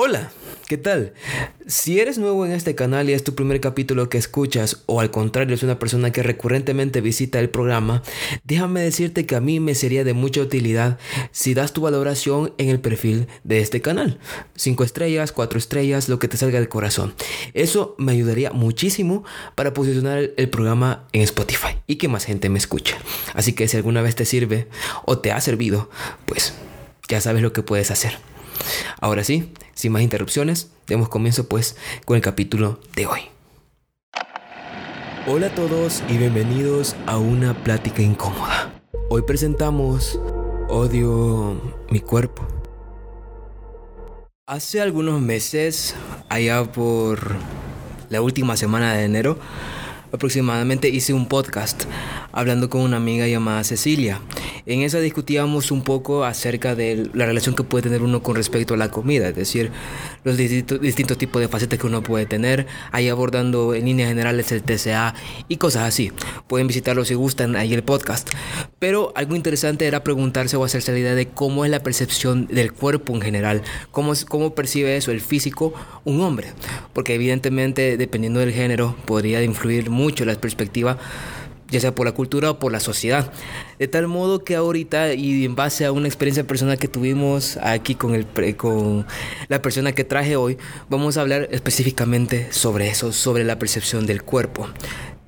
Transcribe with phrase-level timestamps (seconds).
[0.00, 0.30] Hola,
[0.68, 1.12] ¿qué tal?
[1.66, 5.10] Si eres nuevo en este canal y es tu primer capítulo que escuchas o al
[5.10, 8.04] contrario es una persona que recurrentemente visita el programa,
[8.44, 11.00] déjame decirte que a mí me sería de mucha utilidad
[11.32, 14.20] si das tu valoración en el perfil de este canal.
[14.54, 17.12] 5 estrellas, 4 estrellas, lo que te salga del corazón.
[17.52, 19.24] Eso me ayudaría muchísimo
[19.56, 22.94] para posicionar el programa en Spotify y que más gente me escuche.
[23.34, 24.68] Así que si alguna vez te sirve
[25.06, 25.90] o te ha servido,
[26.24, 26.54] pues
[27.08, 28.37] ya sabes lo que puedes hacer.
[29.00, 33.20] Ahora sí, sin más interrupciones, demos comienzo pues con el capítulo de hoy.
[35.26, 38.72] Hola a todos y bienvenidos a una plática incómoda.
[39.10, 40.18] Hoy presentamos
[40.68, 42.46] Odio mi cuerpo.
[44.46, 45.94] Hace algunos meses,
[46.30, 47.36] allá por
[48.08, 49.38] la última semana de enero,
[50.12, 51.84] aproximadamente hice un podcast
[52.32, 54.20] hablando con una amiga llamada Cecilia.
[54.66, 58.74] En esa discutíamos un poco acerca de la relación que puede tener uno con respecto
[58.74, 59.70] a la comida, es decir,
[60.24, 64.62] los distintos, tipos de facetas que uno puede tener, ahí abordando en líneas generales el
[64.62, 65.14] TCA
[65.48, 66.12] y cosas así.
[66.48, 68.28] Pueden visitarlo si gustan ahí el podcast.
[68.78, 72.72] Pero algo interesante era preguntarse o hacerse la idea de cómo es la percepción del
[72.72, 75.72] cuerpo en general, cómo, cómo percibe eso el físico
[76.04, 76.52] un hombre,
[76.92, 80.98] porque evidentemente dependiendo del género podría influir mucho la perspectiva
[81.70, 83.32] ya sea por la cultura o por la sociedad.
[83.78, 87.94] De tal modo que ahorita, y en base a una experiencia personal que tuvimos aquí
[87.94, 89.06] con, el, con
[89.48, 94.22] la persona que traje hoy, vamos a hablar específicamente sobre eso, sobre la percepción del
[94.22, 94.68] cuerpo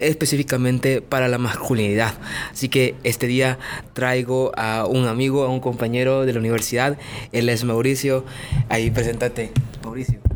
[0.00, 2.14] específicamente para la masculinidad.
[2.50, 3.58] Así que este día
[3.92, 6.96] traigo a un amigo, a un compañero de la universidad.
[7.32, 8.24] Él es Mauricio.
[8.70, 9.52] Ahí preséntate,
[9.84, 10.29] Mauricio.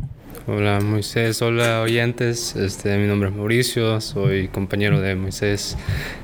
[0.47, 5.75] Hola Moisés, hola oyentes, este, mi nombre es Mauricio, soy compañero de Moisés,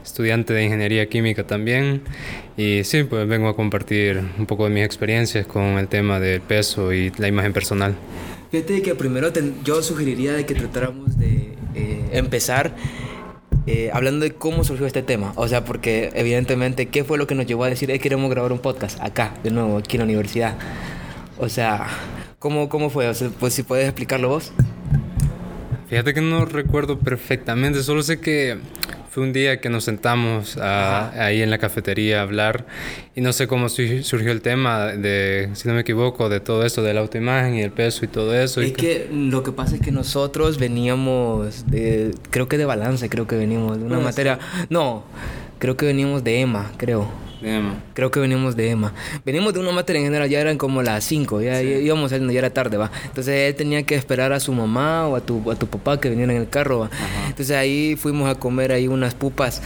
[0.03, 2.03] estudiante de Ingeniería Química también.
[2.55, 6.39] Y sí, pues vengo a compartir un poco de mis experiencias con el tema del
[6.39, 7.95] peso y la imagen personal.
[8.51, 9.33] Fíjate que primero
[9.63, 12.75] yo sugeriría de que tratáramos de eh, empezar
[13.65, 17.33] eh, hablando de cómo surgió este tema, o sea, porque evidentemente, ¿qué fue lo que
[17.33, 20.05] nos llevó a decir, que queremos grabar un podcast acá, de nuevo, aquí en la
[20.05, 20.59] universidad?
[21.39, 21.87] O sea,
[22.41, 23.05] ¿Cómo, cómo fue?
[23.39, 24.51] pues si puedes explicarlo vos.
[25.89, 28.57] Fíjate que no recuerdo perfectamente, solo sé que
[29.11, 32.65] fue un día que nos sentamos ahí en la cafetería a hablar
[33.13, 36.81] y no sé cómo surgió el tema de, si no me equivoco, de todo eso,
[36.81, 38.59] de la autoimagen y el peso y todo eso.
[38.61, 43.27] Es que lo que pasa es que nosotros veníamos de, creo que de balance, creo
[43.27, 44.39] que veníamos de una materia,
[44.71, 45.03] no,
[45.59, 47.07] creo que veníamos de EMA, creo.
[47.93, 48.93] Creo que venimos de Emma.
[49.25, 52.39] Venimos de una materia en general, ya eran como las 5, ya íbamos saliendo, ya
[52.39, 52.91] era tarde, va.
[53.05, 56.09] Entonces él tenía que esperar a su mamá o a tu, a tu papá que
[56.09, 56.89] vinieran en el carro, va.
[57.27, 59.61] Entonces ahí fuimos a comer ahí unas pupas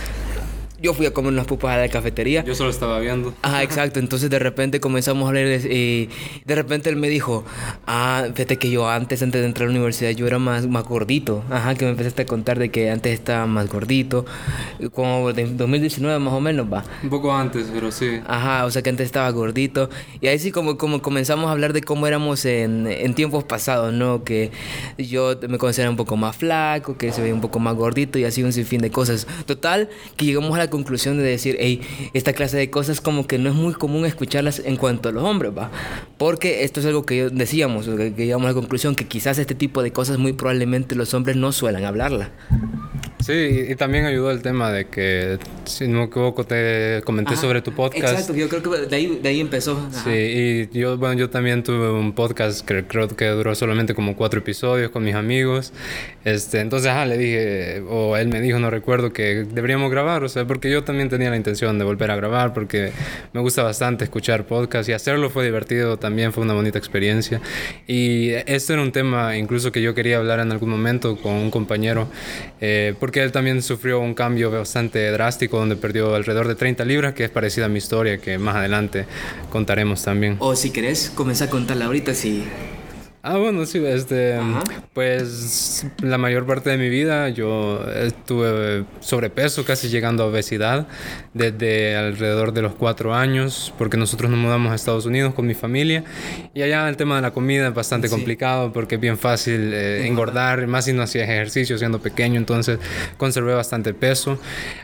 [0.85, 2.44] yo fui a comer unas pupas a la cafetería.
[2.44, 3.34] Yo solo estaba viendo.
[3.41, 4.00] Ajá, exacto.
[4.00, 6.09] Entonces de repente comenzamos a hablar y
[6.46, 7.44] de repente él me dijo,
[7.88, 10.84] ah, fíjate que yo antes, antes de entrar a la universidad, yo era más, más
[10.84, 11.44] gordito.
[11.50, 14.28] Ajá, que me empezaste a contar de que antes estaba más gordito.
[14.94, 16.84] Como de 2019 más o menos, va.
[17.01, 18.19] Un poco antes, pero sí.
[18.28, 19.90] Ajá, o sea que antes estaba gordito.
[20.22, 23.91] Y ahí sí como, como comenzamos a hablar de cómo éramos en, en tiempos pasados,
[23.91, 24.24] ¿no?
[24.24, 24.51] Que
[25.00, 28.25] yo me consideraba un poco más flaco, que se veía un poco más gordito y
[28.25, 29.25] así un sinfín de cosas.
[29.47, 31.81] Total, que llegamos a la conclusión de decir, hey,
[32.13, 35.24] esta clase de cosas como que no es muy común escucharlas en cuanto a los
[35.24, 35.72] hombres, va.
[36.18, 39.56] Porque esto es algo que decíamos, que, que llegamos a la conclusión que quizás este
[39.56, 42.31] tipo de cosas muy probablemente los hombres no suelen hablarla.
[43.19, 47.61] Sí, y también ayudó el tema de que, si no me equivoco, te comenté sobre
[47.61, 48.13] tu podcast.
[48.13, 49.89] Exacto, yo creo que de ahí, de ahí empezó.
[50.03, 54.15] Sí, y yo, bueno, yo también tuve un podcast que creo que duró solamente como
[54.15, 55.73] cuatro episodios con mis amigos.
[56.23, 60.29] Este, entonces, ajá, le dije, o él me dijo, no recuerdo, que deberíamos grabar, o
[60.29, 62.91] sea, porque yo también tenía la intención de volver a grabar, porque
[63.33, 67.41] me gusta bastante escuchar podcast y hacerlo fue divertido, también fue una bonita experiencia.
[67.87, 71.49] Y este era un tema incluso que yo quería hablar en algún momento con un
[71.49, 72.07] compañero,
[72.61, 76.83] eh, porque que él también sufrió un cambio bastante drástico donde perdió alrededor de 30
[76.85, 79.05] libras, que es parecida a mi historia, que más adelante
[79.51, 80.38] contaremos también.
[80.39, 82.44] O si querés, comienza a contarla ahorita si
[83.28, 84.39] Ah, bueno, sí, este,
[84.94, 90.86] pues la mayor parte de mi vida yo estuve sobrepeso, casi llegando a obesidad,
[91.33, 95.56] desde alrededor de los cuatro años, porque nosotros nos mudamos a Estados Unidos con mi
[95.56, 96.04] familia.
[96.54, 100.06] Y allá el tema de la comida es bastante complicado porque es bien fácil eh,
[100.06, 102.78] engordar, más si no hacías ejercicio siendo pequeño, entonces
[103.18, 104.38] conservé bastante peso.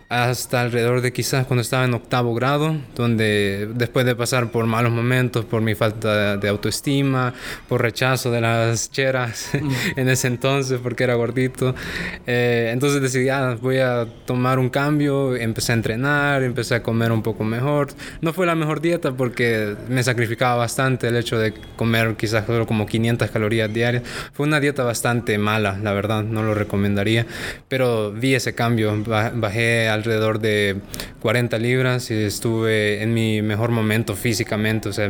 [0.10, 4.92] Hasta alrededor de quizás cuando estaba en octavo grado, donde después de pasar por malos
[4.92, 7.36] momentos, por mi falta de autoestima,
[7.70, 9.52] por rechazo de las cheras
[9.96, 11.76] en ese entonces porque era gordito.
[12.26, 17.12] Eh, entonces decidí, ah, voy a tomar un cambio, empecé a entrenar, empecé a comer
[17.12, 17.90] un poco mejor.
[18.22, 22.66] No fue la mejor dieta porque me sacrificaba bastante el hecho de comer quizás solo
[22.66, 24.04] como 500 calorías diarias.
[24.34, 27.26] Fue una dieta bastante mala, la verdad, no lo recomendaría,
[27.68, 28.96] pero vi ese cambio,
[29.36, 30.78] bajé alrededor de
[31.22, 35.10] 40 libras y estuve en mi mejor momento físicamente, o sea,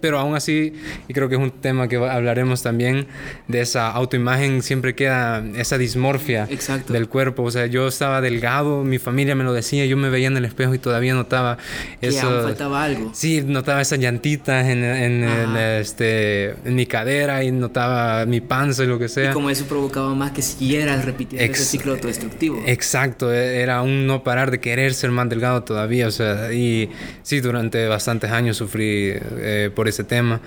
[0.00, 0.74] pero aún así,
[1.08, 3.06] y creo que es un tema que hablaremos también,
[3.48, 6.48] de esa autoimagen siempre queda esa dismorfia
[6.88, 10.28] del cuerpo, o sea, yo estaba delgado, mi familia me lo decía, yo me veía
[10.28, 11.58] en el espejo y todavía notaba
[12.00, 12.28] eso.
[12.28, 13.10] Que faltaba algo.
[13.14, 18.86] Sí, notaba esas llantitas en, en, este, en mi cadera y notaba mi panza y
[18.86, 19.30] lo que sea.
[19.30, 22.62] Y como eso provocaba más que siguieras repitiendo ese ciclo autodestructivo.
[22.66, 26.90] Exacto, e, era un no parar de querer ser más delgado todavía, o sea, y
[27.22, 30.40] sí, durante bastantes años sufrí eh, por ese tema.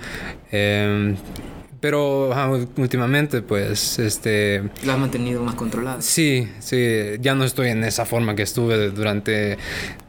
[0.50, 1.14] Eh,
[1.82, 2.30] pero
[2.76, 4.62] últimamente, pues, este...
[4.84, 6.00] Lo has mantenido más controlado.
[6.00, 6.78] Sí, sí.
[7.20, 9.58] Ya no estoy en esa forma que estuve durante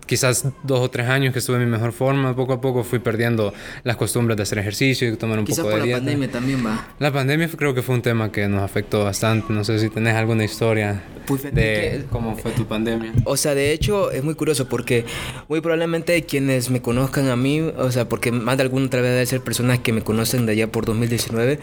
[0.06, 3.00] quizás dos o tres años que estuve en mi mejor forma, poco a poco fui
[3.00, 3.54] perdiendo
[3.84, 6.88] las costumbres de hacer ejercicio y tomar un poco de por la pandemia también va.
[7.00, 9.54] La pandemia creo que fue un tema que nos afectó bastante.
[9.54, 13.14] No sé si tenés alguna historia pues, de cómo fue tu pandemia.
[13.26, 15.06] O sea, de hecho es muy curioso porque
[15.48, 19.12] muy probablemente quienes me conozcan a mí, o sea, porque más de alguna otra vez
[19.12, 21.60] debe ser personas que me conocen de allá por 2019,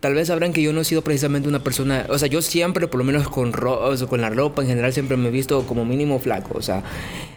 [0.00, 2.88] tal vez sabrán que yo no he sido precisamente una persona, o sea, yo siempre,
[2.88, 6.18] por lo menos con, con la ropa en general, siempre me he visto como mínimo
[6.18, 6.82] flaco, o sea,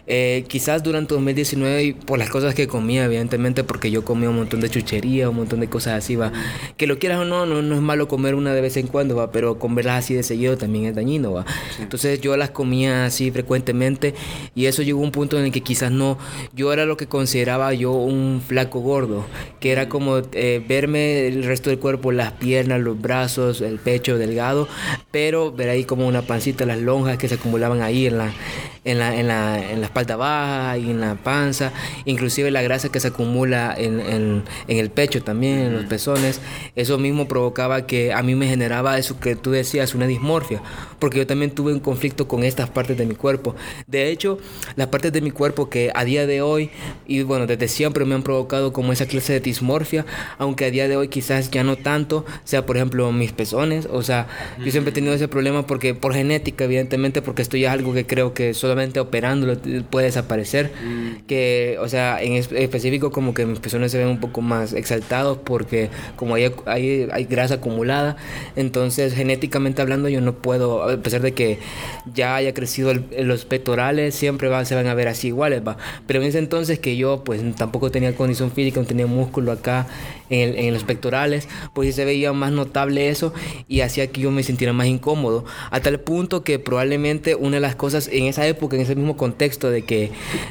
[0.06, 4.60] eh, quizás durante 2019, por las cosas que comía, evidentemente, porque yo comía un montón
[4.60, 6.32] de chuchería, un montón de cosas así, va.
[6.76, 9.16] Que lo quieras o no, no, no es malo comer una de vez en cuando,
[9.16, 11.44] va, pero comerlas así de seguido también es dañino, va.
[11.80, 14.14] Entonces yo las comía así frecuentemente
[14.54, 16.18] y eso llegó a un punto en el que quizás no,
[16.54, 19.26] yo era lo que consideraba yo un flaco gordo,
[19.60, 24.18] que era como eh, verme el resto del cuerpo, las piernas, los brazos, el pecho
[24.18, 24.68] delgado,
[25.10, 28.32] pero ver ahí como una pancita, las lonjas que se acumulaban ahí en la,
[28.84, 31.72] en la, en la, en la espalda baja y en la panza,
[32.04, 36.40] inclusive la grasa que se acumula en, en, en, el pecho también, en los pezones,
[36.76, 40.62] eso mismo provocaba que a mí me generaba eso que tú decías, una dismorfia,
[40.98, 43.54] porque yo también tuve un conflicto con estas partes de mi cuerpo.
[43.86, 44.38] De hecho,
[44.76, 46.70] las partes de mi cuerpo que a día de hoy,
[47.06, 50.06] y bueno, desde siempre me han provocado como esa clase de dismorfia,
[50.38, 54.02] aunque a día de hoy quizás ya no tanto, sea por ejemplo mis pezones, o
[54.02, 54.26] sea,
[54.58, 57.92] yo siempre he tenido ese problema porque por genética, evidentemente, porque esto ya es algo
[57.92, 59.56] que creo que solo solamente operándolo
[59.90, 60.70] puede desaparecer.
[60.84, 61.26] Mm.
[61.26, 65.38] Que, o sea, en específico como que mis pezones se ven un poco más exaltados
[65.42, 68.16] porque como hay, hay, hay grasa acumulada,
[68.54, 71.58] entonces genéticamente hablando yo no puedo, a pesar de que
[72.14, 75.76] ya haya crecido los pectorales, siempre va, se van a ver así iguales, va.
[76.06, 79.88] Pero en ese entonces que yo pues tampoco tenía condición física, no tenía músculo acá
[80.30, 83.32] en, en los pectorales, pues se veía más notable eso
[83.68, 85.44] y hacía que yo me sintiera más incómodo.
[85.70, 89.16] A tal punto que probablemente una de las cosas en esa época, en ese mismo
[89.16, 90.10] contexto de que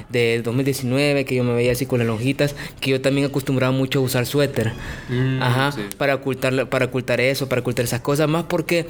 [0.10, 4.00] de 2019, que yo me veía así con las lonjitas, que yo también acostumbraba mucho
[4.00, 4.74] a usar suéter.
[5.10, 8.86] Mm, Ajá, para ocultar para ocultar eso, para ocultar esas cosas, más porque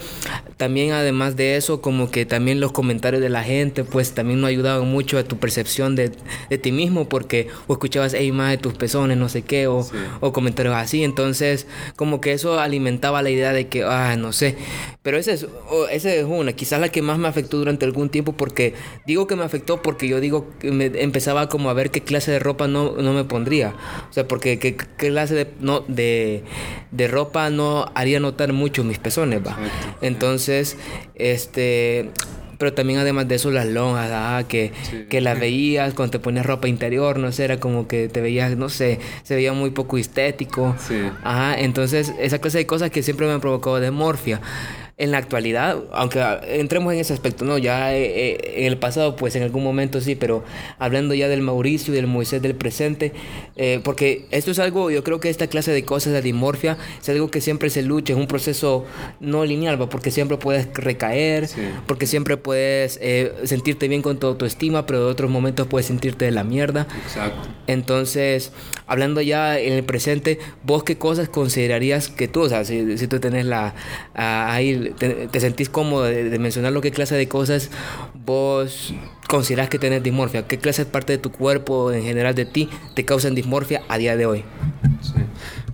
[0.58, 4.48] también además de eso, como que también los comentarios de la gente, pues también no
[4.48, 6.12] ayudaban mucho a tu percepción de,
[6.50, 9.86] de ti mismo, porque o escuchabas, hey, más de tus pezones, no sé qué, o,
[10.20, 14.56] o comentarios así, entonces como que eso alimentaba la idea de que, ah, no sé,
[15.02, 15.48] pero esa es,
[15.92, 18.74] esa es una, quizás la que más me afectó durante algún tiempo, porque
[19.06, 22.32] digo que me afectó porque yo digo que me empezaba como a ver qué clase
[22.32, 23.74] de ropa no, no me pondría.
[24.10, 26.44] O sea, porque qué, clase de, no, de,
[26.92, 29.58] de, ropa no haría notar mucho mis pezones, va.
[30.02, 30.78] Entonces,
[31.16, 32.12] este
[32.60, 34.72] pero también además de eso las lonjas, ah, que,
[35.10, 38.56] que las veías cuando te ponías ropa interior, no sé, era como que te veías,
[38.58, 40.76] no sé, se veía muy poco estético.
[41.24, 44.42] Ajá, entonces esa clase de cosas que siempre me han provocado demorfia
[45.00, 49.16] en la actualidad, aunque entremos en ese aspecto, no, ya eh, eh, en el pasado,
[49.16, 50.44] pues en algún momento sí, pero
[50.78, 53.14] hablando ya del Mauricio y del Moisés del presente,
[53.56, 57.08] eh, porque esto es algo, yo creo que esta clase de cosas de dimorfia es
[57.08, 58.86] algo que siempre se lucha, es un proceso
[59.22, 61.48] no lineal, porque siempre puedes recaer,
[61.88, 63.00] porque siempre puedes
[63.46, 66.88] sentirte bien con tu autoestima, pero en otros momentos puedes sentirte de la mierda.
[67.06, 67.48] Exacto.
[67.68, 68.52] Entonces,
[68.86, 73.08] hablando ya en el presente, vos qué cosas considerarías que tú, o sea, si, si
[73.08, 73.74] tú tenés la,
[74.14, 77.70] ahí te, sentís cómodo de, mencionar lo que clase de cosas
[78.14, 78.94] vos
[79.28, 82.70] consideras que tenés dismorfia, qué clase de parte de tu cuerpo, en general de ti,
[82.96, 84.44] te causan dismorfia a día de hoy.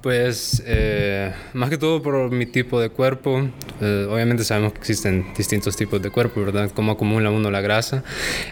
[0.06, 3.50] Pues eh, más que todo por mi tipo de cuerpo,
[3.82, 6.72] Eh, obviamente sabemos que existen distintos tipos de cuerpo, ¿verdad?
[6.74, 8.04] Cómo acumula uno la grasa.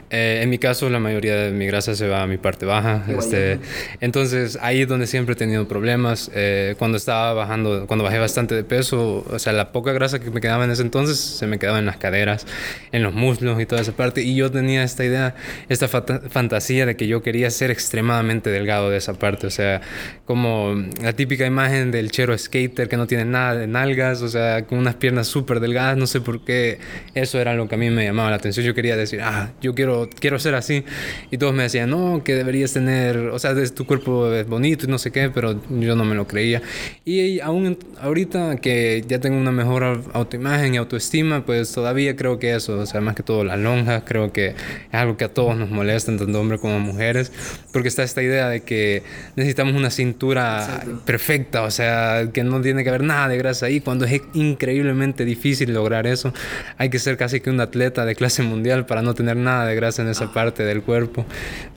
[0.10, 3.06] Eh, en mi caso, la mayoría de mi grasa se va a mi parte baja.
[3.08, 3.60] Este,
[4.02, 6.30] entonces, ahí es donde siempre he tenido problemas.
[6.36, 10.30] Eh, cuando estaba bajando, cuando bajé bastante de peso, o sea, la poca grasa que
[10.30, 12.46] me quedaba en ese entonces se me quedaba en las caderas,
[12.92, 14.24] en los muslos y toda esa parte.
[14.24, 15.36] Y yo tenía esta idea,
[15.70, 19.48] esta fantasía de que yo quería ser extremadamente delgado de esa parte.
[19.48, 19.80] O sea,
[20.26, 24.66] como la típica imagen del chero skater que no tiene nada de nalgas, o sea,
[24.66, 25.98] con unas piernas súper delgadas.
[25.98, 26.80] No sé por qué
[27.14, 28.66] eso era lo que a mí me llamaba la atención.
[28.66, 30.84] Yo quería decir, ah, yo quiero, quiero ser así.
[31.32, 34.90] Y todos me decían, no, que deberías tener, o sea, tu cuerpo es bonito y
[34.90, 36.62] no sé qué, pero yo no me lo creía.
[37.06, 42.56] Y aún ahorita que ya tengo una mejor autoimagen y autoestima, pues todavía creo que
[42.56, 44.56] eso, o sea, más que todo las lonjas, creo que es
[44.92, 47.32] algo que a todos nos molesta, tanto hombres como mujeres,
[47.72, 49.04] porque está esta idea de que
[49.36, 51.23] necesitamos una cintura perfecta,
[51.64, 55.74] o sea, que no tiene que haber nada de grasa ahí, cuando es increíblemente difícil
[55.74, 56.34] lograr eso.
[56.78, 59.76] Hay que ser casi que un atleta de clase mundial para no tener nada de
[59.76, 60.34] grasa en esa ah.
[60.34, 61.26] parte del cuerpo.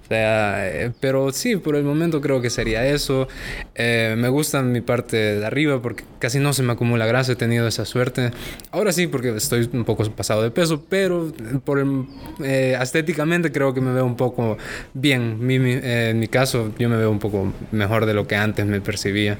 [0.06, 3.26] O sea, eh, pero sí, por el momento creo que sería eso.
[3.74, 7.36] Eh, me gusta mi parte de arriba porque casi no se me acumula grasa, he
[7.36, 8.30] tenido esa suerte.
[8.70, 11.32] Ahora sí, porque estoy un poco pasado de peso, pero
[11.64, 11.84] por
[12.44, 14.58] eh, estéticamente creo que me veo un poco
[14.94, 15.38] bien.
[15.50, 19.36] en mi caso, yo me veo un poco mejor de lo que antes me percibía.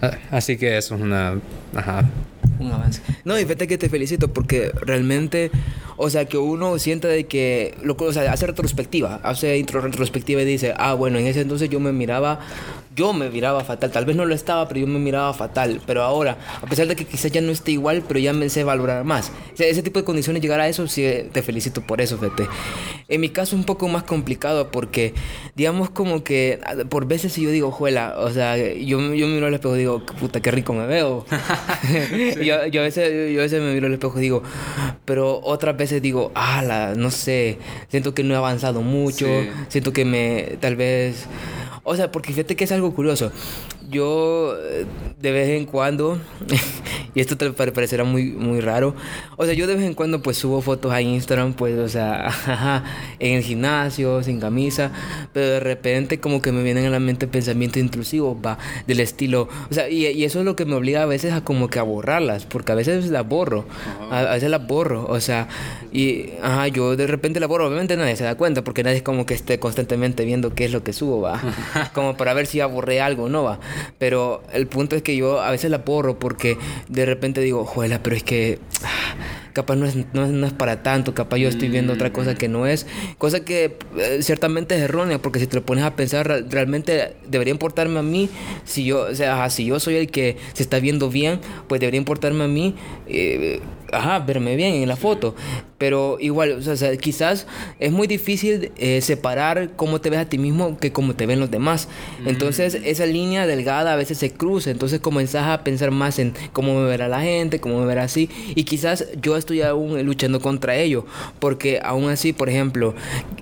[0.00, 1.38] Ah, así que eso es una...
[1.74, 2.04] Ajá.
[2.58, 3.02] Un avance.
[3.24, 5.50] No, y fíjate que te felicito porque realmente,
[5.96, 10.44] o sea, que uno sienta de que, lo, o sea, hace retrospectiva, hace retrospectiva y
[10.44, 12.40] dice, ah, bueno, en ese entonces yo me miraba
[12.96, 13.90] yo me miraba fatal.
[13.90, 15.80] Tal vez no lo estaba, pero yo me miraba fatal.
[15.86, 18.64] Pero ahora, a pesar de que quizás ya no esté igual, pero ya me sé
[18.64, 19.30] valorar más.
[19.58, 22.48] ese tipo de condiciones, llegar a eso, sí, te felicito por eso, Fete.
[23.08, 25.14] En mi caso un poco más complicado porque,
[25.54, 29.54] digamos, como que por veces si yo digo, juela, o sea, yo, yo miro al
[29.54, 31.26] espejo y digo, puta, qué rico me veo.
[32.42, 34.42] yo, yo, a veces, yo a veces me miro al espejo y digo,
[35.04, 39.26] pero otras veces digo, ala, no sé, siento que no he avanzado mucho,
[39.68, 41.26] siento que me, tal vez
[41.86, 43.30] o sea, porque fíjate que es algo curioso.
[43.90, 44.86] Yo eh,
[45.20, 46.18] de vez en cuando,
[47.14, 48.94] y esto te parecerá muy, muy raro,
[49.36, 52.84] o sea, yo de vez en cuando pues subo fotos a Instagram, pues, o sea,
[53.18, 54.92] en el gimnasio, sin camisa,
[55.32, 59.48] pero de repente como que me vienen a la mente pensamientos intrusivos, va, del estilo,
[59.70, 61.78] o sea, y, y, eso es lo que me obliga a veces a como que
[61.78, 63.64] a borrarlas, porque a veces las borro,
[64.10, 65.48] a, veces las borro, o sea,
[65.92, 69.02] y, ajá, yo de repente las borro, obviamente nadie se da cuenta, porque nadie es
[69.02, 71.40] como que esté constantemente viendo qué es lo que subo, va.
[71.94, 73.58] como para ver si aburré algo, ¿no va?
[73.98, 76.56] Pero el punto es que yo a veces la porro porque
[76.88, 78.58] de repente digo, juela, pero es que
[79.56, 82.66] capaz no es, no, es para tanto, capaz yo estoy viendo otra cosa que no
[82.66, 82.86] es,
[83.16, 87.52] cosa que eh, ciertamente es errónea, porque si te lo pones a pensar, realmente debería
[87.52, 88.28] importarme a mí,
[88.66, 91.96] si yo, o sea, si yo soy el que se está viendo bien, pues debería
[91.96, 92.74] importarme a mí,
[93.08, 93.60] eh,
[93.92, 95.34] ajá, verme bien en la foto,
[95.78, 97.46] pero igual, o sea, quizás
[97.78, 101.40] es muy difícil eh, separar cómo te ves a ti mismo que cómo te ven
[101.40, 101.88] los demás,
[102.26, 106.74] entonces esa línea delgada a veces se cruza, entonces comenzás a pensar más en cómo
[106.74, 110.76] me verá la gente, cómo me verá así, y quizás yo estoy aún luchando contra
[110.76, 111.06] ello,
[111.38, 112.94] porque aún así, por ejemplo,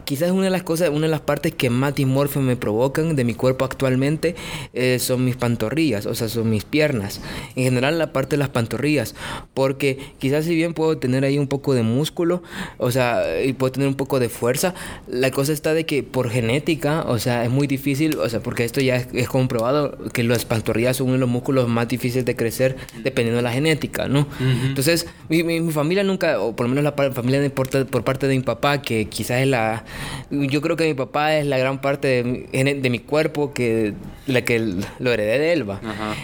[0.04, 3.24] quizás una de las cosas, una de las partes que más dimorfia me provocan de
[3.24, 4.34] mi cuerpo actualmente
[4.74, 7.20] eh, son mis pantorrillas, o sea, son mis piernas.
[7.56, 9.14] En general, la parte de las pantorrillas,
[9.54, 12.42] porque quizás si bien puedo tener ahí un poco de músculo,
[12.76, 14.74] o sea, y puedo tener un poco de fuerza,
[15.08, 18.64] la cosa está de que por genética, o sea, es muy difícil, o sea, porque
[18.64, 22.36] esto ya es, comprobado que las pantorrillas son uno de los músculos más difíciles de
[22.36, 24.26] crecer dependiendo de la genética, ¿no?
[24.66, 28.04] Entonces, mi, mi, mi familia nunca, o por lo menos la familia de, por, por,
[28.04, 29.84] parte de mi papá, que quizás es la.
[30.30, 32.22] Yo creo que mi papá es la gran parte
[32.52, 33.94] de de mi cuerpo que
[34.26, 34.58] la que
[34.98, 35.80] lo heredé de él, va.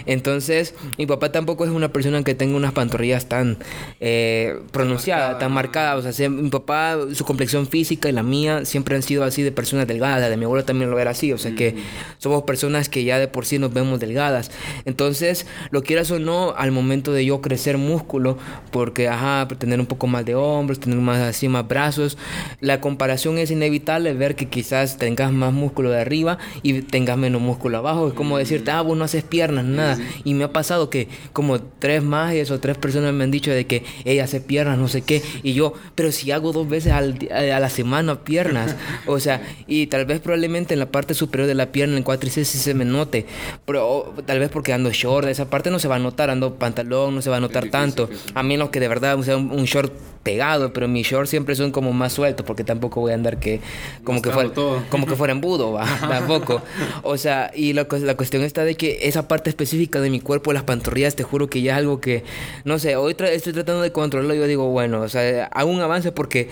[0.07, 3.59] Entonces, mi papá tampoco es una persona que tenga unas pantorrillas tan
[4.01, 6.05] eh, pronunciadas, tan marcadas.
[6.05, 9.53] O sea, mi papá, su complexión física y la mía siempre han sido así de
[9.53, 10.29] personas delgadas.
[10.29, 11.33] De mi abuelo también lo era así.
[11.33, 11.77] O sea, que
[12.19, 14.51] somos personas que ya de por sí nos vemos delgadas.
[14.85, 18.39] Entonces, lo quieras o no, al momento de yo crecer músculo,
[18.71, 22.17] porque, ajá, tener un poco más de hombros, tener más así, más brazos.
[22.61, 27.43] La comparación es inevitable, ver que quizás tengas más músculo de arriba y tengas menos
[27.43, 27.90] músculo abajo.
[28.09, 29.99] Es como decirte, ah, vos no haces piernas, nada.
[30.25, 33.67] Y me ha pasado que como tres más o tres personas me han dicho de
[33.67, 35.23] que ella hace piernas, no sé qué.
[35.43, 39.87] Y yo, pero si hago dos veces al, a la semana piernas, o sea, y
[39.87, 42.85] tal vez probablemente en la parte superior de la pierna, en cuádriceps sí se me
[42.85, 43.27] note,
[43.65, 47.15] pero tal vez porque ando short, esa parte no se va a notar, ando pantalón,
[47.15, 49.93] no se va a notar tanto, a menos que de verdad sea un, un short
[50.23, 53.61] pegado, pero mis shorts siempre son como más sueltos porque tampoco voy a andar que
[54.05, 54.51] como que fuera
[54.91, 56.63] como que fuera embudo, va, tampoco.
[57.03, 60.65] O sea, y la, cuestión está de que esa parte específica de mi cuerpo, las
[60.65, 62.25] pantorrillas, te juro que ya es algo que
[62.65, 66.13] no sé, hoy estoy tratando de controlarlo, yo digo, bueno, o sea, hago un avance
[66.13, 66.49] porque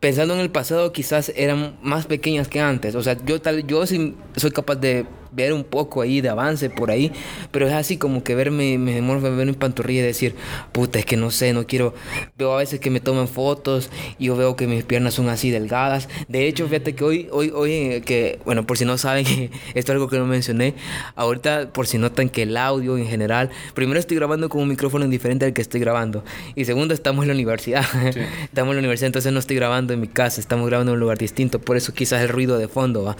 [0.00, 3.86] pensando en el pasado quizás eran más pequeñas que antes, o sea, yo tal yo
[3.86, 7.12] sí soy capaz de ver un poco ahí de avance por ahí,
[7.50, 10.34] pero es así como que verme, me demoro ver mi pantorrilla y decir,
[10.72, 11.94] puta, es que no sé, no quiero,
[12.36, 15.50] veo a veces que me toman fotos y yo veo que mis piernas son así
[15.50, 19.26] delgadas, de hecho, fíjate que hoy, hoy, hoy, que, bueno, por si no saben,
[19.74, 20.74] esto es algo que no mencioné,
[21.14, 25.06] ahorita por si notan que el audio en general, primero estoy grabando con un micrófono
[25.06, 27.84] diferente al que estoy grabando, y segundo, estamos en la universidad,
[28.44, 31.00] estamos en la universidad, entonces no estoy grabando en mi casa, estamos grabando en un
[31.00, 33.16] lugar distinto, por eso quizás el ruido de fondo, va.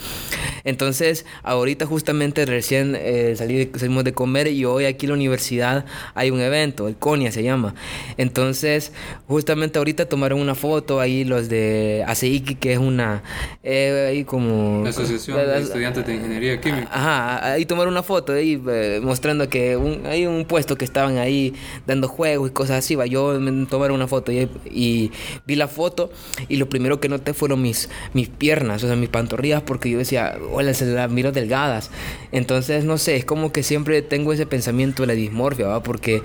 [0.64, 1.97] Entonces, ahorita justamente
[2.46, 6.88] recién eh, salí salimos de comer y hoy aquí en la universidad hay un evento,
[6.88, 7.74] el CONIA se llama.
[8.16, 8.92] Entonces,
[9.26, 13.22] justamente ahorita tomaron una foto ahí los de ACIC, que es una,
[13.62, 14.82] eh, ahí como...
[14.84, 16.88] La Asociación de Estudiantes de Ingeniería Química.
[16.90, 21.18] Ajá, ahí tomaron una foto ahí eh, mostrando que un, hay un puesto que estaban
[21.18, 21.54] ahí
[21.86, 23.06] dando juegos y cosas así, va.
[23.06, 25.10] Yo me tomaron una foto y, y,
[25.46, 26.10] vi la foto
[26.48, 29.98] y lo primero que noté fueron mis, mis piernas, o sea, mis pantorrillas, porque yo
[29.98, 31.87] decía, hola, se las miro delgadas.
[32.32, 35.80] Entonces, no sé, es como que siempre tengo ese pensamiento de la dismorfia.
[35.80, 36.22] Porque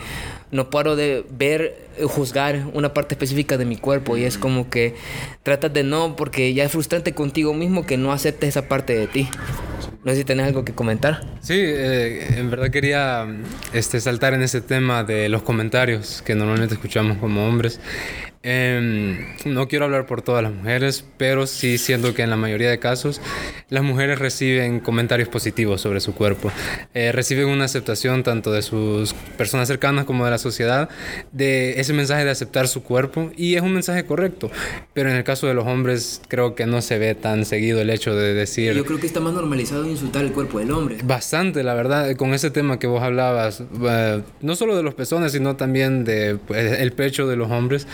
[0.52, 4.70] no paro de ver, eh, juzgar una parte específica de mi cuerpo y es como
[4.70, 4.96] que
[5.42, 9.08] tratas de no, porque ya es frustrante contigo mismo que no aceptes esa parte de
[9.08, 9.28] ti.
[10.04, 11.22] No sé si tenés algo que comentar.
[11.42, 13.26] Sí, eh, en verdad quería
[13.74, 17.80] este, saltar en ese tema de los comentarios que normalmente escuchamos como hombres.
[18.46, 22.70] Eh, no quiero hablar por todas las mujeres, pero sí siento que en la mayoría
[22.70, 23.22] de casos
[23.70, 26.52] las mujeres reciben comentarios positivos sobre su cuerpo.
[26.94, 30.90] Eh, reciben una aceptación tanto de sus personas cercanas como de la sociedad
[31.32, 34.52] de ese mensaje de aceptar su cuerpo y es un mensaje correcto.
[34.94, 37.90] Pero en el caso de los hombres creo que no se ve tan seguido el
[37.90, 38.74] hecho de decir...
[38.74, 40.98] Yo creo que está más normalizado insultar el cuerpo del hombre.
[41.04, 45.32] Bastante, la verdad, con ese tema que vos hablabas, uh, no solo de los pezones,
[45.32, 47.88] sino también de pues, el pecho de los hombres.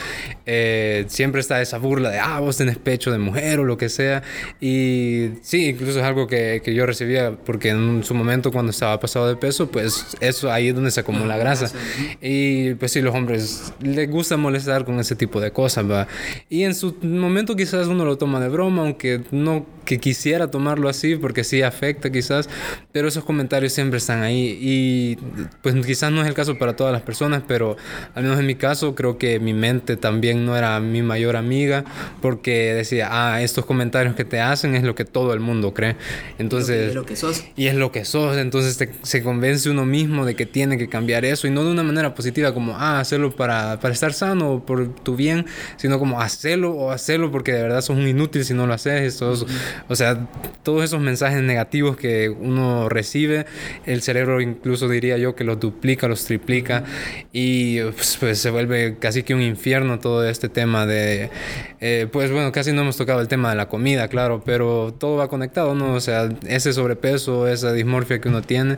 [0.46, 3.90] Eh, siempre está esa burla de, ah, vos tenés pecho de mujer o lo que
[3.90, 4.24] sea.
[4.60, 9.00] Y sí, incluso es algo que, que yo recibía porque en su momento cuando estaba
[9.00, 11.72] pasado de peso, pues eso ahí es donde se acumula grasa.
[12.22, 16.08] Y pues sí, los hombres les gusta molestar con ese tipo de cosas, ¿va?
[16.50, 20.88] Y en su momento quizás uno lo toma de broma, aunque no que quisiera tomarlo
[20.88, 22.48] así porque sí afecta quizás,
[22.92, 25.16] pero esos comentarios siempre están ahí y
[25.64, 27.76] pues quizás no es el caso para todas las personas, pero
[28.14, 31.86] al menos en mi caso creo que mi mente también no era mi mayor amiga
[32.22, 35.96] porque decía, ah, estos comentarios que te hacen es lo que todo el mundo cree.
[36.38, 36.88] Entonces...
[36.88, 37.44] Y es lo que sos.
[37.56, 41.26] Y es lo que sos, entonces se convence uno mismo de que tiene que cambiar
[41.26, 44.66] eso y no de una manera positiva como, ah, hacerlo para, para estar sano o
[44.66, 45.46] por tu bien,
[45.78, 49.14] sino como hacerlo o hacerlo porque de verdad sos un inútil si no lo haces,
[49.14, 49.46] sos,
[49.88, 50.28] o sea,
[50.64, 53.46] todos esos mensajes negativos que uno recibe,
[53.86, 56.84] el cerebro incluso diría yo que los duplica, los triplica
[57.32, 61.30] y pues, pues se vuelve casi que un infierno todo este tema de,
[61.80, 65.18] eh, pues bueno, casi no hemos tocado el tema de la comida, claro, pero todo
[65.18, 65.94] va conectado, ¿no?
[65.94, 68.78] O sea, ese sobrepeso, esa dismorfia que uno tiene,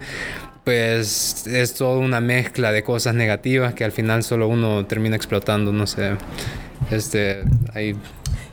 [0.63, 5.71] pues es toda una mezcla de cosas negativas que al final solo uno termina explotando,
[5.71, 6.11] no sé.
[6.91, 7.95] Este, ahí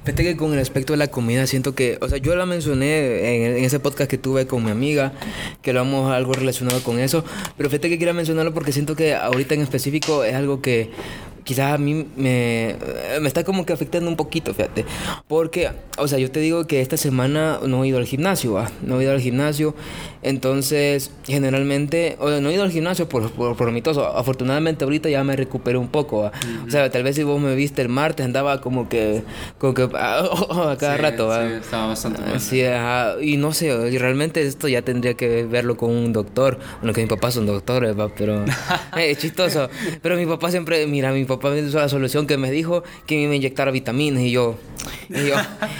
[0.08, 3.44] Fíjate que con el aspecto de la comida siento que, o sea, yo la mencioné
[3.44, 5.12] en, en, ese podcast que tuve con mi amiga,
[5.60, 7.26] que lo vamos algo relacionado con eso,
[7.58, 10.90] pero fíjate que quiero mencionarlo porque siento que ahorita en específico es algo que
[11.44, 12.76] quizás a mí me,
[13.20, 14.84] me está como que afectando un poquito, fíjate.
[15.26, 18.70] Porque, o sea, yo te digo que esta semana no he ido al gimnasio, ¿va?
[18.82, 19.74] No he ido al gimnasio.
[20.22, 23.82] Entonces, generalmente, o sea, no he ido al gimnasio por, por, por mi.
[24.14, 26.28] Afortunadamente, ahorita ya me recuperé un poco, ¿va?
[26.28, 26.66] Uh -huh.
[26.66, 29.22] O sea, tal vez si vos me viste el martes, andaba como que,
[29.58, 31.46] como que a cada sí, rato, ¿va?
[31.46, 32.40] Sí, estaba bastante mal.
[32.40, 33.14] Sí, ajá.
[33.22, 36.58] Y no sé, y realmente esto ya tendría que verlo con un doctor.
[36.80, 38.08] Bueno, que mi papá son doctores, ¿va?
[38.08, 38.44] Pero
[38.96, 39.68] es chistoso.
[40.02, 43.14] Pero mi papá siempre, mira, mi papá me hizo la solución que me dijo que
[43.14, 44.56] me iba a inyectar vitaminas y yo,
[45.08, 45.36] y yo,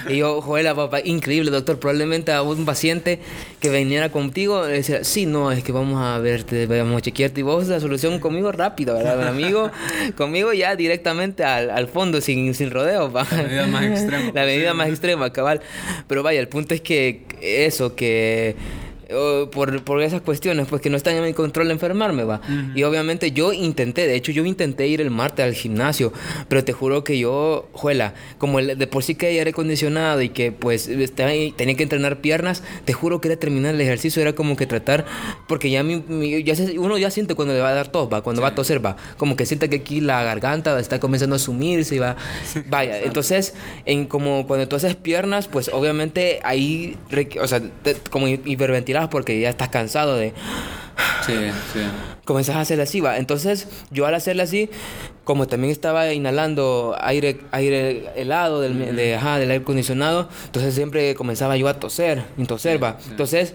[0.09, 1.81] y yo, joder, papá, increíble, doctor.
[1.81, 3.19] Probablemente a un paciente
[3.61, 7.41] que viniera contigo le decía, sí, no, es que vamos a verte, vamos a chequearte.
[7.41, 9.27] Y vos la solución conmigo rápido, ¿verdad?
[9.27, 9.71] amigo,
[10.17, 13.27] conmigo ya directamente al, al fondo, sin, sin rodeos, ¿va?
[13.31, 14.31] La medida más extrema.
[14.35, 15.61] La medida más extrema, cabal.
[16.07, 18.57] Pero vaya, el punto es que eso, que
[19.53, 22.41] por, por esas cuestiones, pues que no están en mi control enfermarme, va.
[22.75, 26.13] Y obviamente yo intenté, de hecho yo intenté ir el martes al gimnasio,
[26.49, 30.21] pero te juro que yo, juela, como el, de por sí que hay aire acondicionado
[30.21, 34.35] y que pues tenía que entrenar piernas, te juro que era terminar el ejercicio, era
[34.35, 35.07] como que tratar,
[35.47, 36.03] porque ya, mi,
[36.45, 38.85] ya uno ya siente cuando le va a dar tos, va, cuando va a toser,
[38.85, 42.17] va, como que siente que aquí la garganta está comenzando a sumirse y va,
[42.69, 43.55] vaya, entonces,
[43.87, 46.97] en como cuando tú haces piernas, pues obviamente ahí,
[47.41, 47.63] o sea,
[48.11, 48.27] como
[49.07, 50.33] porque ya estás cansado de...
[51.25, 51.35] Sí,
[51.73, 51.81] sí.
[52.25, 53.19] Comenzás a hacerla así, va.
[53.19, 54.69] Entonces, yo al hacerla así,
[55.25, 61.15] como también estaba inhalando aire, aire helado del, de, ajá, del aire acondicionado, entonces siempre
[61.15, 62.99] comenzaba yo a toser, y toser, va.
[63.11, 63.55] Entonces,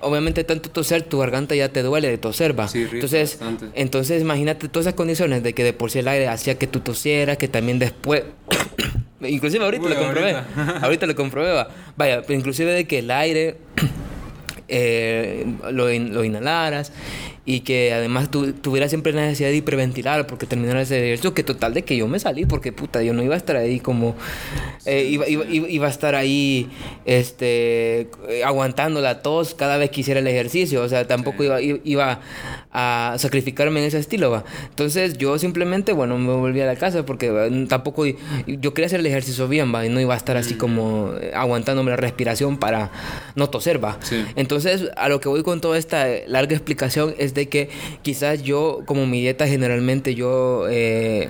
[0.00, 2.68] obviamente tanto toser, tu garganta ya te duele de toser, va.
[2.68, 3.38] Sí, entonces,
[3.74, 6.80] entonces imagínate todas esas condiciones de que de por sí el aire hacía que tú
[6.80, 8.24] tosieras, que también después...
[9.20, 10.36] inclusive ahorita lo comprobé.
[10.82, 11.06] Ahorita.
[11.06, 11.68] lo comprobé, va.
[11.96, 13.58] Vaya, inclusive de que el aire
[14.70, 16.92] eh, lo, lo, inhalaras
[17.46, 21.42] y que además tu, tuviera siempre la necesidad de hiperventilar porque terminara ese ejercicio, que
[21.42, 24.14] total de que yo me salí porque puta, yo no iba a estar ahí como,
[24.84, 26.68] eh, iba, iba, iba, a estar ahí
[27.06, 28.08] este,
[28.44, 32.20] aguantando la tos cada vez que hiciera el ejercicio, o sea, tampoco iba, iba
[32.72, 34.44] a sacrificarme en ese estilo, va.
[34.68, 38.04] Entonces yo simplemente, bueno, me volví a la casa porque tampoco,
[38.46, 41.90] yo quería hacer el ejercicio bien, va, y no iba a estar así como aguantándome
[41.90, 42.90] la respiración para
[43.34, 43.98] no toser, va.
[44.36, 47.68] Entonces, a lo que voy con toda esta larga explicación es de que
[48.02, 51.28] quizás yo, como mi dieta generalmente, yo eh,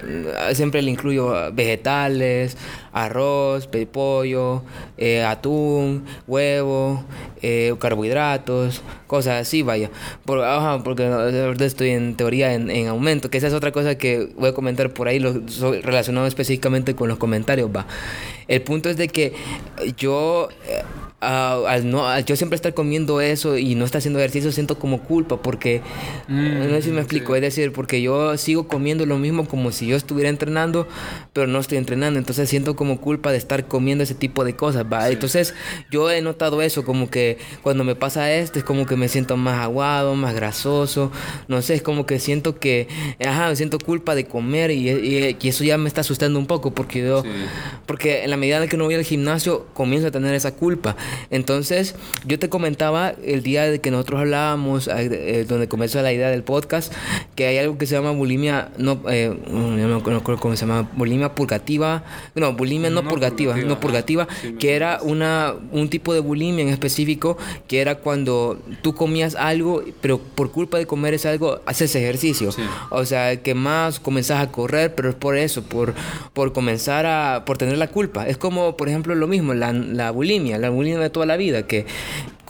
[0.54, 2.56] siempre le incluyo vegetales,
[2.92, 4.62] arroz, pollo,
[4.98, 7.04] eh, atún, huevo,
[7.42, 9.90] eh, carbohidratos, cosas así, vaya.
[10.24, 10.42] Por,
[10.82, 14.50] porque de verdad estoy en teoría en, aumento, que esa es otra cosa que voy
[14.50, 15.42] a comentar por ahí lo,
[15.82, 17.86] relacionado específicamente con los comentarios, va.
[18.48, 19.32] El punto es de que
[19.96, 20.48] yo
[21.20, 25.36] al, no, yo siempre estar comiendo eso y no estar haciendo ejercicio, siento como culpa
[25.42, 25.82] porque,
[26.28, 29.70] mm, no sé si me explico, es decir, porque yo sigo comiendo lo mismo como
[29.72, 30.88] si yo estuviera entrenando,
[31.32, 34.86] pero no estoy entrenando, entonces siento como culpa de estar comiendo ese tipo de cosas,
[34.90, 35.10] ¿va?
[35.10, 35.54] Entonces
[35.90, 39.36] yo he notado eso, como que cuando me pasa esto es como que me siento
[39.36, 41.12] más aguado, más grasoso,
[41.48, 42.88] no sé, es como que siento que,
[43.24, 46.72] ajá, me siento culpa de comer y, y, eso ya me está asustando un poco
[46.72, 47.24] porque yo,
[47.86, 50.96] porque en la medida que no voy al gimnasio comienzo a tener esa culpa.
[51.30, 51.94] Entonces,
[52.26, 56.42] yo te comentaba el día de que nosotros hablábamos, eh, donde comenzó la idea del
[56.42, 56.92] podcast,
[57.34, 61.34] que hay algo que se llama bulimia, no, eh, no, acuerdo cómo se llama, bulimia
[61.34, 66.70] purgativa, no, bulimia no, purgativa, no purgativa, que era una, un tipo de bulimia en
[66.70, 71.94] específico, que era cuando tú comías algo, pero por culpa de comer ese algo, haces
[71.94, 72.50] ejercicio.
[72.90, 75.94] O sea, que más comenzás a correr, pero es por eso, por,
[76.32, 78.26] por comenzar a, por tener la culpa.
[78.26, 81.66] Es como, por ejemplo, lo mismo, la, la bulimia, la bulimia de toda la vida,
[81.66, 81.86] que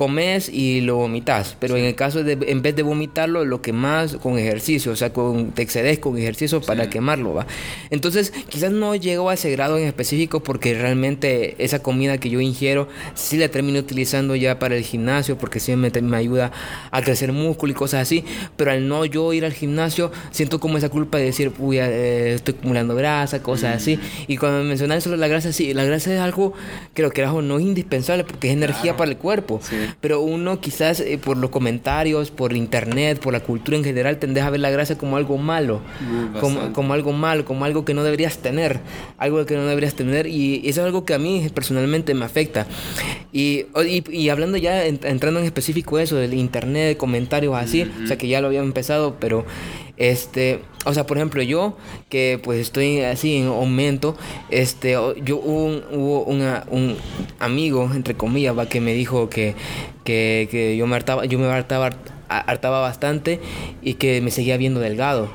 [0.01, 3.75] comes y lo vomitas, pero en el caso de, en vez de vomitarlo, lo que
[3.75, 7.47] más con ejercicio, o sea, con, te excedes con ejercicio para quemarlo, ¿va?
[7.91, 12.41] Entonces, quizás no llego a ese grado en específico porque realmente esa comida que yo
[12.41, 16.51] ingiero, sí la termino utilizando ya para el gimnasio, porque sí me, me ayuda
[16.91, 18.25] a crecer músculo y cosas así,
[18.57, 22.33] pero al no yo ir al gimnasio, siento como esa culpa de decir, uy, eh,
[22.37, 24.01] estoy acumulando grasa, cosas así, mm.
[24.29, 26.55] y cuando me mencionas eso la grasa, sí, la grasa es algo,
[26.95, 29.61] creo que no es indispensable porque es energía para el cuerpo.
[30.01, 34.45] Pero uno quizás eh, por los comentarios, por internet, por la cultura en general, tendés
[34.45, 35.81] a ver la grasa como algo malo.
[36.41, 38.81] como, como, algo malo, como algo que no deberías tener.
[39.19, 40.27] Algo que no deberías tener.
[40.27, 42.67] Y eso es algo que a mí personalmente me afecta.
[43.33, 43.67] Y,
[44.11, 48.41] y, hablando ya, entrando en específico eso del internet, comentarios así, o sea que ya
[48.41, 49.45] lo había empezado, pero
[50.01, 51.77] este, o sea, por ejemplo, yo
[52.09, 54.17] que pues estoy así en aumento,
[54.49, 56.97] este, yo hubo, un
[57.39, 59.55] amigo, entre comillas, va, que me dijo que,
[60.05, 61.91] que, yo me hartaba, yo me hartaba,
[62.31, 63.41] hartaba bastante
[63.83, 65.29] y que me seguía viendo delgado.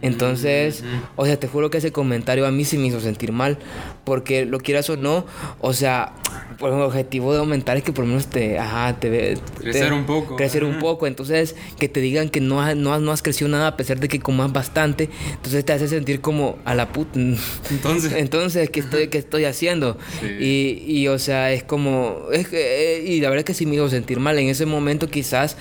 [0.00, 0.82] Entonces,
[1.16, 3.58] o sea, te juro que ese comentario a mí sí me hizo sentir mal,
[4.06, 5.26] porque lo quieras o no,
[5.60, 6.12] o sea,
[6.60, 10.06] por el objetivo de aumentar es que por lo menos te, ajá, te crecer un
[10.06, 10.36] poco.
[10.36, 13.76] Crecer un poco, entonces que te digan que no, no, no has crecido nada a
[13.76, 17.18] pesar de que comas bastante, entonces te hace sentir como a la puta.
[17.70, 19.98] Entonces, entonces ¿qué estoy, qué estoy haciendo?
[20.22, 23.74] Y, y, o sea, es como, es que, y la verdad es que sí me
[23.74, 25.56] hizo sentir mal, en ese momento quizás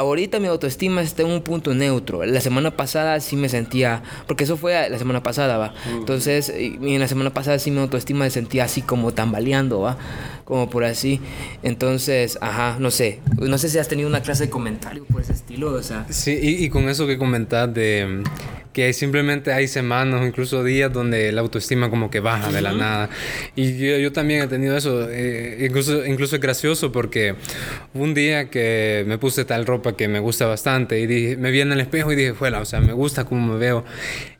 [0.00, 2.24] Ahorita mi autoestima está en un punto neutro.
[2.24, 5.74] La semana pasada sí me sentía, porque eso fue la semana pasada, va.
[5.90, 9.98] Entonces, en la semana pasada sí mi autoestima me sentía así como tambaleando, va.
[10.46, 11.20] Como por así.
[11.62, 13.20] Entonces, ajá, no sé.
[13.38, 16.06] No sé si has tenido una clase de comentario por ese estilo, o sea.
[16.08, 18.22] Sí, y, con eso que comentas de
[18.72, 22.72] que simplemente hay semanas o incluso días donde la autoestima como que baja de la
[22.72, 23.10] nada.
[23.56, 27.34] Y yo, yo, también he tenido eso, eh, incluso, incluso es gracioso porque
[27.94, 31.60] un día que me puse tal ropa que me gusta bastante y dije, me vi
[31.60, 33.84] en el espejo y dije, fuera, o sea, me gusta cómo me veo.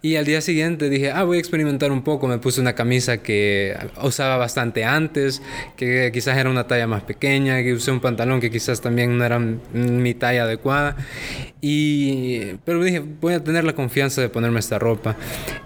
[0.03, 3.19] Y al día siguiente dije, ah, voy a experimentar un poco, me puse una camisa
[3.19, 5.43] que usaba bastante antes,
[5.77, 9.25] que quizás era una talla más pequeña, que usé un pantalón que quizás también no
[9.25, 10.97] era mi talla adecuada.
[11.63, 15.17] Y, pero dije, voy a tener la confianza de ponerme esta ropa.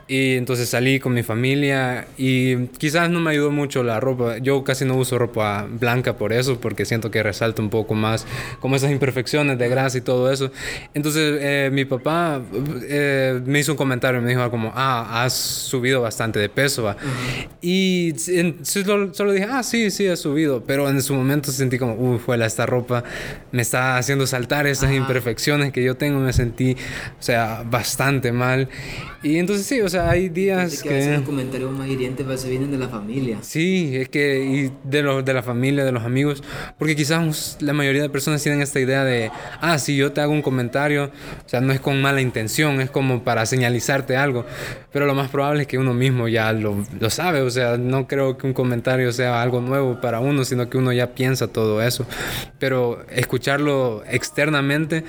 [0.09, 4.38] Y entonces salí con mi familia y quizás no me ayudó mucho la ropa.
[4.38, 8.27] Yo casi no uso ropa blanca por eso, porque siento que resalta un poco más
[8.61, 10.51] como esas imperfecciones de grasa y todo eso.
[10.94, 12.42] Entonces eh, mi papá
[12.83, 16.94] eh, me hizo un comentario, me dijo como, ah, has subido bastante de peso.
[17.60, 18.14] Y
[18.62, 20.64] solo, solo, dije, ah, sí, sí, he subido.
[20.64, 23.04] Pero en su momento sentí como, uy, fue esta ropa
[23.52, 26.20] me está haciendo saltar esas imperfecciones que yo tengo.
[26.20, 26.72] Me sentí,
[27.18, 28.68] o sea, bastante mal.
[29.22, 30.88] Y entonces sí, o sea, hay días que...
[30.88, 31.12] que...
[31.12, 33.38] los comentarios más hirientes se vienen de la familia.
[33.40, 36.42] Sí, es que y de, los de la familia, de los amigos,
[36.78, 40.32] porque quizás la mayoría de personas tienen esta idea de, ah, si yo te hago
[40.32, 44.44] un comentario, o sea, no es con mala intención, es como para señalizarte algo,
[44.92, 48.07] pero lo más probable es que uno mismo ya lo, lo sabe, o sea, no
[48.07, 51.83] creo que un comentario sea algo nuevo para uno, sino que uno ya piensa todo
[51.83, 52.07] eso,
[52.59, 55.05] pero escucharlo externamente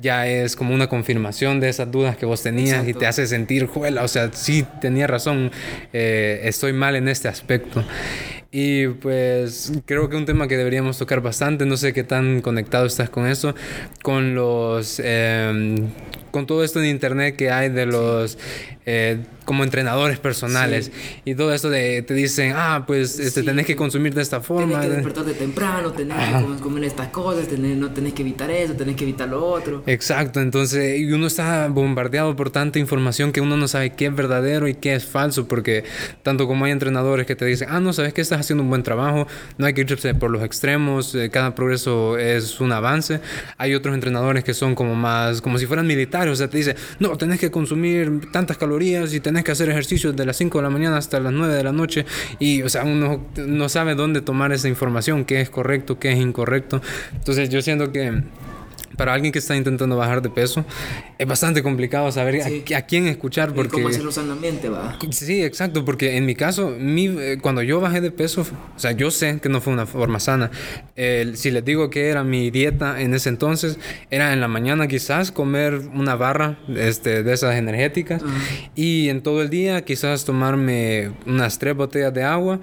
[0.00, 3.66] ya es como una confirmación de esas dudas que vos tenías y te hace sentir,
[3.66, 5.50] juela, o sea, sí, tenía razón,
[5.92, 7.84] eh, estoy mal en este aspecto.
[8.50, 12.86] Y pues creo que un tema que deberíamos tocar bastante, no sé qué tan conectado
[12.86, 13.54] estás con eso,
[14.02, 15.00] con los...
[15.04, 15.88] Em,
[16.30, 18.38] con todo esto de internet que hay de los
[18.90, 20.90] eh, como entrenadores personales.
[21.26, 24.80] Y todo esto de te dicen ah pues este, tenés que consumir de esta forma
[24.80, 26.16] tenés que despertarte temprano tenés
[26.56, 29.82] que comer estas cosas tenés, no tenés que evitar eso tenés que evitar lo otro.
[29.86, 34.14] Exacto entonces y uno está bombardeado por tanta información que uno no sabe qué es
[34.14, 35.84] verdadero y qué es falso porque
[36.22, 38.82] tanto como hay entrenadores que te dicen ah no sabes que estás haciendo un buen
[38.82, 39.26] trabajo
[39.58, 43.20] no hay que irse por los extremos eh, cada progreso es un avance
[43.58, 46.76] hay otros entrenadores que son como más como si fueran militares o sea te dicen
[47.00, 50.62] no tenés que consumir tantas calorías y tenés que hacer ejercicios de las 5 de
[50.62, 52.06] la mañana hasta las 9 de la noche
[52.38, 56.18] y, o sea, uno no sabe dónde tomar esa información, qué es correcto, qué es
[56.18, 56.80] incorrecto.
[57.14, 58.22] Entonces yo siento que
[58.96, 60.64] para alguien que está intentando bajar de peso,
[61.18, 62.42] es bastante complicado saber
[62.74, 63.52] a, quién escuchar.
[63.54, 64.98] Porque, ¿Cómo hacerlo sanamente, va?
[65.10, 68.46] Sí, exacto, porque en mi caso, mi, eh, cuando yo bajé de peso,
[68.76, 70.50] o sea, yo sé que no fue una forma sana.
[70.96, 73.78] si les digo que era mi dieta en ese entonces,
[74.10, 78.22] era en la mañana quizás comer una barra este, de esas energéticas
[78.74, 82.60] y en todo el día quizás tomarme unas tres botellas de agua,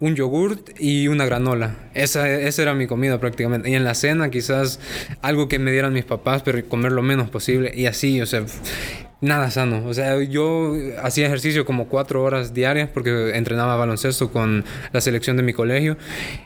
[0.00, 1.76] un yogurt y una granola.
[1.94, 3.70] Esa, esa era mi comida prácticamente.
[3.70, 4.80] Y en la cena quizás
[5.22, 8.44] algo que me dieran mis papás, pero comer lo menos posible y así, o sea,
[9.20, 9.86] nada sano.
[9.86, 15.36] O sea, yo hacía ejercicio como cuatro horas diarias porque entrenaba baloncesto con la selección
[15.36, 15.96] de mi colegio.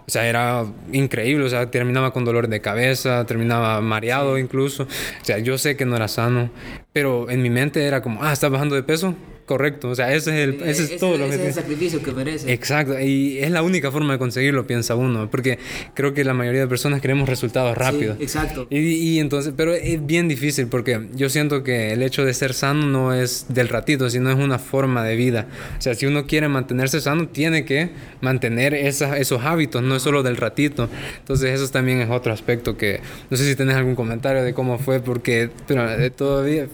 [0.06, 1.44] O sea, era increíble.
[1.44, 4.85] O sea, terminaba con dolor de cabeza, terminaba mareado incluso.
[4.85, 6.50] O sea, yo sé que no era sano,
[6.92, 9.14] pero en mi mente era como, ah, estás bajando de peso,
[9.46, 9.90] correcto.
[9.90, 11.35] O sea, ese es, el, ese es todo lo que...
[11.35, 12.52] es el sacrificio que merece.
[12.52, 12.98] Exacto.
[12.98, 15.31] Y es la única forma de conseguirlo, piensa uno.
[15.31, 15.59] Porque
[15.94, 18.18] creo que la mayoría de personas queremos resultados rápidos.
[18.20, 18.66] exacto.
[18.70, 22.55] Y, y, entonces, pero es bien difícil porque yo siento que el hecho de ser
[22.55, 25.46] sano no es del ratito, sino es una forma de vida.
[25.78, 30.02] O sea, si uno quiere mantenerse sano, tiene que mantener esa, esos hábitos, no es
[30.02, 30.88] solo del ratito.
[31.18, 33.00] Entonces, eso también es otro aspecto que
[33.31, 36.66] no sé si tenés algún comentario de cómo fue, porque pero, eh, todavía,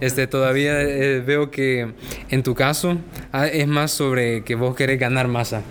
[0.00, 1.93] este, todavía eh, veo que
[2.30, 2.98] en tu caso
[3.32, 5.62] ah, es más sobre que vos querés ganar masa.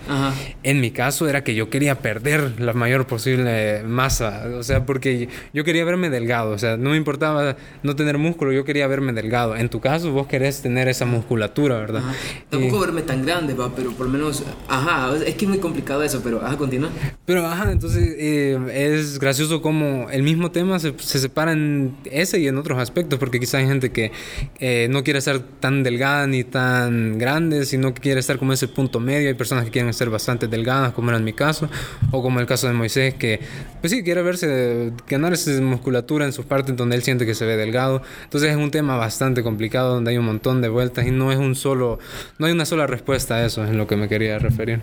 [0.62, 4.44] En mi caso era que yo quería perder la mayor posible masa.
[4.58, 6.50] O sea, porque yo quería verme delgado.
[6.50, 9.56] O sea, no me importaba no tener músculo, yo quería verme delgado.
[9.56, 12.02] En tu caso vos querés tener esa musculatura, ¿verdad?
[12.50, 16.02] Tampoco verme tan grande, va, pero por lo menos, ajá, es que es muy complicado
[16.02, 16.90] eso, pero ajá, continúa.
[17.24, 22.38] Pero ajá, entonces eh, es gracioso como el mismo tema se, se, separa en ese
[22.40, 24.12] y en otros aspectos, porque quizá hay gente que
[24.60, 28.68] eh, no quiere ser tan delgada ni tan grande, sino que quiere estar como ese
[28.68, 29.28] punto medio.
[29.28, 31.68] Hay personas que quieren ser bastante delgadas, como era en mi caso,
[32.10, 33.40] o como el caso de Moisés, que
[33.80, 37.44] pues sí, quiere verse, ganar esa musculatura en sus partes donde él siente que se
[37.44, 38.02] ve delgado.
[38.24, 41.38] Entonces es un tema bastante complicado, donde hay un montón de vueltas y no es
[41.38, 41.98] un solo,
[42.38, 44.80] no hay una sola respuesta a eso, es lo que me quería referir.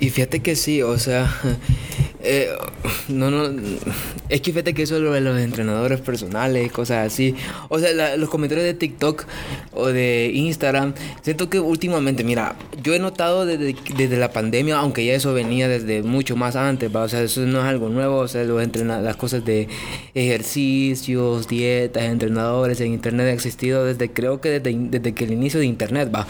[0.00, 1.28] Y fíjate que sí, o sea,
[2.20, 2.48] eh,
[3.08, 3.48] no, no,
[4.28, 7.34] es que fíjate que eso lo de los entrenadores personales, cosas así.
[7.68, 9.24] O sea, los comentarios de TikTok
[9.72, 15.04] o de Instagram, siento que últimamente, mira, yo he notado desde, desde la pandemia, aunque
[15.04, 18.28] ya eso venía desde mucho más antes, o sea, eso no es algo nuevo, o
[18.28, 19.68] sea, los las cosas de
[20.14, 25.60] ejercicios, dietas, entrenadores en internet ha existido desde, creo que desde, desde que el inicio
[25.60, 26.26] de internet, va.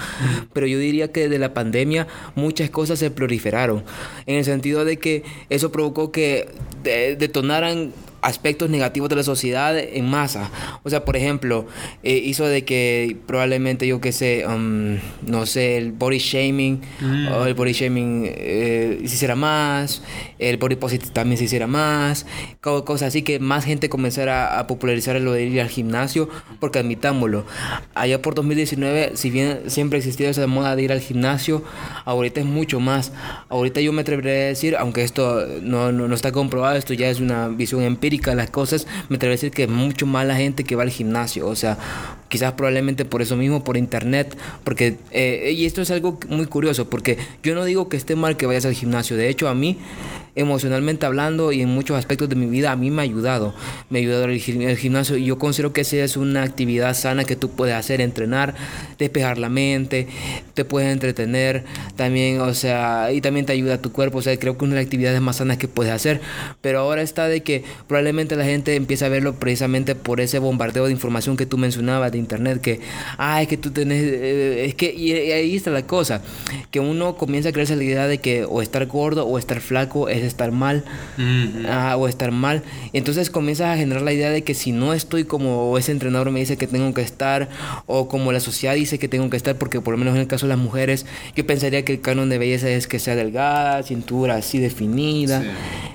[0.52, 3.82] Pero yo diría que desde la pandemia muchas cosas se proliferaron,
[4.26, 6.48] en el sentido de que eso provocó que
[6.82, 10.50] detonaran aspectos negativos de la sociedad en masa.
[10.82, 11.66] O sea, por ejemplo,
[12.02, 17.28] eh, hizo de que probablemente yo que sé, um, no sé, el body shaming mm.
[17.28, 20.02] o el body shaming eh, se hiciera más,
[20.38, 22.26] el body positive también se hiciera más,
[22.60, 26.28] cosas así que más gente comenzara a popularizar lo de ir al gimnasio,
[26.60, 27.44] porque admitámoslo,
[27.94, 31.62] allá por 2019, si bien siempre existido esa moda de ir al gimnasio,
[32.04, 33.12] ahorita es mucho más.
[33.48, 37.08] Ahorita yo me atrevería a decir, aunque esto no, no, no está comprobado, esto ya
[37.08, 40.64] es una visión empírica, las cosas, me atrevo a decir que mucho más la gente
[40.64, 41.46] que va al gimnasio.
[41.46, 41.78] O sea,
[42.28, 44.36] quizás probablemente por eso mismo, por internet.
[44.64, 48.36] Porque, eh, y esto es algo muy curioso, porque yo no digo que esté mal
[48.36, 49.16] que vayas al gimnasio.
[49.16, 49.78] De hecho, a mí
[50.38, 53.54] emocionalmente hablando y en muchos aspectos de mi vida a mí me ha ayudado.
[53.90, 57.36] Me ha ayudado el, gimnasio y yo considero que esa es una actividad sana que
[57.36, 58.54] tú puedes hacer, entrenar,
[58.98, 60.06] despejar la mente,
[60.54, 61.64] te puedes entretener
[61.96, 64.74] también, o sea, y también te ayuda a tu cuerpo, o sea, creo que una
[64.74, 66.20] de las actividades más sanas que puedes hacer.
[66.60, 70.86] Pero ahora está de que probablemente la gente empieza a verlo precisamente por ese bombardeo
[70.86, 72.80] de información que tú mencionabas de internet, que,
[73.16, 76.22] ah, es que tú tenés, eh, es que, y, ahí está la cosa,
[76.70, 80.08] que uno comienza a creerse la idea de que o estar gordo o estar flaco
[80.08, 80.84] es estar mal
[81.68, 82.62] ah, o estar mal.
[82.92, 86.40] Entonces comienzas a generar la idea de que si no estoy como ese entrenador me
[86.40, 87.48] dice que tengo que estar
[87.86, 90.26] o como la sociedad dice que tengo que estar, porque por lo menos en el
[90.26, 93.82] caso de las mujeres, yo pensaría que el canon de belleza es que sea delgada,
[93.82, 95.42] cintura así definida,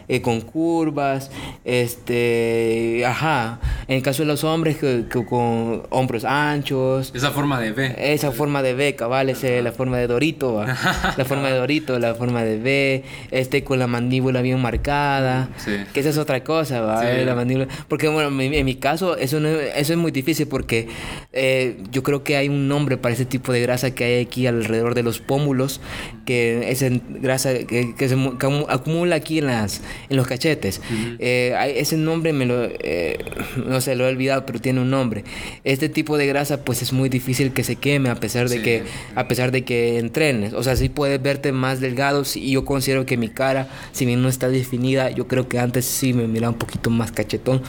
[0.08, 1.32] eh, con curvas,
[1.63, 3.60] este, ajá.
[3.88, 7.12] En el caso de los hombres, que, con hombros anchos.
[7.13, 7.96] Esa forma de B.
[7.98, 10.63] Esa forma de B, cabal, la forma de Dorito,
[11.17, 15.49] la forma de Dorito, la forma de B, este con la mandíbula bien marcada,
[15.93, 17.03] que esa es otra cosa, ¿va?
[17.03, 17.67] La mandíbula.
[17.88, 20.88] Porque, bueno, en mi, caso, eso, eso es muy difícil porque
[21.31, 24.47] eh, yo creo que hay un nombre para ese tipo de grasa que hay aquí
[24.47, 25.81] alrededor de los pómulos,
[26.25, 28.15] que esa grasa que, se
[28.69, 30.81] acumula aquí en, las, en los cachetes.
[31.19, 33.17] Eh, ese nombre me lo, eh,
[33.55, 35.23] no sé, lo he olvidado, pero tiene un nombre.
[35.63, 38.83] Este tipo de grasa, pues es muy difícil que se queme a pesar de que,
[39.15, 40.53] a pesar de que entrenes.
[40.53, 44.30] O sea, sí puedes verte más delgado y yo considero que mi cara, si no
[44.30, 47.62] está definida, yo creo que antes sí me miraba un poquito más cachetón,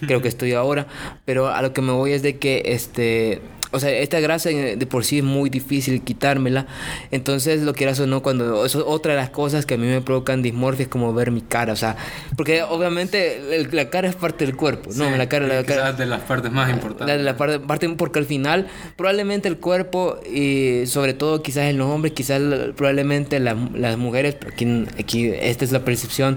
[0.00, 0.86] creo que estoy ahora,
[1.24, 3.40] pero a lo que me voy es de que este
[3.72, 6.66] o sea, esta grasa de por sí es muy difícil quitármela.
[7.10, 8.64] Entonces, lo quieras o no, cuando.
[8.64, 11.30] Eso es otra de las cosas que a mí me provocan dismorfia, es como ver
[11.30, 11.72] mi cara.
[11.72, 11.96] O sea,
[12.36, 15.10] porque obviamente la cara es parte del cuerpo, ¿no?
[15.16, 15.46] la cara.
[15.46, 17.06] La cara de las partes más importantes.
[17.06, 21.64] La de la parte, parte, porque al final, probablemente el cuerpo, y sobre todo quizás
[21.64, 22.40] en los hombres, quizás
[22.76, 26.36] probablemente las mujeres, pero aquí, aquí esta es la percepción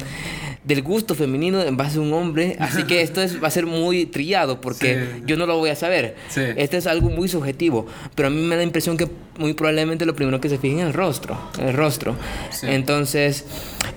[0.65, 2.57] del gusto femenino en base a un hombre.
[2.59, 5.75] Así que esto es, va a ser muy trillado porque yo no lo voy a
[5.75, 6.15] saber.
[6.27, 6.41] Sí.
[6.57, 7.85] Esto es algo muy subjetivo.
[8.15, 9.07] Pero a mí me da la impresión que
[9.37, 11.37] muy probablemente lo primero que se fijen es el rostro.
[11.59, 12.15] El rostro.
[12.63, 13.45] Entonces,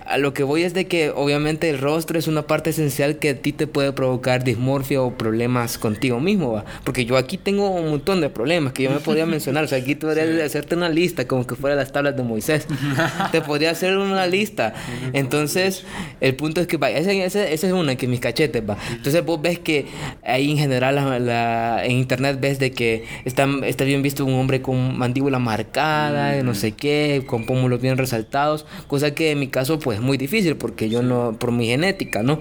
[0.06, 3.30] a lo que voy es de que obviamente el rostro es una parte esencial que
[3.30, 6.52] a ti te puede provocar dismorfia o problemas contigo mismo.
[6.52, 6.64] ¿va?
[6.84, 9.64] Porque yo aquí tengo un montón de problemas que yo me podría mencionar.
[9.64, 12.66] O sea, aquí podría hacerte una lista como que fuera las tablas de Moisés.
[13.32, 14.74] te podría hacer una lista.
[15.12, 15.84] Entonces,
[16.20, 18.76] el punto es que, va, esa, es una, que mis cachetes, va.
[18.92, 19.86] Entonces vos ves que
[20.24, 24.62] ahí en general la, en internet ves de que está, está bien visto un hombre
[24.62, 29.78] con mandíbula marcada, no sé qué, con pómulos bien resaltados, cosa que en mi caso
[29.78, 32.40] pues es muy difícil porque yo no, por mi genética, ¿no?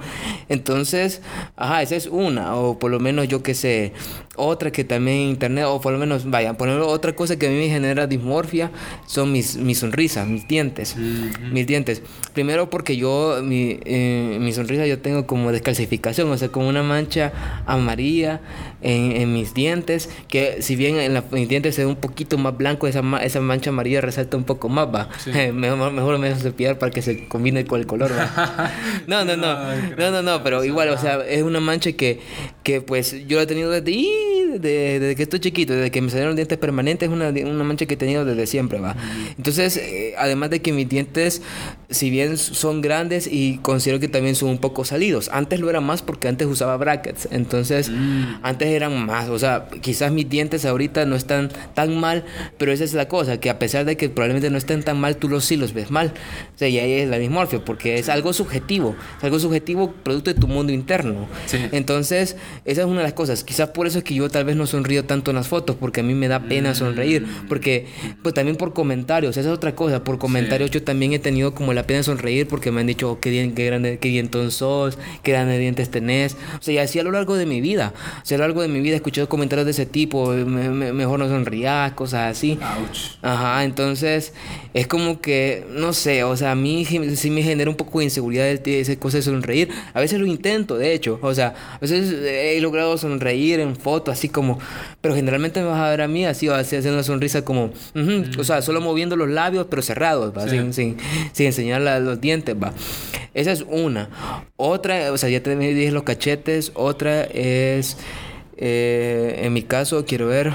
[0.50, 1.22] Entonces,
[1.56, 3.94] ajá, esa es una, o por lo menos yo que sé,
[4.38, 7.50] otra que también en internet, o por lo menos, vaya, por otra cosa que a
[7.50, 8.71] mí me genera dismorfia
[9.06, 10.95] son mis, mis sonrisas, mis dientes.
[10.95, 12.02] Mis dientes.
[12.34, 16.84] Primero porque yo, mi, eh, mi sonrisa yo tengo como descalcificación, o sea, como una
[16.84, 17.34] mancha
[17.65, 18.41] amarilla
[18.82, 22.38] en, en mis dientes, que si bien en, la, mis dientes se ve un poquito
[22.38, 25.10] más blanco, esa, esa mancha amarilla resalta un poco más, va.
[25.54, 28.71] mejor, mejor me dejo cepillar para que se combine con el color, va.
[29.08, 32.19] no, no, no, no, no, no, pero igual, o sea, es una mancha que,
[32.63, 33.91] que pues yo la he tenido desde
[34.60, 37.96] desde, que estoy chiquito, desde que me salieron dientes permanentes, es una, una mancha que
[37.96, 38.96] he tenido desde siempre, ¿va?
[39.38, 41.41] Entonces, eh, además de que mis dientes
[41.89, 45.30] si bien son grandes y considero que también son un poco salidos.
[45.32, 48.39] Antes lo era más porque antes usaba brackets, entonces mm.
[48.43, 52.26] antes eran más, o sea, quizás mis dientes ahorita no están tan mal,
[52.58, 55.17] pero esa es la cosa, que a pesar de que probablemente no estén tan mal,
[55.17, 56.13] tú los sí los ves mal.
[56.56, 60.34] O sea, y ahí es la dismorfia, porque es algo subjetivo, es algo subjetivo producto
[60.34, 61.28] de tu mundo interno.
[61.71, 63.43] Entonces, esa es una de las cosas.
[63.43, 66.02] Quizás por eso es que yo tal vez no sonrío tanto en las fotos, porque
[66.02, 67.47] a mí me da pena sonreír, mm.
[67.47, 67.88] porque
[68.23, 71.73] pues también por comentarios, esa es otra cosa, por comentarios yo también he tenido como
[71.78, 74.98] la pena sonreír porque me han dicho oh, qué, bien, qué grande, qué dientón sos,
[75.24, 76.36] qué grandes dientes tenés.
[76.60, 78.62] O sea, y así a lo largo de mi vida, o sea, a lo largo
[78.62, 82.58] de mi vida he escuchado comentarios de ese tipo, mejor no sonrías, cosas así.
[83.22, 84.34] Ajá, entonces
[84.74, 88.06] es como que, no sé, o sea, a mí sí me genera un poco de
[88.06, 89.70] inseguridad esa cosa de sonreír.
[89.94, 94.13] A veces lo intento, de hecho, o sea, a veces he logrado sonreír en fotos,
[94.13, 94.60] así como,
[95.02, 97.72] pero generalmente me vas a ver a mí así, haciendo una sonrisa como,
[98.38, 100.98] o sea, solo moviendo los labios, pero cerrados, sin, sin,
[101.34, 102.73] sin, enseñar los dientes, va.
[103.34, 104.09] Esa es una.
[104.55, 106.72] Otra, o sea, ya te dije los cachetes.
[106.74, 107.97] Otra es,
[108.57, 110.53] eh, en mi caso, quiero ver.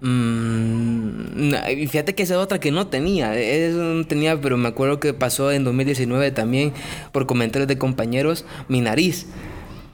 [0.00, 1.52] Mm,
[1.88, 3.38] fíjate que esa es otra que no tenía.
[3.38, 6.72] Eso no tenía, pero me acuerdo que pasó en 2019 también
[7.12, 8.44] por comentarios de compañeros.
[8.68, 9.26] Mi nariz.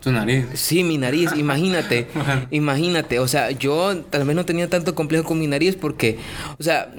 [0.03, 0.47] Tu nariz.
[0.55, 2.09] Sí, mi nariz, imagínate.
[2.51, 6.19] Imagínate, o sea, yo tal vez no tenía tanto complejo con mi nariz porque,
[6.59, 6.93] o sea,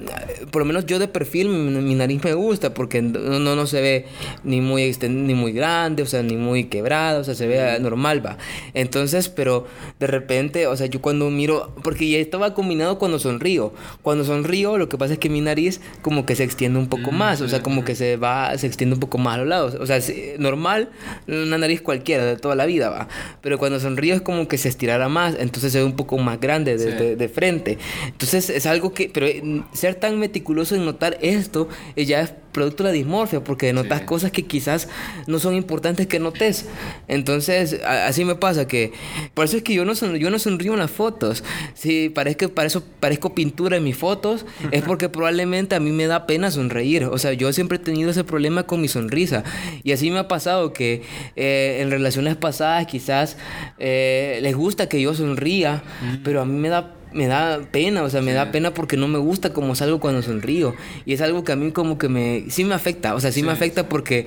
[0.50, 4.06] por lo menos yo de perfil mi, nariz me gusta porque no, no se ve
[4.42, 8.24] ni muy ni muy grande, o sea, ni muy quebrado, o sea, se ve normal,
[8.24, 8.38] va.
[8.72, 9.66] Entonces, pero
[10.00, 13.74] de repente, o sea, yo cuando miro, porque ya estaba combinado cuando sonrío.
[14.02, 17.12] Cuando sonrío, lo que pasa es que mi nariz como que se extiende un poco
[17.12, 19.48] mm, más, o sea, como que se va, se extiende un poco más a los
[19.48, 19.74] lados.
[19.74, 19.98] O sea,
[20.38, 20.90] normal,
[21.28, 22.93] una nariz cualquiera de toda la vida,
[23.40, 26.40] pero cuando sonrío es como que se estirara más, entonces se ve un poco más
[26.40, 27.78] grande de, de, frente.
[28.06, 32.32] Entonces es algo que, pero eh, ser tan meticuloso en notar esto eh, ya es
[32.54, 34.88] producto de la dismorfia, porque notas cosas que quizás
[35.26, 36.66] no son importantes que notes.
[37.08, 38.92] Entonces, así me pasa que
[39.34, 41.44] por eso es que yo no, son, yo no sonrío en las fotos.
[41.74, 46.06] Si parezco, para eso parezco pintura en mis fotos, es porque probablemente a mí me
[46.06, 47.04] da pena sonreír.
[47.04, 49.44] O sea, yo siempre he tenido ese problema con mi sonrisa.
[49.82, 51.02] Y así me ha pasado que
[51.36, 53.36] eh, en relaciones pasadas quizás
[53.78, 55.82] eh, les gusta que yo sonría,
[56.22, 59.08] pero a mí me da me da pena, o sea, me da pena porque no
[59.08, 60.74] me gusta como salgo cuando sonrío.
[61.06, 63.42] Y es algo que a mí como que me, sí me afecta, o sea, sí,
[63.42, 64.26] me afecta porque,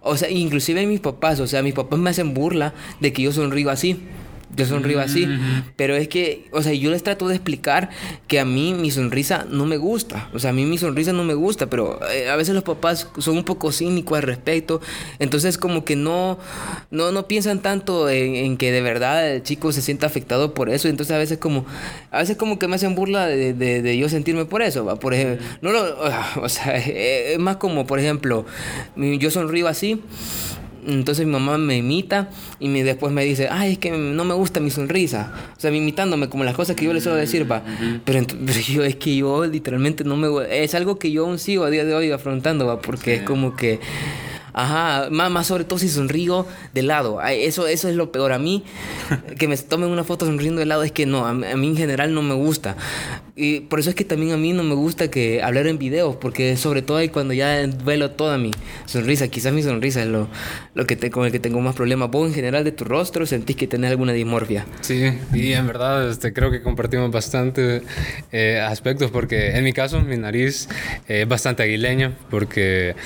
[0.00, 3.32] o sea, inclusive mis papás, o sea, mis papás me hacen burla de que yo
[3.32, 4.00] sonrío así
[4.58, 5.26] yo sonrío así.
[5.76, 7.90] Pero es que, o sea, yo les trato de explicar
[8.26, 10.28] que a mí mi sonrisa no me gusta.
[10.34, 13.08] O sea, a mí mi sonrisa no me gusta, pero eh, a veces los papás
[13.18, 14.80] son un poco cínicos al respecto.
[15.20, 16.38] Entonces, como que no,
[16.90, 20.88] no, no piensan tanto en, que de verdad el chico se sienta afectado por eso.
[20.88, 21.64] Entonces, a veces como,
[22.10, 24.84] a veces como que me hacen burla de, de, yo sentirme por eso.
[24.84, 24.96] ¿va?
[24.96, 25.96] Por ejemplo, no lo,
[26.42, 28.44] o sea, es más como, por ejemplo,
[28.96, 30.02] yo sonrío así.
[30.88, 34.34] Entonces mi mamá me imita y me, después me dice, ay, es que no me
[34.34, 35.32] gusta mi sonrisa.
[35.56, 37.62] O sea, imitándome como las cosas que yo le suelo decir, va.
[38.04, 38.26] Pero,
[38.68, 40.28] yo es que yo literalmente no me...
[40.62, 43.54] Es algo que yo aún sigo a día de hoy afrontando, va, porque es como
[43.54, 43.80] que...
[44.58, 46.44] Ajá, más, más sobre todo si sonrío
[46.74, 47.22] de lado.
[47.22, 48.32] Eso, eso es lo peor.
[48.32, 48.64] A mí,
[49.38, 52.12] que me tomen una foto sonriendo de lado, es que no, a, mí en general
[52.12, 52.76] no me gusta.
[53.36, 56.16] Y por eso es que también a mí no me gusta que hablar en videos,
[56.16, 58.50] porque sobre todo ahí cuando ya velo toda mi
[58.86, 60.26] sonrisa, quizás mi sonrisa es lo,
[60.74, 62.10] lo que te, con el que tengo más problemas.
[62.10, 64.66] ¿Vos en general de tu rostro sentís que tenés alguna dismorfia?
[64.80, 67.82] Sí, y en verdad este, creo que compartimos bastante
[68.32, 70.68] eh, aspectos, porque en mi caso mi nariz
[71.06, 72.96] es bastante aguileña, porque,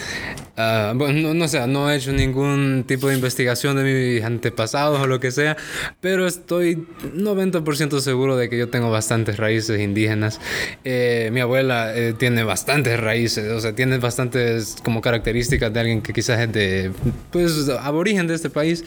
[0.57, 5.07] uh, bueno, no, sé, no he hecho ningún tipo de investigación de mis antepasados o
[5.07, 5.57] lo que sea,
[6.01, 10.40] pero estoy 90% seguro de que yo tengo bastantes raíces indígenas
[10.84, 16.03] eh, mi abuela eh, tiene bastantes raíces, o sea, tiene bastantes como características de alguien
[16.03, 16.93] que quizás es de,
[17.30, 18.84] pues, aborigen de este país.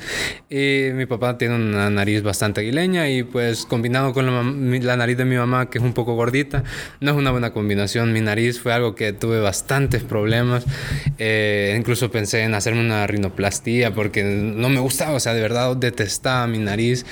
[0.49, 5.25] Y mi papá tiene una nariz bastante aguileña y pues combinado con la, nariz de
[5.25, 6.63] mi mamá, que es un poco gordita,
[6.99, 8.13] no es una buena combinación.
[8.13, 10.65] Mi nariz fue algo que tuve bastantes problemas.
[11.17, 15.75] Eh, incluso pensé en hacerme una rinoplastía porque no me gustaba, o sea, de verdad
[15.75, 17.05] detestaba mi nariz.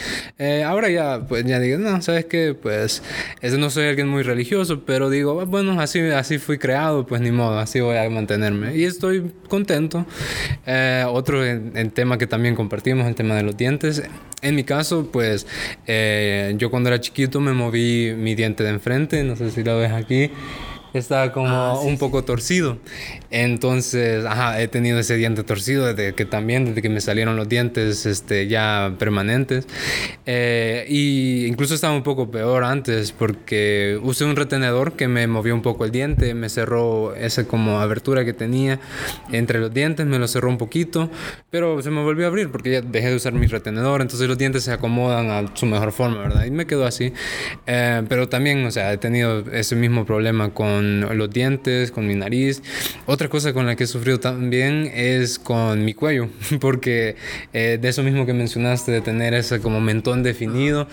[0.65, 2.53] ahora ya, pues ya digo, no, ¿sabes qué?
[2.59, 3.01] Pues,
[3.41, 7.21] eso no soy alguien muy religioso, pero digo, ah, bueno, así, así fui creado, pues
[7.21, 8.75] ni modo, así voy a mantenerme.
[8.75, 10.05] Y estoy contento.
[10.65, 14.03] Eh, otro en, tema que también compartimos, el tema de los dientes.
[14.41, 15.45] En mi caso, pues
[15.87, 19.77] eh, yo cuando era chiquito me moví mi diente de enfrente, no sé si lo
[19.77, 20.31] ves aquí.
[20.93, 21.97] estaba como Ah, sí, un sí.
[21.99, 22.77] poco torcido.
[23.35, 27.49] Entonces, ajá, he tenido ese diente torcido desde que también, desde que me salieron los
[27.49, 29.67] dientes este, ya permanentes.
[30.27, 35.55] Eh, y incluso estaba un poco peor antes porque usé un retenedor que me movió
[35.55, 38.79] un poco el diente, me cerró esa como abertura que tenía
[39.31, 41.09] entre los dientes, me lo cerró un poquito,
[41.49, 44.37] pero se me volvió a abrir porque ya dejé de usar mi retenedor, entonces los
[44.37, 46.45] dientes se acomodan a su mejor forma, ¿verdad?
[46.45, 47.13] Y me quedó así.
[47.65, 52.13] Eh, pero también, o sea, he tenido ese mismo problema con los dientes, con mi
[52.13, 52.61] nariz.
[53.07, 57.15] Otra cosa con la que he sufrido también es con mi cuello, porque
[57.53, 60.87] eh, de eso mismo que mencionaste, de tener ese como mentón definido.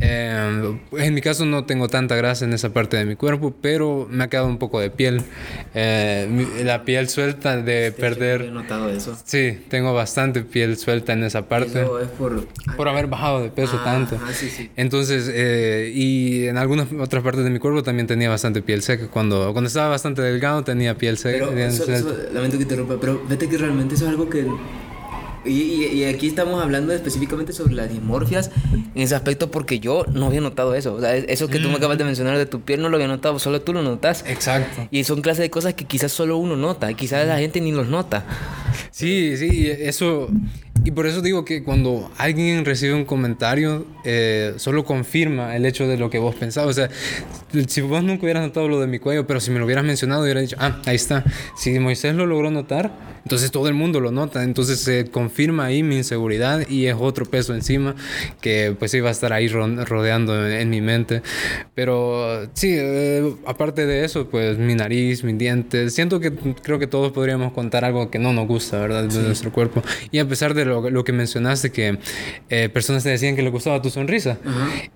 [0.00, 4.06] eh, en mi caso no tengo tanta grasa en esa parte de mi cuerpo, pero
[4.10, 5.22] me ha quedado un poco de piel.
[5.74, 8.50] Eh, la piel suelta de He perder.
[8.52, 9.16] notado eso.
[9.24, 11.82] Sí, tengo bastante piel suelta en esa parte.
[11.82, 12.46] Eso es por...
[12.76, 14.16] Por haber bajado de peso Ah, tanto.
[14.16, 14.70] ajá, sí, sí.
[14.76, 19.06] Entonces, eh, y en algunas otras partes de mi cuerpo también tenía bastante piel seca.
[19.08, 21.46] Cuando, cuando estaba bastante delgado tenía piel seca.
[21.46, 21.52] Pero,
[21.84, 22.10] suelta.
[22.10, 24.46] eso- lamento que te interrumpa, pero vete que realmente eso es algo que...
[25.44, 30.04] Y, y- y aquí estamos hablando específicamente sobre las dismorfias en ese aspecto porque yo
[30.12, 30.94] no había notado eso.
[30.94, 33.06] O sea, eso que tú me acabas de mencionar de tu piel no lo había
[33.06, 34.24] notado, solo tú lo notas.
[34.26, 34.88] Exacto.
[34.90, 37.86] Y son clases de cosas que quizás solo uno nota, quizás la gente ni los
[37.86, 38.24] nota.
[38.90, 40.28] Sí, sí, eso.
[40.86, 45.88] Y por eso digo que cuando alguien recibe un comentario, eh, solo confirma el hecho
[45.88, 46.70] de lo que vos pensabas.
[46.70, 46.88] O sea,
[47.66, 50.22] si vos nunca hubieras notado lo de mi cuello, pero si me lo hubieras mencionado,
[50.22, 51.24] hubiera dicho, ah, ahí está.
[51.56, 54.44] Si Moisés lo logró notar, entonces todo el mundo lo nota.
[54.44, 57.96] Entonces se confirma ahí mi inseguridad y es otro peso encima
[58.40, 61.22] que pues iba a estar ahí ro- rodeando en, en mi mente.
[61.74, 66.32] Pero sí, eh, aparte de eso, pues mi nariz, mis dientes, siento que
[66.62, 69.04] creo que todos podríamos contar algo que no nos gusta, ¿verdad?
[69.04, 69.82] De nuestro cuerpo.
[70.12, 71.98] Y a pesar de lo, lo que mencionaste, que
[72.50, 74.38] eh, personas te decían que les gustaba tu sonrisa.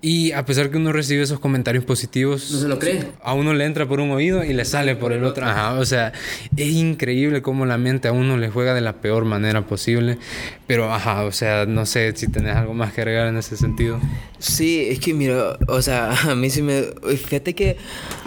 [0.01, 3.03] Y a pesar que uno recibe esos comentarios positivos, ¿No se lo cree?
[3.23, 5.45] a uno le entra por un oído y le sale por el otro.
[5.45, 6.13] Ajá, o sea,
[6.55, 10.17] es increíble cómo la mente a uno le juega de la peor manera posible.
[10.67, 13.99] Pero, ajá, o sea, no sé si tenés algo más que agregar en ese sentido.
[14.41, 16.81] Sí, es que mira, o sea, a mí sí me...
[17.15, 17.77] Fíjate que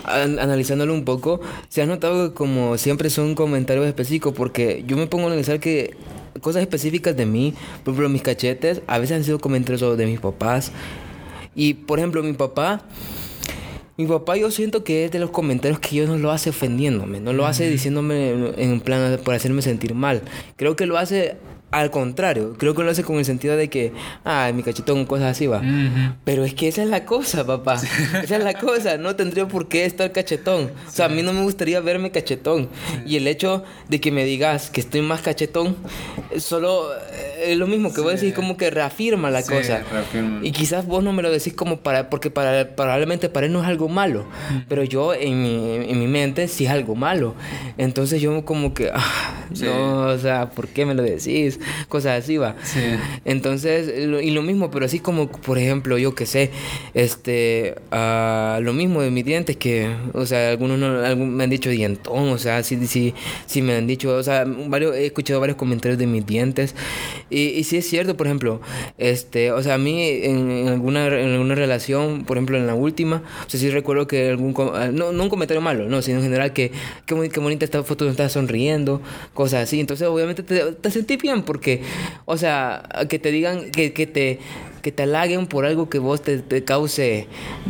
[0.05, 4.97] an- analizándolo un poco, se ha notado que como siempre son comentarios específicos, porque yo
[4.97, 5.97] me pongo a analizar que
[6.41, 7.53] cosas específicas de mí,
[7.83, 10.71] por ejemplo, mis cachetes, a veces han sido comentarios de mis papás.
[11.57, 12.83] Y, por ejemplo, mi papá...
[13.97, 17.21] Mi papá yo siento que es de los comentarios que yo no lo hace ofendiéndome,
[17.21, 20.23] no lo hace diciéndome en plan por hacerme sentir mal.
[20.57, 21.37] Creo que lo hace
[21.75, 23.93] al contrario, creo que lo hace con el sentido de que,
[24.25, 25.61] ah, mi cachetón, cosas así va.
[26.25, 27.75] Pero es que esa es la cosa, papá.
[28.23, 28.97] Esa es la cosa.
[28.97, 30.71] No tendría por qué estar cachetón.
[30.89, 32.69] O sea, a mí no me gustaría verme cachetón.
[33.07, 35.77] Y el hecho de que me digas que estoy más cachetón,
[36.39, 39.83] solo eh, es lo mismo que vos decís, como que reafirma la Sí, cosa.
[39.93, 40.41] reafirma.
[40.47, 43.61] Y quizás vos no me lo decís como para, porque para, probablemente para él no
[43.63, 44.25] es algo malo.
[44.69, 47.35] Pero yo en mi, en mi mente sí es algo malo.
[47.79, 49.65] Entonces yo como que, ah, Sí.
[49.67, 51.61] no, o sea, ¿por qué me lo decís?
[51.89, 52.57] Cosas así va.
[52.63, 52.81] Sí.
[53.25, 56.51] Entonces, lo- y lo mismo, pero así como, por ejemplo, yo que sé,
[56.95, 61.51] este, ah, lo mismo de mis dientes, que, o sea, algunos no- algún- me han
[61.51, 63.15] dicho dientón, o sea, sí, sí,
[63.47, 66.75] sí me han dicho, o sea, varios, he escuchado varios comentarios de mis dientes,
[67.31, 68.61] y, y sí es cierto, por ejemplo,
[68.99, 72.75] este, o sea, a mí en, en alguna, en alguna relación, por ejemplo, en la
[72.75, 76.19] última, o sea, sí recuerdo que algún, ah, no, no un comentario malo, no, sino
[76.19, 76.73] en general que,
[77.07, 79.01] qué, boni- qué bonita esta foto, estás sonriendo,
[79.35, 81.83] cosas así, entonces obviamente te, te sentí bien, porque,
[82.25, 84.41] o sea, que te digan, que, que te
[84.85, 87.27] que te halaguen por algo que vos te, te cause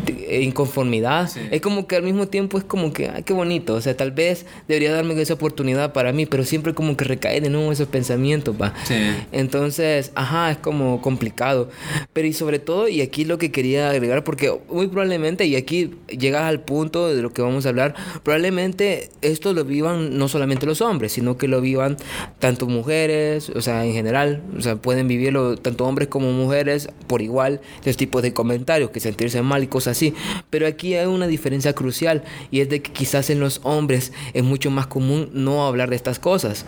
[0.06, 1.28] eh, inconformidad.
[1.28, 1.38] Sí.
[1.52, 3.74] Es como que al mismo tiempo es como que, ay, qué bonito.
[3.74, 7.40] O sea, tal vez debería darme esa oportunidad para mí, pero siempre como que recae
[7.40, 8.74] de nuevo esos pensamientos, va.
[8.84, 8.96] Sí.
[9.30, 11.70] Entonces, ajá, es como complicado.
[12.12, 15.92] Pero y sobre todo, y aquí lo que quería agregar, porque muy probablemente, y aquí
[16.08, 17.94] llegas al punto de lo que vamos a hablar,
[18.24, 21.96] probablemente esto lo vivan no solamente los hombres, sino que lo vivan
[22.40, 27.22] tanto mujeres, o sea, en general, o sea, pueden vivirlo tanto hombres como mujeres por
[27.22, 30.14] igual, esos tipos de comentarios, que sentirse mal y cosas así.
[30.50, 34.42] Pero aquí hay una diferencia crucial, y es de que quizás en los hombres es
[34.42, 36.66] mucho más común no hablar de estas cosas,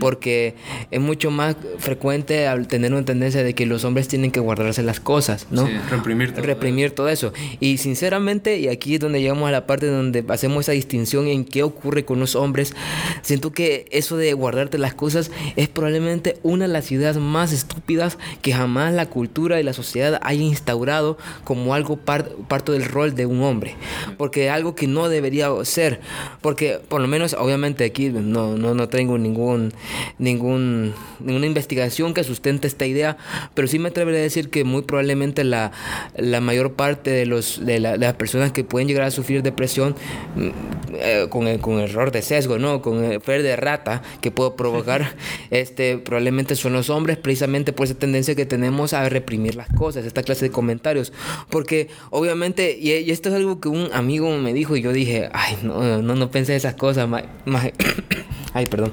[0.00, 0.54] porque
[0.90, 5.00] es mucho más frecuente tener una tendencia de que los hombres tienen que guardarse las
[5.00, 5.66] cosas, ¿no?
[5.66, 7.32] Sí, reprimir todo reprimir todo eso.
[7.60, 11.44] Y sinceramente, y aquí es donde llegamos a la parte donde hacemos esa distinción en
[11.44, 12.74] qué ocurre con los hombres,
[13.22, 18.18] siento que eso de guardarte las cosas es probablemente una de las ideas más estúpidas
[18.42, 23.26] que jamás la cultura y la sociedad haya instaurado como algo parte del rol de
[23.26, 23.76] un hombre,
[24.16, 26.00] porque algo que no debería ser,
[26.40, 29.72] porque por lo menos obviamente aquí no, no, no tengo ningún,
[30.18, 33.16] ningún, ninguna investigación que sustente esta idea,
[33.54, 35.72] pero sí me atrevería a decir que muy probablemente la,
[36.16, 39.94] la mayor parte de, los, de, las personas que pueden llegar a sufrir depresión
[40.36, 40.48] mm,
[40.94, 42.82] eh, con, el, con error de sesgo, ¿no?
[42.82, 45.14] con el fer de rata que puedo provocar,
[45.50, 50.04] este, probablemente son los hombres precisamente por esa tendencia que tenemos a reprimir las cosas,
[50.04, 51.12] esta clase de comentarios,
[51.50, 55.58] porque obviamente, y, esto es algo que un amigo me dijo y yo dije, ay,
[55.62, 57.08] no, no, no pensé esas cosas,
[58.52, 58.92] ay, perdón.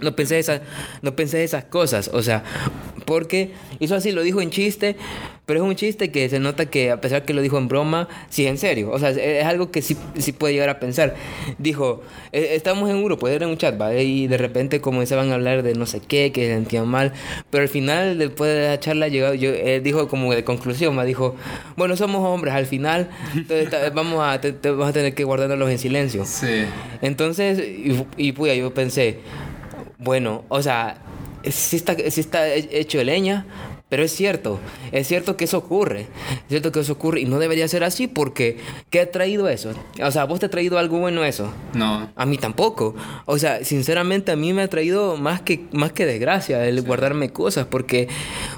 [0.00, 0.62] No pensé, esa,
[1.02, 2.42] no pensé esas cosas, o sea,
[3.04, 4.96] porque hizo así, lo dijo en chiste,
[5.46, 8.08] pero es un chiste que se nota que a pesar que lo dijo en broma,
[8.30, 8.90] sí en serio.
[8.90, 11.14] O sea, es, algo que sí, sí, puede llegar a pensar.
[11.58, 13.74] Dijo, e, estamos en un grupo, era en un chat.
[14.00, 17.12] Y de repente comenzaban a hablar de no sé qué, que se sentían mal.
[17.50, 21.36] Pero al final, después de la charla, llegó, yo, dijo como de conclusión, me dijo,
[21.76, 26.24] bueno, somos hombres al final, entonces vamos a, vamos a tener que guardarlos en silencio.
[26.24, 26.64] Sí.
[27.02, 29.18] Entonces, y, y pues yo pensé,
[30.04, 30.98] bueno, o sea,
[31.50, 33.46] si está, si está hecho de leña,
[33.88, 34.58] pero es cierto,
[34.92, 38.08] es cierto que eso ocurre, es cierto que eso ocurre y no debería ser así
[38.08, 38.56] porque
[38.90, 39.72] ¿qué ha traído eso?
[40.02, 41.52] O sea, ¿vos te ha traído algo bueno eso?
[41.74, 42.10] No.
[42.16, 42.96] A mí tampoco.
[43.26, 47.30] O sea, sinceramente a mí me ha traído más que, más que desgracia el guardarme
[47.30, 48.08] cosas porque,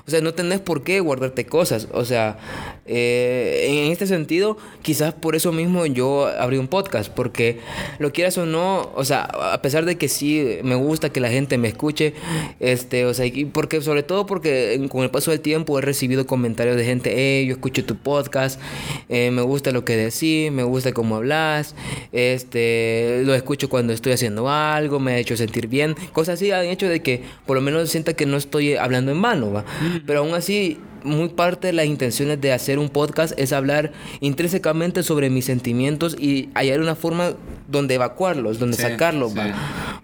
[0.07, 1.88] o sea, no tenés por qué guardarte cosas.
[1.92, 2.38] O sea,
[2.89, 7.59] eh, en este sentido, quizás por eso mismo yo abrí un podcast porque
[7.99, 11.28] lo quieras o no, o sea, a pesar de que sí me gusta que la
[11.28, 12.14] gente me escuche,
[12.61, 16.76] este, o sea, porque sobre todo porque con el paso del tiempo he recibido comentarios
[16.76, 18.61] de gente, hey, yo escucho tu podcast,
[19.09, 21.74] eh, me gusta lo que decís, me gusta cómo hablas,
[22.12, 26.66] este, lo escucho cuando estoy haciendo algo, me ha hecho sentir bien, cosas así han
[26.66, 29.64] hecho de que por lo menos sienta que no estoy hablando en vano, ¿va?
[30.07, 35.03] Pero aún así muy parte de las intenciones de hacer un podcast es hablar intrínsecamente
[35.03, 37.35] sobre mis sentimientos y hallar una forma
[37.69, 39.33] donde evacuarlos, donde sacarlos.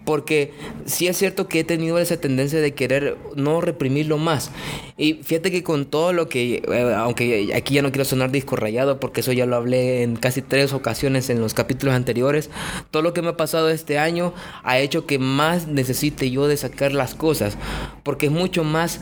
[0.05, 0.51] Porque
[0.85, 4.51] sí es cierto que he tenido esa tendencia de querer no reprimirlo más.
[4.97, 8.55] Y fíjate que con todo lo que, eh, aunque aquí ya no quiero sonar disco
[8.55, 12.49] rayado, porque eso ya lo hablé en casi tres ocasiones en los capítulos anteriores,
[12.91, 14.33] todo lo que me ha pasado este año
[14.63, 17.57] ha hecho que más necesite yo de sacar las cosas.
[18.03, 18.99] Porque es mucho más,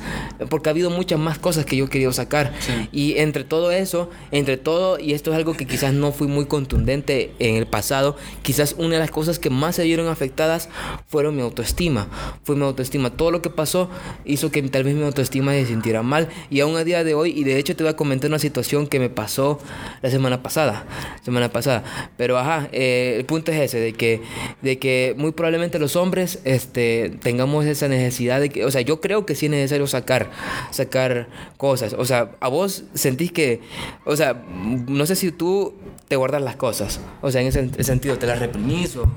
[0.49, 2.51] porque ha habido muchas más cosas que yo querido sacar.
[2.91, 6.45] Y entre todo eso, entre todo, y esto es algo que quizás no fui muy
[6.45, 10.69] contundente en el pasado, quizás una de las cosas que más se vieron afectadas
[11.07, 12.07] fueron mi autoestima.
[12.43, 13.11] Fue mi autoestima.
[13.11, 13.89] Todo lo que pasó
[14.25, 16.29] hizo que tal vez mi autoestima se sintiera mal.
[16.49, 18.87] Y aún a día de hoy, y de hecho te voy a comentar una situación
[18.87, 19.59] que me pasó
[20.01, 20.85] la semana pasada.
[21.23, 21.83] Semana pasada.
[22.17, 24.21] Pero ajá, eh, el punto es ese, de que,
[24.61, 29.01] de que muy probablemente los hombres este, tengamos esa necesidad de que, o sea, yo
[29.01, 30.31] creo que sí es necesario sacar,
[30.71, 31.27] sacar
[31.57, 33.61] cosas o sea, a vos sentís que,
[34.05, 35.73] o sea, no sé si tú
[36.07, 36.99] te guardas las cosas.
[37.21, 39.09] O sea, en ese sentido, ¿te las reprimís o...?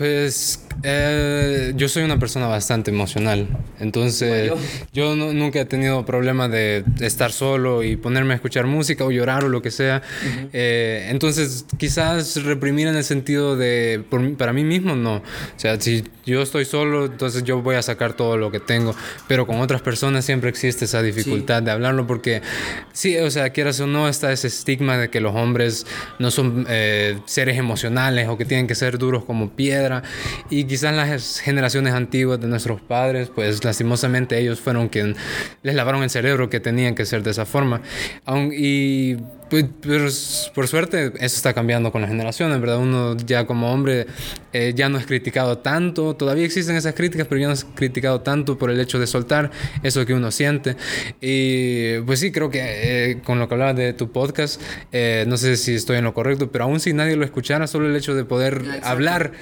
[0.00, 3.46] Pues eh, yo soy una persona bastante emocional,
[3.80, 4.50] entonces
[4.94, 9.44] yo, nunca he tenido problema de, estar solo y ponerme a escuchar música o llorar
[9.44, 10.00] o lo que sea.
[10.54, 14.02] Eh, entonces quizás reprimir en el sentido de,
[14.38, 15.16] para mí mismo no.
[15.16, 15.22] O
[15.58, 18.94] sea, si yo estoy solo, entonces yo voy a sacar todo lo que tengo,
[19.28, 22.40] pero con otras personas siempre existe esa dificultad de hablarlo porque
[22.94, 25.86] sí, o sea, quieras o no, está ese estigma de que los hombres
[26.18, 29.89] no son eh, seres emocionales o que tienen que ser duros como piedra
[30.48, 35.16] y quizás las generaciones antiguas de nuestros padres, pues lastimosamente ellos fueron quienes
[35.62, 37.80] les lavaron el cerebro que tenían que ser de esa forma.
[38.52, 39.16] y
[39.50, 42.78] pues, pues, por suerte eso está cambiando con las generaciones, ¿verdad?
[42.78, 44.06] Uno ya como hombre
[44.52, 48.20] eh, ya no es criticado tanto, todavía existen esas críticas, pero ya no es criticado
[48.20, 49.50] tanto por el hecho de soltar
[49.82, 50.76] eso que uno siente.
[51.20, 54.60] Y pues sí, creo que eh, con lo que hablabas de tu podcast,
[54.92, 57.88] eh, no sé si estoy en lo correcto, pero aún si nadie lo escuchara, solo
[57.88, 59.32] el hecho de poder hablar,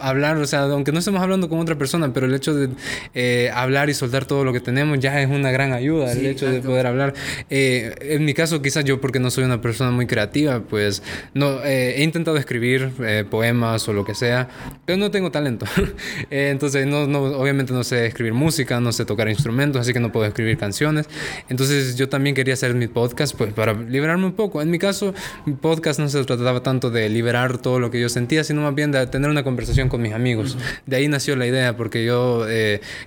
[0.00, 3.90] hablar, o sea, aunque no estemos hablando con otra persona, pero el hecho de hablar
[3.90, 6.86] y soltar todo lo que tenemos ya es una gran ayuda, el hecho de poder
[6.86, 7.14] hablar.
[7.48, 11.02] en mi caso, quizás yo porque no soy una persona muy creativa, pues
[11.34, 14.48] no, eh, he intentado escribir eh, poemas o lo que sea,
[14.84, 15.66] pero no tengo talento.
[16.30, 20.00] Eh, entonces, no, no, obviamente no sé escribir música, no sé tocar instrumentos, así que
[20.00, 21.08] no puedo escribir canciones.
[21.48, 24.60] Entonces, yo también quería hacer mi podcast, pues para liberarme un poco.
[24.60, 28.08] En mi caso, mi podcast no se trataba tanto de liberar todo lo que yo
[28.08, 30.56] sentía, sino más bien de tener una conversación con mis amigos.
[30.86, 32.44] De ahí nació la idea, porque yo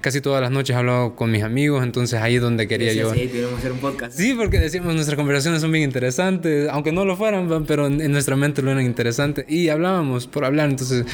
[0.01, 3.13] casi todas las noches hablaba con mis amigos, entonces ahí es donde quería yo.
[3.13, 4.17] Sí, hacer un podcast.
[4.17, 8.11] Sí, porque decíamos, nuestras conversaciones son bien interesantes interesantes, aunque no lo fueran, pero en,
[8.11, 9.45] nuestra mente lo eran interesantes.
[9.47, 11.05] Y hablábamos por hablar, entonces,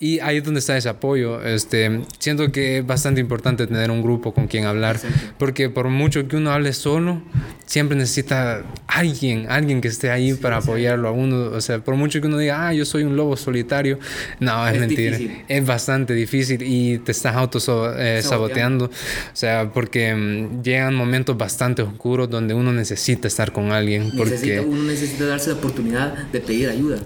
[0.00, 1.42] y ahí es donde está ese apoyo.
[1.42, 4.98] Este, siento que es bastante importante tener un grupo con quien hablar,
[5.38, 7.22] porque por mucho que uno hable solo,
[7.66, 11.50] siempre necesita alguien, alguien que esté ahí para apoyarlo a uno.
[11.52, 13.98] O sea, por mucho que uno diga, ah, yo soy un lobo solitario,
[14.40, 15.18] no, es, mentira.
[15.48, 17.58] Es bastante difícil y te estás auto
[17.98, 18.86] eh, saboteando.
[18.86, 18.90] O
[19.36, 24.12] sea, porque mm, llegan momentos bastante oscuros donde uno necesita estar con alguien.
[24.16, 26.98] Porque uno necesita darse la oportunidad de pedir ayuda.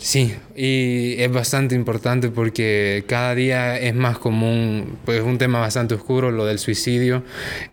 [0.57, 6.31] Y es bastante importante porque cada día es más común, pues un tema bastante oscuro,
[6.31, 7.23] lo del suicidio.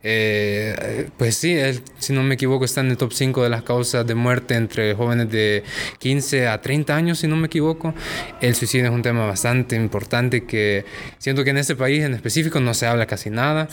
[0.03, 1.57] Eh, pues sí,
[1.97, 4.93] si no me equivoco, está en el top 5 de las causas de muerte entre
[4.95, 5.63] jóvenes de
[5.99, 7.93] 15 a 30 años, si no me equivoco.
[8.41, 10.84] El suicidio es un tema bastante importante que
[11.19, 13.69] siento que en este país en específico no se habla casi nada.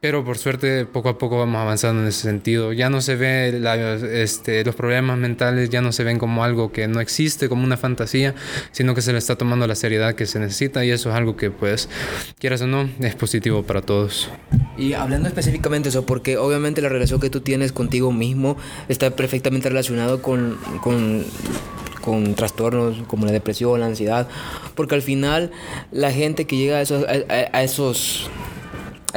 [0.00, 2.72] Pero por suerte poco a poco vamos avanzando en ese sentido.
[2.72, 3.60] Ya no se ve
[4.14, 7.76] este, los problemas mentales, ya no se ven como algo que no existe, como una
[7.76, 8.29] fantasía,
[8.72, 11.36] sino que se le está tomando la seriedad que se necesita y eso es algo
[11.36, 11.88] que pues,
[12.38, 14.28] quieras o no, es positivo para todos.
[14.76, 18.56] Y hablando específicamente eso, porque obviamente la relación que tú tienes contigo mismo
[18.88, 21.24] está perfectamente relacionado con, con
[22.00, 24.28] con trastornos como la depresión, la ansiedad,
[24.74, 25.50] porque al final
[25.92, 28.30] la gente que llega a esos,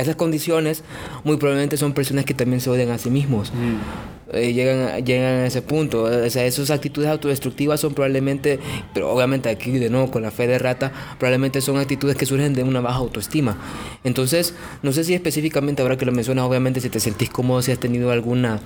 [0.01, 0.83] esas condiciones,
[1.23, 3.51] muy probablemente son personas que también se odian a sí mismos.
[3.53, 4.13] Mm.
[4.33, 6.03] Eh, llegan, llegan a ese punto.
[6.03, 8.59] O sea, esas actitudes autodestructivas son probablemente,
[8.93, 12.53] pero obviamente aquí de nuevo con la fe de rata, probablemente son actitudes que surgen
[12.53, 13.57] de una baja autoestima.
[14.03, 17.71] Entonces, no sé si específicamente ahora que lo mencionas, obviamente si te sentís cómodo, si
[17.71, 18.59] has tenido alguna,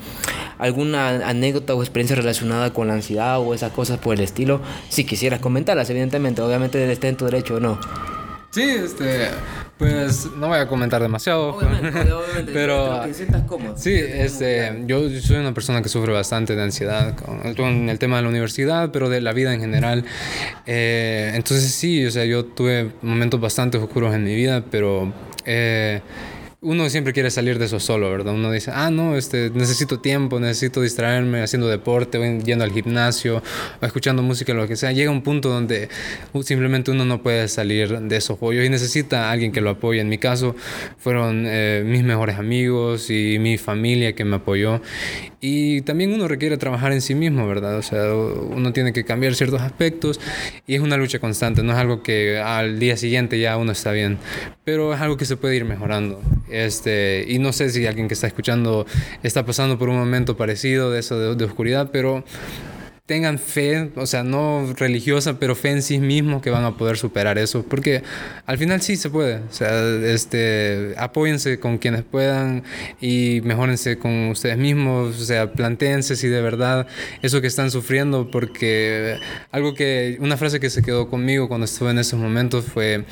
[0.58, 5.04] alguna anécdota o experiencia relacionada con la ansiedad o esas cosas por el estilo, si
[5.04, 7.78] quisieras comentarlas, evidentemente, obviamente esté en tu derecho o no.
[8.58, 9.28] Sí, este,
[9.78, 11.50] pues no voy a comentar demasiado.
[11.56, 11.92] Obviamente,
[12.54, 13.78] pero que sientas cómodo.
[13.78, 17.16] Sí, este, yo soy una persona que sufre bastante de ansiedad
[17.56, 20.06] con, el tema de la universidad, pero de la vida en general.
[20.66, 25.14] Eh, entonces sí, o sea, yo tuve momentos bastante oscuros en mi vida, pero
[25.46, 26.02] eh,
[26.62, 28.34] uno siempre quiere salir de eso solo, ¿verdad?
[28.34, 33.44] Uno dice, ah, no, este, necesito tiempo, necesito distraerme haciendo deporte, yendo al gimnasio,
[33.80, 34.92] escuchando música, lo que sea.
[34.92, 35.88] Llega un punto donde
[36.42, 40.02] simplemente uno no puede salir de esos hoyos y necesita a alguien que lo apoye.
[40.02, 40.56] En mi caso,
[40.98, 44.82] fueron eh, mis mejores amigos y mi familia que me apoyó.
[45.40, 47.78] Y también uno requiere trabajar en sí mismo, ¿verdad?
[47.78, 50.20] O sea, uno tiene que cambiar ciertos aspectos
[50.66, 53.92] y es una lucha constante, no es algo que al día siguiente ya uno está
[53.92, 54.18] bien,
[54.64, 56.20] pero es algo que se puede ir mejorando.
[56.50, 58.86] Este, y no sé si alguien que está escuchando
[59.24, 62.24] está pasando por un momento parecido de eso de oscuridad, pero
[63.08, 66.98] tengan fe, o sea, no religiosa, pero fe en sí mismos que van a poder
[66.98, 68.04] superar eso, porque
[68.46, 72.64] al final sí se puede, o sea, este, apóyense con quienes puedan
[73.00, 76.86] y mejórense con ustedes mismos, o sea, planteense si de verdad
[77.22, 79.16] eso que están sufriendo, porque
[79.52, 83.06] algo que, una frase que se quedó conmigo cuando estuve en esos momentos fue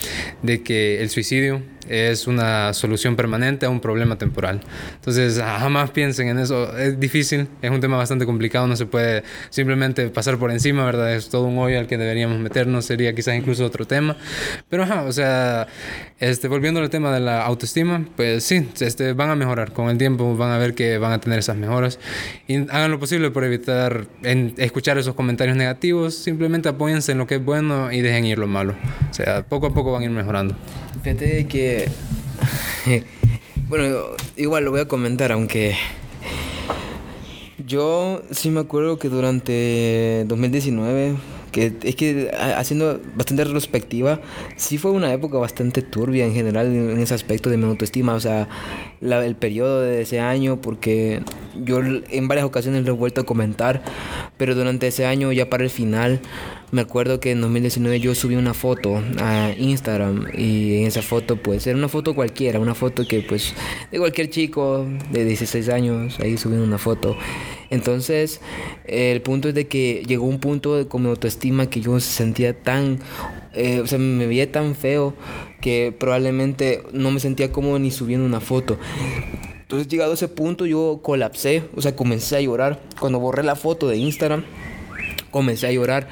[0.44, 4.62] de que el suicidio es una solución permanente a un problema temporal.
[4.96, 6.78] Entonces, jamás piensen en eso.
[6.78, 11.14] Es difícil, es un tema bastante complicado, no se puede simplemente pasar por encima, ¿verdad?
[11.14, 14.18] Es todo un hoyo al que deberíamos meternos, sería quizás incluso otro tema.
[14.70, 15.68] Pero, ajá, o sea,
[16.20, 19.74] este, volviendo al tema de la autoestima, pues sí, este, van a mejorar.
[19.74, 22.00] Con el tiempo van a ver que van a tener esas mejoras.
[22.48, 26.16] Y hagan lo posible por evitar en, escuchar esos comentarios negativos.
[26.16, 28.76] Simplemente apóyense en lo que es bueno y dejen ir lo malo.
[29.10, 30.56] O sea, poco a poco van a ir mejorando.
[31.04, 31.75] Fíjate que.
[33.70, 33.96] bueno,
[34.36, 35.76] igual lo voy a comentar, aunque.
[37.66, 41.16] Yo sí me acuerdo que durante 2019
[41.56, 44.20] que es que haciendo bastante retrospectiva,
[44.58, 48.20] sí fue una época bastante turbia en general en ese aspecto de mi autoestima, o
[48.20, 48.50] sea,
[49.00, 51.22] el periodo de ese año, porque
[51.64, 53.82] yo en varias ocasiones lo he vuelto a comentar,
[54.36, 56.20] pero durante ese año, ya para el final,
[56.72, 61.38] me acuerdo que en 2019 yo subí una foto a Instagram y en esa foto
[61.38, 63.54] pues era una foto cualquiera, una foto que pues
[63.92, 67.16] de cualquier chico de 16 años, ahí subiendo una foto.
[67.70, 68.42] Entonces,
[68.86, 73.00] el punto es de que llegó un punto de como autoestima que yo sentía tan,
[73.54, 75.14] eh, o sea, me veía tan feo
[75.62, 78.78] que probablemente no me sentía como ni subiendo una foto.
[79.62, 82.82] Entonces, llegado a ese punto, yo colapsé, o sea, comencé a llorar.
[83.00, 84.44] Cuando borré la foto de Instagram,
[85.32, 86.08] comencé a llorar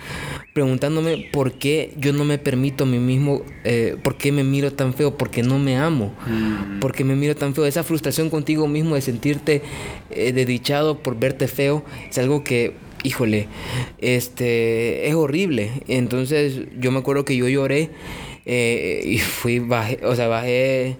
[0.53, 4.71] preguntándome por qué yo no me permito a mí mismo, eh, por qué me miro
[4.71, 6.79] tan feo, por qué no me amo, mm.
[6.79, 7.65] por qué me miro tan feo.
[7.65, 9.63] Esa frustración contigo mismo de sentirte
[10.11, 12.73] eh, desdichado por verte feo es algo que,
[13.03, 13.47] híjole,
[13.97, 15.71] este, es horrible.
[15.87, 17.89] Entonces yo me acuerdo que yo lloré
[18.45, 20.97] Eh, y fui, bajé, o sea, bajé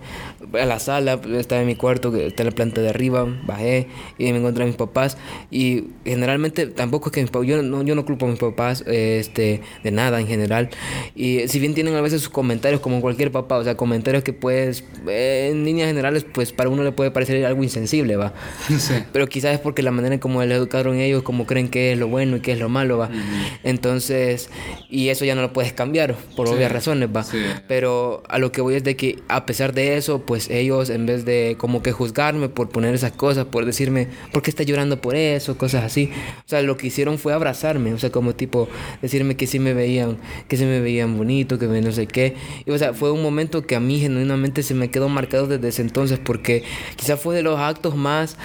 [0.54, 3.88] a la sala, estaba en mi cuarto, que está en la planta de arriba, bajé
[4.18, 5.18] y me encontré a mis papás.
[5.52, 8.84] Y generalmente tampoco es que mis papás, yo no, yo no culpo a mis papás
[8.88, 10.70] este, de nada en general.
[11.16, 14.34] Y si bien tienen a veces sus comentarios, como cualquier papá, o sea, comentarios que
[14.34, 18.34] pues, en líneas generales, pues para uno le puede parecer algo insensible, va.
[19.14, 22.00] Pero quizás es porque la manera en cómo le educaron ellos, como creen que es
[22.00, 23.10] lo bueno y que es lo malo, va.
[23.64, 24.50] Entonces,
[24.90, 27.26] y eso ya no lo puedes cambiar, por obvias razones, va.
[27.68, 31.06] Pero a lo que voy es de que a pesar de eso, pues ellos en
[31.06, 35.02] vez de como que juzgarme por poner esas cosas, por decirme, ¿por qué está llorando
[35.02, 35.58] por eso?
[35.58, 36.10] Cosas así.
[36.40, 38.68] O sea, lo que hicieron fue abrazarme, o sea, como tipo
[39.02, 40.18] decirme que sí me veían,
[40.48, 42.36] que sí me veían bonito, que no sé qué.
[42.66, 45.68] Y o sea, fue un momento que a mí genuinamente se me quedó marcado desde
[45.68, 46.64] ese entonces porque
[46.96, 48.38] quizás fue de los actos más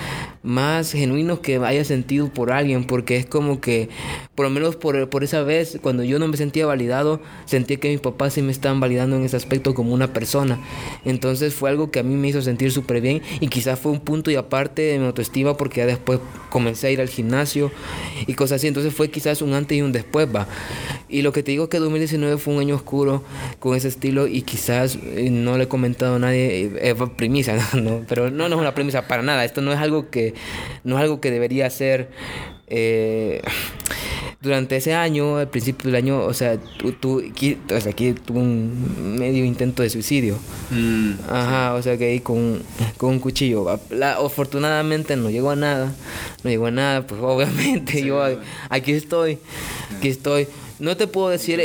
[0.48, 3.90] más genuinos que haya sentido por alguien, porque es como que,
[4.34, 7.90] por lo menos por, por esa vez, cuando yo no me sentía validado, sentía que
[7.90, 10.58] mis papás sí me estaban validando en ese aspecto como una persona.
[11.04, 14.00] Entonces fue algo que a mí me hizo sentir súper bien y quizás fue un
[14.00, 16.20] punto y aparte de mi autoestima porque ya después
[16.50, 17.70] comencé a ir al gimnasio
[18.26, 18.66] y cosas así.
[18.66, 20.46] Entonces fue quizás un antes y un después, va.
[21.08, 23.22] Y lo que te digo es que 2019 fue un año oscuro
[23.60, 27.56] con ese estilo y quizás eh, no le he comentado a nadie, es eh, premisa,
[27.74, 28.02] ¿no?
[28.08, 29.44] pero no, no es una premisa para nada.
[29.44, 30.34] Esto no es algo que
[30.84, 32.10] no es algo que debería ser
[32.70, 33.42] eh,
[34.40, 38.12] durante ese año, al principio del año, o sea, tú, tú aquí, o sea, aquí
[38.12, 40.36] tuvo un medio intento de suicidio.
[40.70, 42.62] Mm, Ajá, o sea, que ahí con,
[42.96, 43.68] con un cuchillo.
[43.68, 45.94] afortunadamente no llegó a nada,
[46.44, 48.22] no llegó a nada, pues obviamente yo
[48.68, 49.38] aquí estoy,
[49.96, 50.46] aquí estoy.
[50.80, 51.60] No te puedo decir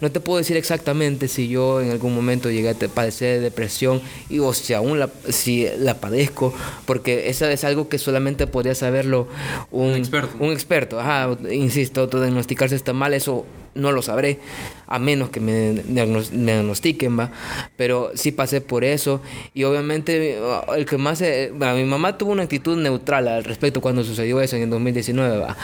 [0.00, 4.00] no te puedo decir exactamente si yo en algún momento llegué a padecer de depresión
[4.28, 6.52] y o si aún la, si la padezco,
[6.84, 9.28] porque eso es algo que solamente podría saberlo
[9.70, 10.36] un, experto.
[10.40, 13.46] Un experto, ajá, insisto, diagnosticarse está mal, eso
[13.76, 14.38] no lo sabré,
[14.86, 17.30] a menos que me diagnostiquen, va.
[17.76, 19.20] Pero sí pasé por eso.
[19.54, 20.38] Y obviamente,
[20.76, 21.22] el que más.
[21.22, 25.56] mi mamá tuvo una actitud neutral al respecto cuando sucedió eso en el 2019, va.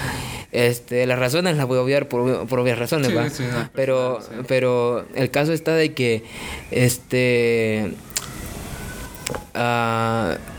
[0.52, 3.70] Este, las razones las voy a obviar por, por obvias razones, va.
[3.74, 6.22] pero, pero el caso está de que.
[6.70, 7.92] Este.
[9.54, 10.51] Uh,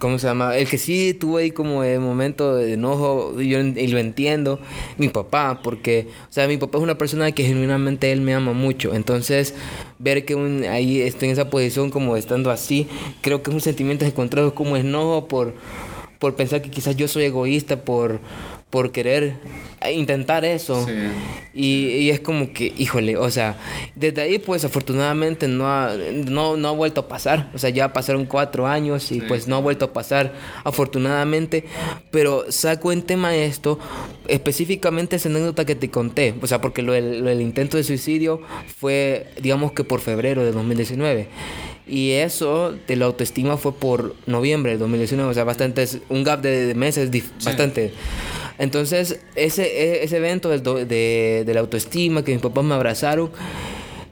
[0.00, 0.56] ¿Cómo se llama?
[0.56, 4.58] El que sí tuve ahí como de momento de enojo, yo, y lo entiendo,
[4.96, 8.54] mi papá, porque, o sea, mi papá es una persona que genuinamente él me ama
[8.54, 8.94] mucho.
[8.94, 9.54] Entonces,
[9.98, 12.88] ver que un, ahí estoy en esa posición como estando así,
[13.20, 15.52] creo que es un sentimiento encontrado como enojo por,
[16.20, 18.20] por pensar que quizás yo soy egoísta, por,
[18.68, 19.36] por querer
[19.90, 20.86] intentar eso.
[21.54, 23.56] Y, y, es como que, híjole, o sea,
[23.96, 27.50] desde ahí pues afortunadamente no ha, no, no ha vuelto a pasar.
[27.54, 31.64] O sea, ya pasaron cuatro años y pues no ha vuelto a pasar afortunadamente.
[32.10, 33.78] Pero saco en tema esto,
[34.28, 36.34] específicamente esa anécdota que te conté.
[36.42, 38.42] O sea, porque lo del, intento de suicidio
[38.78, 41.28] fue, digamos que por febrero de 2019.
[41.86, 46.40] Y eso de la autoestima fue por noviembre del 2019, o sea, bastante, un gap
[46.40, 47.10] de, meses
[47.44, 47.92] bastante.
[48.58, 50.84] Entonces, ese, e, ese evento de,
[51.44, 53.30] de la autoestima, que mis papás me abrazaron,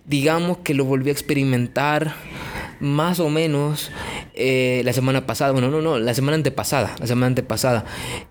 [0.06, 2.14] digamos que lo volví a experimentar
[2.80, 3.90] más o menos
[4.40, 7.84] eh, la semana pasada, bueno, no, no, la semana antepasada, la semana antepasada,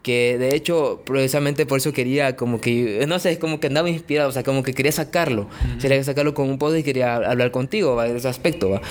[0.04, 4.30] que de hecho, precisamente por eso quería como que, no sé, como que andaba inspirado,
[4.30, 5.50] o sea, como que quería sacarlo,
[5.82, 8.06] quería sacarlo con un post y quería hablar contigo, ¿va?
[8.06, 8.82] de ese aspecto, ¿va?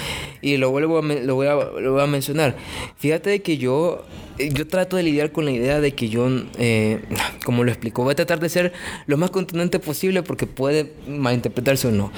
[0.42, 2.54] y lo vuelvo a, lo voy a, lo voy a mencionar.
[2.98, 4.04] Fíjate que yo
[4.38, 7.00] yo trato de lidiar con la idea de que yo, eh,
[7.44, 8.72] como lo explico, voy a tratar de ser
[9.06, 12.12] lo más contundente posible porque puede malinterpretarse o no.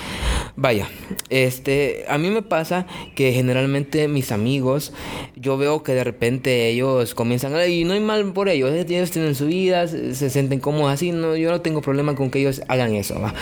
[0.56, 0.88] Vaya,
[1.30, 4.87] este, a mí me pasa que generalmente mis amigos,
[5.36, 9.34] yo veo que de repente ellos comienzan, y no hay mal por ellos, ellos tienen
[9.34, 12.94] su vida, se sienten cómodos así, no, yo no tengo problema con que ellos hagan
[12.94, 13.34] eso, ¿va?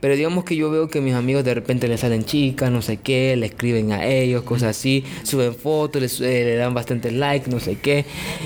[0.00, 2.98] Pero digamos que yo veo que mis amigos de repente les salen chicas, no sé
[2.98, 7.50] qué, le escriben a ellos, cosas así, suben fotos, les, eh, le dan bastante like,
[7.50, 8.04] no sé qué.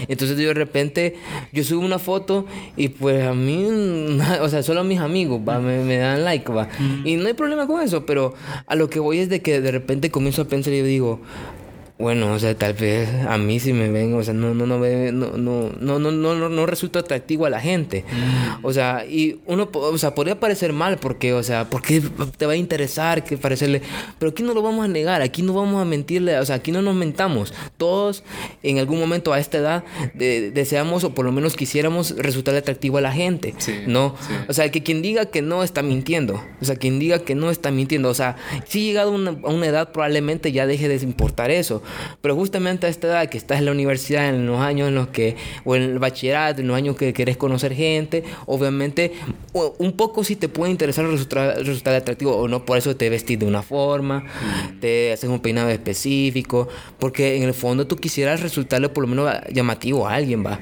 [0.08, 1.16] Entonces de repente
[1.52, 2.46] yo subo una foto
[2.76, 3.66] y pues a mí,
[4.40, 5.58] o sea, solo a mis amigos ¿va?
[5.58, 6.68] Me, me, dan like, va.
[7.04, 8.34] Y no hay problema con eso, pero
[8.66, 11.20] a lo que voy es de que de repente comienzo a pensar y yo digo,
[11.98, 14.78] bueno, o sea, tal vez a mí si me ven, o sea, no, no, no,
[14.78, 18.04] no, no, no, no, no, no resulta atractivo a la gente.
[18.08, 18.64] Mm.
[18.64, 22.00] O sea, y uno, o sea, podría parecer mal porque, o sea, porque
[22.36, 23.82] te va a interesar que parecerle,
[24.20, 26.70] pero aquí no lo vamos a negar, aquí no vamos a mentirle, o sea, aquí
[26.70, 27.52] no nos mentamos.
[27.76, 28.22] Todos
[28.62, 29.84] en algún momento a esta edad
[30.14, 33.54] deseamos o por lo menos quisiéramos resultarle atractivo a la gente,
[33.88, 34.14] ¿no?
[34.48, 37.50] O sea, que quien diga que no está mintiendo, o sea, quien diga que no
[37.50, 38.36] está mintiendo, o sea,
[38.68, 41.82] si llegado a una, a una edad probablemente ya deje de importar eso
[42.20, 45.08] Pero justamente a esta edad que estás en la universidad, en los años en los
[45.08, 49.12] que, o en el bachillerato, en los años que querés conocer gente, obviamente
[49.78, 53.38] un poco si te puede interesar resultar, resultar atractivo o no, por eso te vestís
[53.38, 54.80] de una forma, mm.
[54.80, 56.68] te haces un peinado específico,
[56.98, 60.60] porque en el fondo tú quisieras resultarle por lo menos llamativo a alguien, va.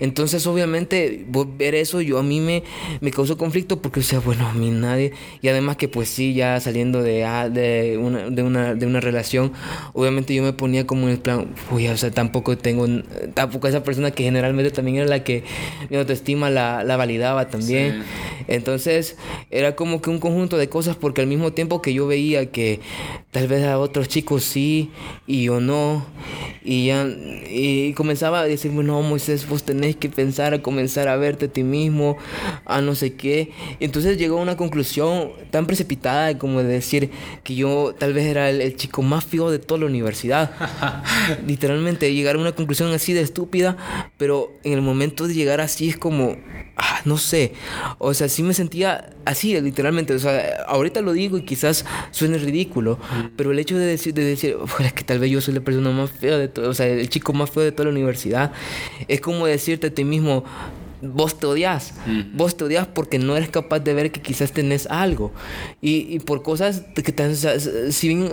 [0.00, 1.26] Entonces, obviamente,
[1.58, 2.62] ver eso yo a mí me,
[3.00, 6.34] me causó conflicto porque, o sea, bueno, a mí nadie, y además que pues sí,
[6.34, 9.52] ya saliendo de, ah, de, una, de, una, de una relación,
[9.92, 12.86] obviamente yo me ponía como en el plan, uy, o sea, tampoco tengo,
[13.34, 15.44] tampoco esa persona que generalmente también era la que
[15.90, 18.04] mi autoestima la, la validaba también.
[18.48, 19.16] Entonces,
[19.50, 22.80] era como que un conjunto de cosas porque al mismo tiempo que yo veía que
[23.30, 24.90] tal vez a otros chicos sí
[25.26, 26.06] y yo no,
[26.64, 31.16] y ya y comenzaba a decirme, no, Moisés, vos tenés que pensar a comenzar a
[31.16, 32.16] verte a ti mismo,
[32.64, 33.52] a no sé qué.
[33.80, 37.10] Entonces llegó a una conclusión tan precipitada como de decir
[37.44, 40.50] que yo tal vez era el, chico más feo de toda la universidad.
[41.46, 43.76] Literalmente llegar a una conclusión así de estúpida,
[44.16, 46.36] pero en el momento de llegar así es como,
[46.76, 47.54] ah, no sé,
[47.98, 52.38] o sea, sí me sentía así, literalmente, o sea, ahorita lo digo y quizás suene
[52.38, 52.98] ridículo,
[53.36, 55.90] pero el hecho de decir, de decir, es que tal vez yo soy la persona
[55.90, 58.52] más fea de todo, o sea, el chico más feo de toda la universidad,
[59.08, 60.44] es como decirte a ti mismo,
[61.02, 61.94] vos te odias.
[62.34, 65.32] Vos te odias porque no eres capaz de ver que quizás tenés algo.
[65.80, 67.34] Y, y por cosas que te,
[67.92, 68.30] si bien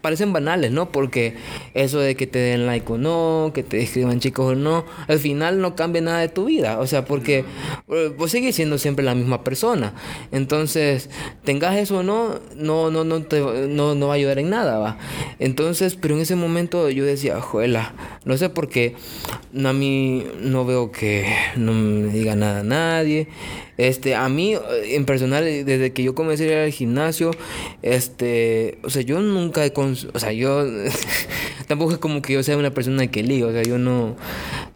[0.00, 0.90] parecen banales, ¿no?
[0.90, 1.36] Porque
[1.74, 5.18] eso de que te den like o no, que te escriban chicos o no, al
[5.18, 6.78] final no cambia nada de tu vida.
[6.78, 7.44] O sea, porque
[7.88, 9.94] eh, vos sigues siendo siempre la misma persona.
[10.32, 11.10] Entonces,
[11.44, 14.78] tengas eso o no, no, no, no, te, no, no va a ayudar en nada,
[14.78, 14.98] ¿va?
[15.38, 17.94] Entonces, pero en ese momento yo decía, juela,
[18.24, 18.94] no sé por qué,
[19.64, 21.26] a mí no veo que...
[21.56, 21.72] No,
[22.12, 23.28] diga nada a nadie.
[23.76, 27.32] Este, a mí, en personal, desde que yo comencé a ir al gimnasio,
[27.82, 30.64] este, o sea, yo nunca he, o sea, yo,
[31.66, 34.16] tampoco es como que yo sea una persona que liga, o sea, yo no,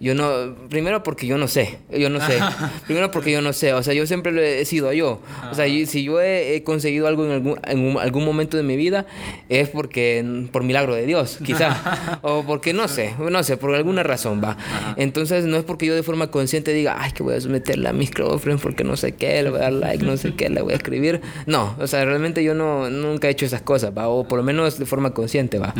[0.01, 2.39] yo no, primero porque yo no sé, yo no sé,
[2.87, 5.21] primero porque yo no sé, o sea, yo siempre lo he sido yo,
[5.51, 9.07] o sea, si yo he, conseguido algo en algún, en algún momento de mi vida,
[9.49, 14.03] es porque, por milagro de Dios, quizá, o porque no sé, no sé, por alguna
[14.03, 14.57] razón va.
[14.97, 17.93] Entonces, no es porque yo de forma consciente diga, ay, que voy a someterla a
[17.93, 20.63] mis girlfriend porque no sé qué, le voy a dar like, no sé qué, le
[20.63, 21.21] voy a escribir.
[21.47, 24.09] No, o sea, realmente yo no, nunca he hecho esas cosas, ¿va?
[24.09, 25.75] O por lo menos de forma consciente, ¿va?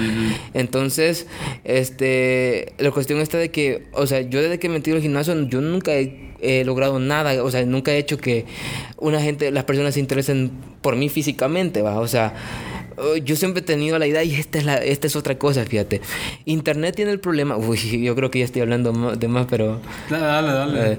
[0.55, 1.27] Entonces,
[1.65, 5.49] este, la cuestión está de que, o sea, yo desde que me metí al gimnasio,
[5.49, 8.45] yo nunca he, logrado nada, o sea, nunca he hecho que
[8.97, 10.51] una gente, las personas se interesen
[10.83, 12.01] por mí físicamente, ¿va?
[12.01, 12.35] O sea,
[13.25, 16.01] yo siempre he tenido la idea y esta es, la, esta es otra cosa, fíjate.
[16.45, 19.81] Internet tiene el problema, uy, yo creo que ya estoy hablando de más, pero...
[20.09, 20.99] Dale, dale, dale.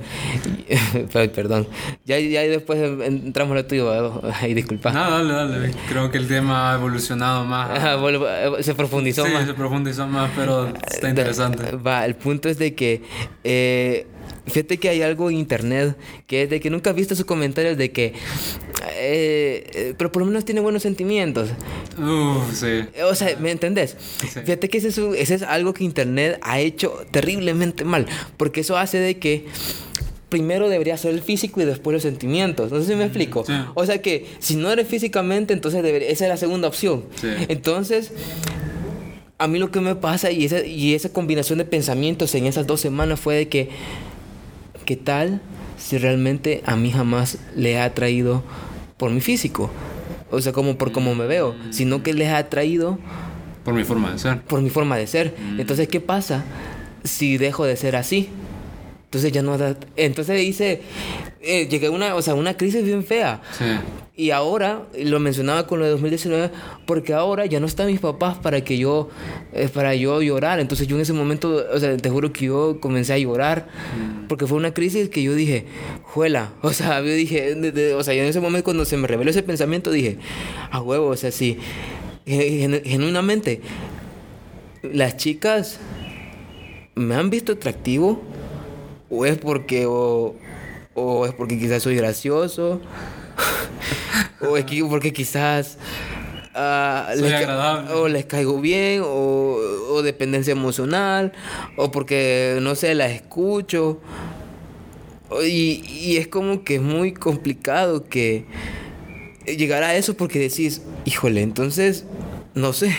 [0.68, 1.68] Eh, perdón.
[2.06, 4.92] Ya, ya después entramos a lo tuyo, ay, disculpa.
[4.92, 5.72] No, dale, dale.
[5.88, 7.70] Creo que el tema ha evolucionado más.
[7.72, 9.42] Eh, se profundizó más.
[9.42, 11.76] Sí, se profundizó más, pero está eh, interesante.
[11.76, 13.02] Va, el punto es de que...
[13.44, 14.08] Eh,
[14.50, 15.96] Fíjate que hay algo en internet
[16.28, 18.14] que es de que nunca has visto sus comentarios de que.
[18.96, 21.50] Eh, eh, pero por lo menos tiene buenos sentimientos.
[21.98, 22.86] Uf, sí.
[23.04, 23.96] O sea, ¿me entendés?
[24.00, 28.06] Fíjate que ese es, ese es algo que internet ha hecho terriblemente mal.
[28.38, 29.46] Porque eso hace de que
[30.30, 32.72] primero debería ser el físico y después los sentimientos.
[32.72, 33.44] No sé si me explico.
[33.74, 37.04] O sea que si no eres físicamente, entonces esa es la segunda opción.
[37.48, 38.12] Entonces,
[39.38, 42.68] a mí lo que me pasa y esa, y esa combinación de pensamientos en esas
[42.68, 43.70] dos semanas fue de que
[44.90, 45.40] ¿qué tal
[45.78, 48.42] si realmente a mí jamás le ha atraído
[48.98, 49.70] por mi físico?
[50.32, 52.98] O sea, como por cómo me veo, sino que les ha atraído...
[53.64, 54.42] Por mi forma de ser.
[54.42, 55.36] Por mi forma de ser.
[55.38, 55.60] Mm.
[55.60, 56.44] Entonces, ¿qué pasa
[57.04, 58.30] si dejo de ser así?
[59.10, 59.76] Entonces ya no da...
[59.96, 60.82] Entonces hice...
[61.42, 63.42] Eh, llegué a una, o sea, una crisis bien fea.
[63.58, 63.66] Sí.
[64.16, 66.52] Y ahora, lo mencionaba con lo de 2019,
[66.86, 69.10] porque ahora ya no están mis papás para que yo,
[69.54, 70.60] eh, para yo llorar.
[70.60, 74.28] Entonces yo en ese momento, o sea, te juro que yo comencé a llorar, mm.
[74.28, 75.66] porque fue una crisis que yo dije,
[76.04, 76.52] juela.
[76.62, 77.56] O sea, yo dije,
[77.96, 80.18] o sea, en ese momento cuando se me reveló ese pensamiento, dije,
[80.70, 81.58] a huevo, o sea, sí,
[82.28, 83.62] genuinamente,
[84.84, 85.80] las chicas
[86.94, 88.22] me han visto atractivo
[89.10, 90.36] o es porque o,
[91.26, 92.82] es porque quizás soy gracioso
[94.42, 95.78] o es porque quizás
[96.56, 97.48] uh, les,
[97.94, 99.58] o les caigo bien o,
[99.92, 101.32] o, dependencia emocional
[101.78, 104.00] o porque no sé la escucho.
[105.44, 108.46] Y, y es como que es muy complicado que
[109.46, 112.06] llegar a eso porque decís híjole entonces
[112.56, 112.96] no sé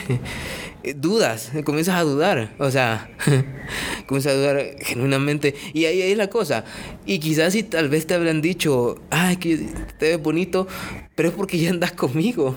[0.96, 3.10] dudas, comienzas a dudar, o sea,
[4.06, 5.54] comienzas a dudar genuinamente.
[5.72, 6.64] Y ahí, es la cosa.
[7.06, 9.68] Y quizás si tal vez te habrán dicho, ay, que
[9.98, 10.66] te ves bonito,
[11.14, 12.56] pero es porque ya andas conmigo.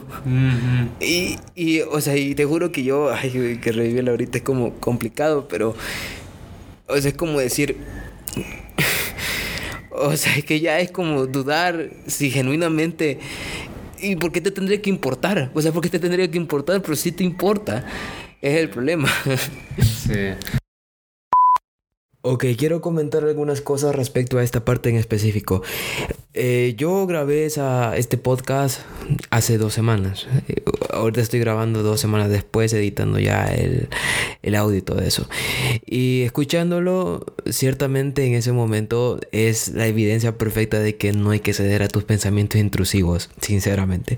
[0.99, 4.74] y, y, o sea, y te juro que yo, ay, que revivirlo ahorita es como
[4.76, 5.76] complicado, pero,
[6.88, 7.78] o sea, es como decir,
[9.91, 13.19] o sea, es que ya es como dudar si genuinamente
[14.04, 15.49] ¿Y por qué te tendría que importar?
[15.54, 16.82] O sea, ¿por qué te tendría que importar?
[16.82, 17.86] Pero sí te importa.
[18.41, 19.10] Es el problema.
[19.80, 20.36] Sí.
[22.26, 25.61] Ok, quiero comentar algunas cosas respecto a esta parte en específico.
[26.34, 28.80] Eh, yo grabé esa, este podcast
[29.30, 30.26] hace dos semanas.
[30.47, 30.63] Eh,
[30.93, 33.89] ahorita estoy grabando dos semanas después, editando ya el,
[34.41, 35.28] el audio y todo eso.
[35.86, 41.53] Y escuchándolo, ciertamente en ese momento es la evidencia perfecta de que no hay que
[41.53, 44.17] ceder a tus pensamientos intrusivos, sinceramente.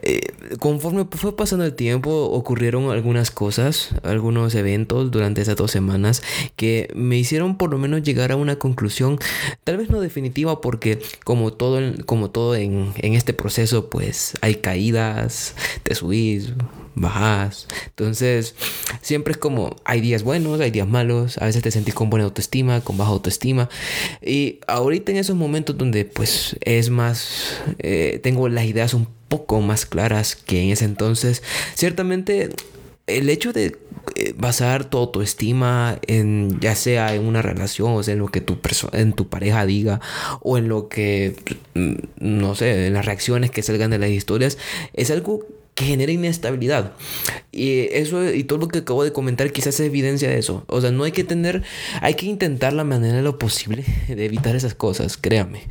[0.00, 6.22] Eh, conforme fue pasando el tiempo, ocurrieron algunas cosas, algunos eventos durante esas dos semanas
[6.56, 9.18] que me hicieron por lo menos llegar a una conclusión,
[9.64, 15.54] tal vez no definitiva porque como todo, como todo en, este proceso pues hay caídas,
[15.82, 16.52] te subís,
[16.94, 17.66] bajas.
[17.86, 18.54] Entonces,
[19.02, 22.24] siempre es como, hay días buenos, hay días malos, a veces te sentís con buena
[22.24, 23.68] autoestima, con baja autoestima.
[24.22, 29.60] Y ahorita en esos momentos donde pues es más, eh, tengo las ideas un poco
[29.60, 31.42] más claras que en ese entonces,
[31.74, 32.50] ciertamente
[33.08, 33.76] el hecho de
[34.14, 38.40] eh, basar tu autoestima en ya sea en una relación o sea en lo que
[38.40, 38.58] tu
[38.92, 40.00] en tu pareja diga
[40.40, 41.34] o en lo que
[41.74, 44.58] mm, no sé en las reacciones que salgan de las historias
[44.92, 45.46] es algo
[45.78, 46.94] que genera inestabilidad.
[47.52, 50.64] Y eso y todo lo que acabo de comentar quizás es evidencia de eso.
[50.66, 51.62] O sea, no hay que tener,
[52.02, 55.62] hay que intentar la manera de lo posible de evitar esas cosas, créame.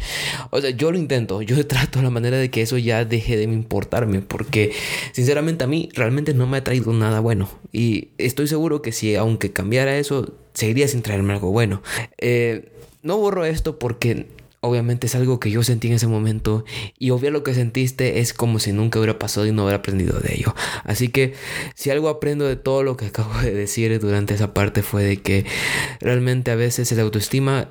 [0.52, 3.44] O sea, yo lo intento, yo trato la manera de que eso ya deje de
[3.44, 4.72] importarme, porque
[5.12, 7.50] sinceramente a mí realmente no me ha traído nada bueno.
[7.74, 11.84] Y estoy seguro que si aunque cambiara eso, seguiría sin traerme algo bueno.
[12.18, 12.72] Eh,
[13.04, 14.28] no borro esto porque
[14.62, 16.66] obviamente es algo que yo sentí en ese momento
[16.98, 20.20] y obvio lo que sentiste es como si nunca hubiera pasado y no hubiera aprendido
[20.20, 20.54] de ello.
[20.84, 21.34] Así que
[21.76, 25.18] si algo aprendo de todo lo que acabo de decir durante esa parte fue de
[25.18, 25.46] que
[26.00, 27.70] realmente a veces el autoestima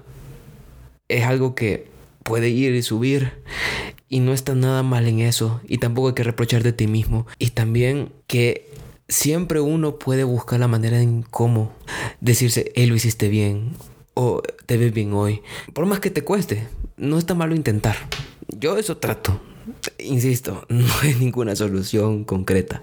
[1.09, 1.89] es algo que
[2.23, 3.33] puede ir y subir
[4.09, 7.27] y no está nada mal en eso y tampoco hay que reprochar de ti mismo
[7.39, 8.69] y también que
[9.09, 11.73] siempre uno puede buscar la manera en cómo
[12.21, 13.77] decirse, hey, lo hiciste bien
[14.15, 15.43] o te ves bien hoy.
[15.73, 17.97] Por más que te cueste, no está malo intentar.
[18.49, 19.41] Yo eso trato.
[19.99, 22.83] Insisto, no hay ninguna solución concreta,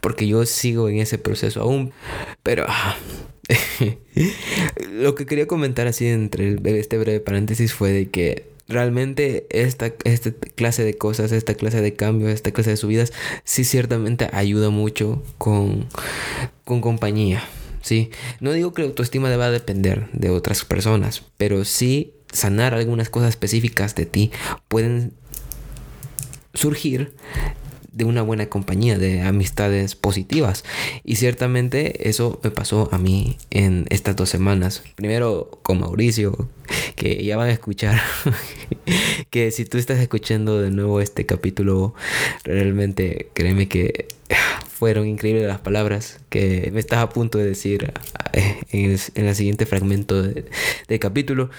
[0.00, 1.92] porque yo sigo en ese proceso aún,
[2.42, 2.66] pero
[4.92, 10.32] lo que quería comentar así entre este breve paréntesis fue de que realmente esta, esta
[10.54, 13.12] clase de cosas, esta clase de cambios, esta clase de subidas,
[13.44, 15.86] sí ciertamente ayuda mucho con,
[16.64, 17.42] con compañía.
[17.82, 18.10] ¿Sí?
[18.40, 23.30] No digo que la autoestima deba depender de otras personas, pero sí sanar algunas cosas
[23.30, 24.30] específicas de ti
[24.68, 25.12] pueden
[26.54, 27.14] surgir
[27.92, 30.64] de una buena compañía, de amistades positivas.
[31.04, 34.82] Y ciertamente eso me pasó a mí en estas dos semanas.
[34.96, 36.48] Primero con Mauricio,
[36.96, 38.00] que ya van a escuchar,
[39.30, 41.94] que si tú estás escuchando de nuevo este capítulo,
[42.44, 44.08] realmente créeme que
[44.68, 47.92] fueron increíbles las palabras que me estás a punto de decir
[48.32, 50.46] eh, en el, siguiente fragmento del
[50.88, 51.50] de capítulo.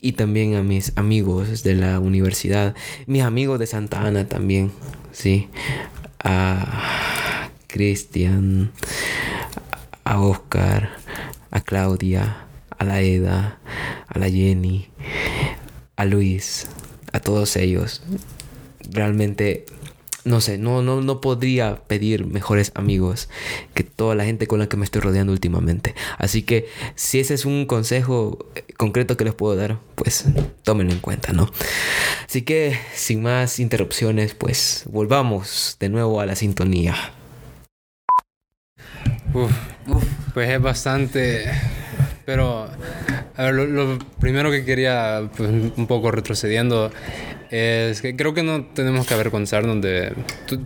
[0.00, 2.74] Y también a mis amigos de la universidad,
[3.06, 4.72] mis amigos de Santa Ana también,
[5.12, 5.48] sí.
[6.22, 8.72] A Cristian,
[10.04, 10.90] a Oscar,
[11.50, 12.44] a Claudia,
[12.76, 13.58] a la Eda,
[14.08, 14.88] a la Jenny,
[15.96, 16.66] a Luis,
[17.12, 18.02] a todos ellos.
[18.90, 19.66] Realmente
[20.24, 23.28] no sé, no, no, no podría pedir mejores amigos
[23.74, 25.94] que toda la gente con la que me estoy rodeando últimamente.
[26.18, 30.24] Así que si ese es un consejo eh, concreto que les puedo dar, pues
[30.62, 31.50] tómenlo en cuenta, ¿no?
[32.26, 36.94] Así que sin más interrupciones, pues volvamos de nuevo a la sintonía.
[39.32, 39.52] Uf,
[40.34, 41.50] pues es bastante...
[42.26, 42.68] Pero,
[43.36, 46.92] a ver, lo, primero que quería, pues un poco retrocediendo,
[47.50, 50.12] es que creo que no tenemos que avergonzarnos de...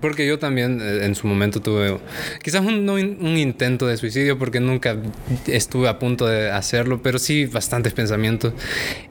[0.01, 1.99] Porque yo también eh, en su momento tuve
[2.43, 4.97] quizás un, un, intento de suicidio porque nunca
[5.47, 8.53] estuve a punto de hacerlo, pero sí bastantes pensamientos.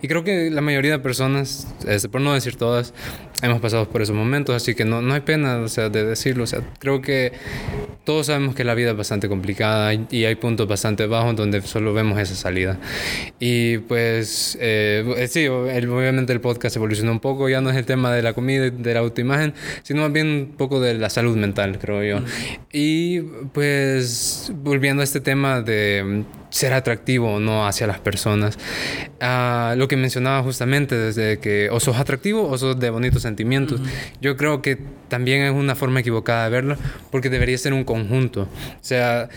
[0.04, 2.94] Y creo que la mayoría de personas, este, por no decir todas,
[3.42, 6.44] hemos pasado por esos momentos, así que no, no hay pena o sea, de decirlo.
[6.44, 7.34] O sea, creo que
[8.04, 11.94] todos sabemos que la vida es bastante complicada y hay puntos bastante bajos donde solo
[11.94, 12.78] vemos esa salida.
[13.40, 18.12] Y pues, eh, sí, obviamente el podcast evolucionó un poco, ya no es el tema
[18.14, 19.54] de la comida de la autoimagen,
[19.84, 22.26] sino más bien un poco de la salud mental, creo yo.
[22.72, 23.22] Y
[23.54, 28.58] pues, volviendo a este tema de ser atractivo o no hacia las personas.
[29.20, 33.82] Uh, lo que mencionaba justamente desde que o sos atractivo o sos de bonitos sentimientos.
[34.22, 36.78] Yo creo que también es una forma equivocada de verlo
[37.12, 38.44] porque debería ser un conjunto.
[38.44, 38.48] O
[38.82, 39.30] sea,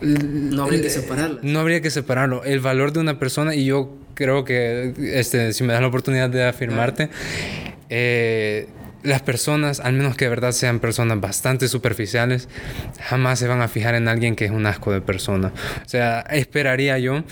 [0.00, 1.40] no habría que separarlo.
[1.42, 2.42] No habría que separarlo.
[2.44, 3.90] El valor de una persona y yo
[4.22, 7.10] creo que este, si me das la oportunidad de afirmarte,
[7.90, 8.68] eh,
[9.02, 12.48] las personas, al menos que de verdad sean personas bastante superficiales,
[13.00, 15.52] jamás se van a fijar en alguien que es un asco de persona.
[15.84, 17.24] O sea, esperaría yo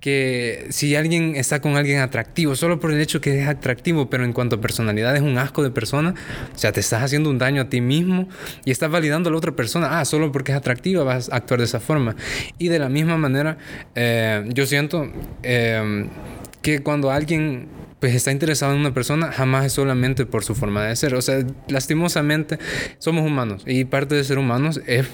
[0.00, 4.24] que si alguien está con alguien atractivo, solo por el hecho que es atractivo, pero
[4.24, 6.14] en cuanto a personalidad es un asco de persona,
[6.54, 8.28] o sea, te estás haciendo un daño a ti mismo
[8.64, 11.58] y estás validando a la otra persona, ah, solo porque es atractiva vas a actuar
[11.58, 12.14] de esa forma.
[12.58, 13.58] Y de la misma manera,
[13.94, 15.10] eh, yo siento
[15.42, 16.06] eh,
[16.66, 17.68] que cuando alguien
[18.00, 21.14] pues está interesado en una persona, jamás es solamente por su forma de ser.
[21.14, 22.58] O sea, lastimosamente
[22.98, 25.06] somos humanos y parte de ser humanos es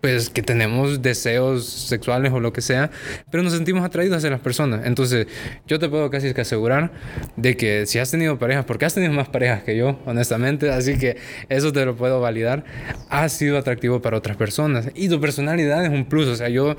[0.00, 2.90] pues que tenemos deseos sexuales o lo que sea,
[3.30, 4.86] pero nos sentimos atraídos hacia las personas.
[4.86, 5.26] Entonces,
[5.66, 6.92] yo te puedo casi que asegurar
[7.36, 10.98] de que si has tenido parejas, porque has tenido más parejas que yo, honestamente, así
[10.98, 11.16] que
[11.48, 12.64] eso te lo puedo validar,
[13.08, 16.26] has sido atractivo para otras personas y tu personalidad es un plus.
[16.26, 16.76] O sea, yo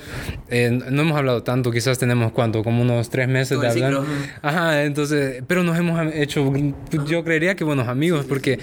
[0.50, 4.02] eh, no hemos hablado tanto, quizás tenemos cuánto, como unos tres meses de hablar.
[4.42, 6.54] Ajá, entonces pero nos hemos hecho,
[7.08, 8.60] yo creería que buenos amigos, porque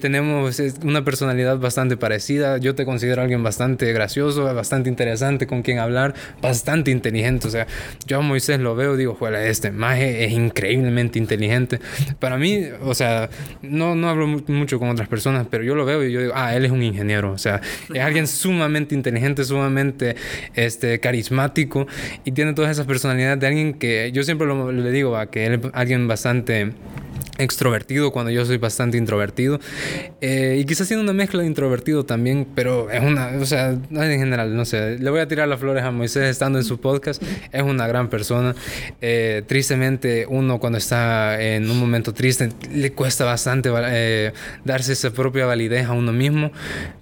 [0.00, 2.58] tenemos una personalidad bastante parecida.
[2.58, 7.48] Yo te considero alguien bastante gracioso, bastante interesante con quien hablar, bastante inteligente.
[7.48, 7.66] O sea,
[8.06, 11.80] yo a Moisés lo veo, digo, juega, este maje es increíblemente inteligente.
[12.18, 13.30] Para mí, o sea,
[13.62, 16.54] no, no hablo mucho con otras personas, pero yo lo veo y yo digo, ah,
[16.54, 17.32] él es un ingeniero.
[17.32, 17.60] O sea,
[17.92, 20.16] es alguien sumamente inteligente, sumamente
[20.54, 21.86] este, carismático
[22.24, 25.54] y tiene todas esas personalidades de alguien que yo siempre le digo, a que él
[25.54, 26.72] es alguien bastante
[27.42, 29.60] extrovertido cuando yo soy bastante introvertido.
[30.20, 34.18] Eh, y quizás siendo una mezcla de introvertido también pero es una o sea en
[34.18, 37.22] general no sé le voy a tirar las flores a Moisés estando en su podcast
[37.52, 38.54] es una gran persona.
[39.00, 44.32] Eh, tristemente uno cuando está en un momento triste le cuesta bastante eh,
[44.64, 46.52] darse esa propia validez a uno mismo.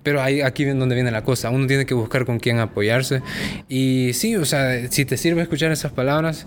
[0.03, 3.23] Pero ahí aquí es donde viene la cosa uno tiene que buscar con quién apoyarse.
[3.69, 6.47] Y sí o sea si te sirve escuchar esas palabras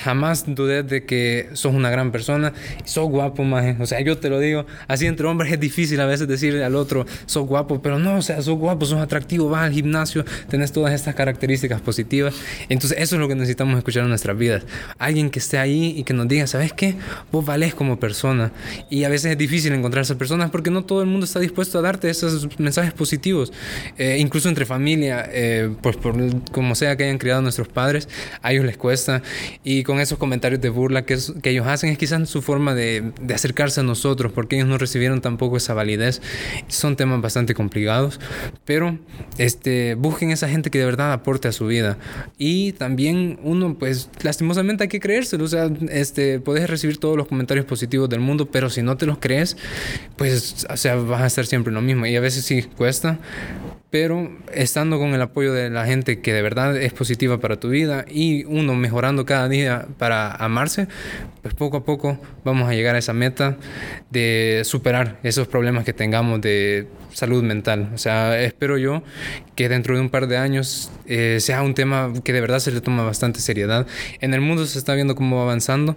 [0.00, 2.52] jamás dudes de que sos una gran persona
[2.84, 3.76] sos guapo, maje.
[3.80, 6.74] O sea, yo te lo digo, así entre hombres es difícil a veces decirle al
[6.74, 10.72] otro, sos guapo, pero no, o sea, sos guapo, sos atractivo, vas al gimnasio, tenés
[10.72, 12.34] todas estas características positivas.
[12.68, 14.64] Entonces, eso es lo que necesitamos escuchar en nuestras vidas.
[14.98, 16.94] Alguien que esté ahí y que nos diga, ¿sabes qué?
[17.32, 18.52] Vos valés como persona.
[18.88, 21.78] Y a veces es difícil encontrar esas personas porque no todo el mundo está dispuesto
[21.78, 23.52] a darte esos mensajes positivos.
[23.98, 26.14] Eh, incluso entre familia, eh, pues por
[26.50, 28.08] como sea que hayan criado nuestros padres,
[28.42, 29.22] a ellos les cuesta.
[29.64, 33.12] Y con esos comentarios de burla que, que ellos hacen, es quizás su forma de
[33.22, 36.20] de, acercarse a nosotros, porque ellos no recibieron tampoco esa validez.
[36.68, 38.20] Son temas bastante complicados,
[38.64, 38.98] pero
[39.38, 41.98] este, busquen esa gente que de verdad aporte a su vida.
[42.38, 47.26] Y también uno, pues, lastimosamente hay que creérselo, o sea, este, puedes recibir todos los
[47.26, 49.56] comentarios positivos del mundo, pero si no te los crees,
[50.16, 52.06] pues, o sea, vas a estar siempre lo mismo.
[52.06, 53.18] Y a veces sí cuesta,
[53.90, 57.68] pero estando con el apoyo de la gente que de verdad es positiva para tu
[57.68, 60.86] vida y uno mejorando cada día para amarse,
[61.42, 63.56] pues poco a poco vamos a llegar a esa meta
[64.10, 67.90] de superar esos problemas que tengamos de salud mental.
[67.94, 69.02] O sea, espero yo
[69.56, 72.70] que dentro de un par de años eh, sea un tema que de verdad se
[72.70, 73.86] le toma bastante seriedad.
[74.20, 75.96] En el mundo se está viendo cómo va avanzando,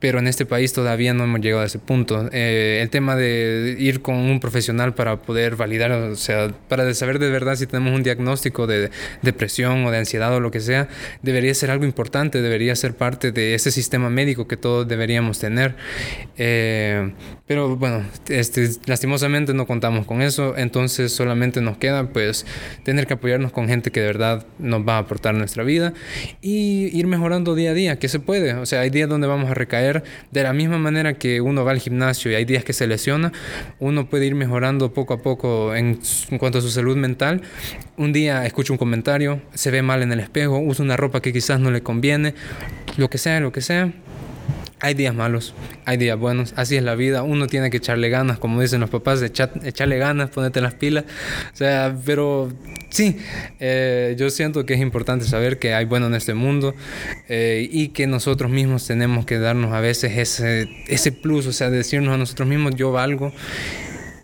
[0.00, 2.28] pero en este país todavía no hemos llegado a ese punto.
[2.32, 7.18] Eh, el tema de ir con un profesional para poder validar, o sea, para saber
[7.18, 8.90] de verdad si tenemos un diagnóstico de
[9.22, 10.88] depresión o de ansiedad o lo que sea,
[11.22, 15.74] debería ser algo importante, debería ser parte de ese sistema médico que todos deberíamos tener.
[16.36, 17.12] Eh,
[17.46, 22.46] pero bueno, este, lastimosamente no contamos con eso, entonces solamente nos queda pues
[22.84, 25.92] tener que apoyarnos con gente que de verdad nos va a aportar nuestra vida
[26.40, 28.54] y ir mejorando día a día, que se puede.
[28.54, 29.87] O sea, hay días donde vamos a recaer
[30.30, 33.32] de la misma manera que uno va al gimnasio y hay días que se lesiona,
[33.78, 36.00] uno puede ir mejorando poco a poco en,
[36.38, 37.42] cuanto a su salud mental.
[37.96, 41.32] Un día escucha un comentario, se ve mal en el espejo, usa una ropa que
[41.32, 42.34] quizás no le conviene,
[42.96, 43.92] lo que sea, lo que sea,
[44.80, 48.38] hay días malos, hay días buenos, así es la vida, uno tiene que echarle ganas,
[48.38, 51.04] como dicen los papás, echarle ganas, ponerte las pilas,
[51.52, 52.52] o sea, pero
[52.88, 53.16] sí,
[53.60, 56.74] eh, yo siento que es importante saber que hay bueno en este mundo
[57.28, 61.70] eh, y que nosotros mismos tenemos que darnos a veces ese, ese plus, o sea,
[61.70, 63.32] decirnos a nosotros mismos, yo valgo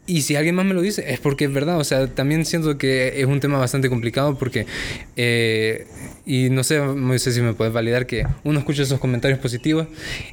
[0.06, 1.78] y si alguien más me lo dice, es porque es verdad.
[1.78, 4.66] O sea, también siento que es un tema bastante complicado porque,
[5.16, 5.86] eh,
[6.26, 9.86] y no sé, no sé si me puedes validar que uno escucha esos comentarios positivos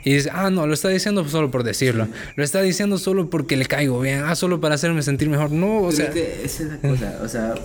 [0.04, 2.08] y dice, ah, no, lo está diciendo solo por decirlo.
[2.36, 4.24] Lo está diciendo solo porque le caigo bien.
[4.26, 5.52] Ah, solo para hacerme sentir mejor.
[5.52, 6.08] No, o sea...
[6.08, 7.20] esa es la cosa.
[7.24, 7.56] O sea,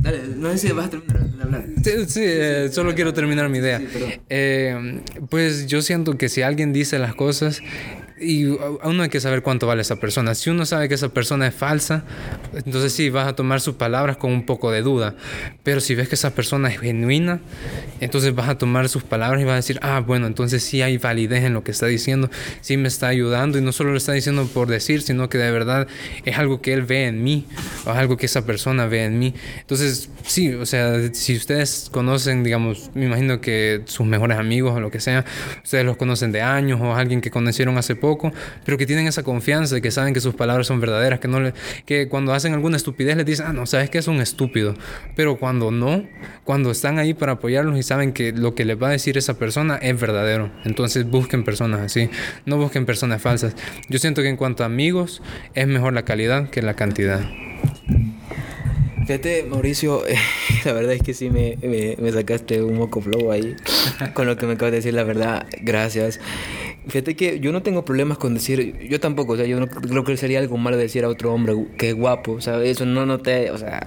[0.00, 1.64] Dale, no sé si vas a terminar de hablar.
[2.06, 3.80] Sí, eh, solo quiero terminar mi idea.
[4.28, 7.60] Eh, pues yo siento que si alguien dice las cosas
[8.20, 10.34] y uno hay que saber cuánto vale esa persona.
[10.34, 12.04] Si uno sabe que esa persona es falsa,
[12.54, 15.14] entonces sí, vas a tomar sus palabras con un poco de duda.
[15.62, 17.40] Pero si ves que esa persona es genuina,
[18.00, 20.98] entonces vas a tomar sus palabras y vas a decir, ah, bueno, entonces sí hay
[20.98, 22.30] validez en lo que está diciendo,
[22.60, 25.50] sí me está ayudando y no solo lo está diciendo por decir, sino que de
[25.50, 25.86] verdad
[26.24, 27.46] es algo que él ve en mí
[27.86, 29.34] o algo que esa persona ve en mí.
[29.60, 34.80] Entonces, sí, o sea, si ustedes conocen, digamos, me imagino que sus mejores amigos o
[34.80, 35.24] lo que sea,
[35.62, 38.32] ustedes los conocen de años o alguien que conocieron hace poco, poco,
[38.64, 41.40] pero que tienen esa confianza de que saben que sus palabras son verdaderas, que, no
[41.40, 41.52] le,
[41.84, 44.74] que cuando hacen alguna estupidez les dicen, ah, no, sabes que es un estúpido,
[45.14, 46.06] pero cuando no,
[46.44, 49.34] cuando están ahí para apoyarlos y saben que lo que les va a decir esa
[49.34, 52.08] persona es verdadero, entonces busquen personas así,
[52.46, 53.54] no busquen personas falsas.
[53.90, 55.22] Yo siento que en cuanto a amigos,
[55.54, 57.20] es mejor la calidad que la cantidad.
[59.08, 60.02] Fíjate, Mauricio,
[60.66, 63.56] la verdad es que sí me, me, me, sacaste un moco flow ahí
[64.12, 66.20] con lo que me acabas de decir, la verdad, gracias.
[66.88, 70.04] Fíjate que yo no tengo problemas con decir, yo tampoco, o sea, yo no creo
[70.04, 73.04] que sería algo malo decir a otro hombre que es guapo, o sea, eso no,
[73.04, 73.82] no te, o sea,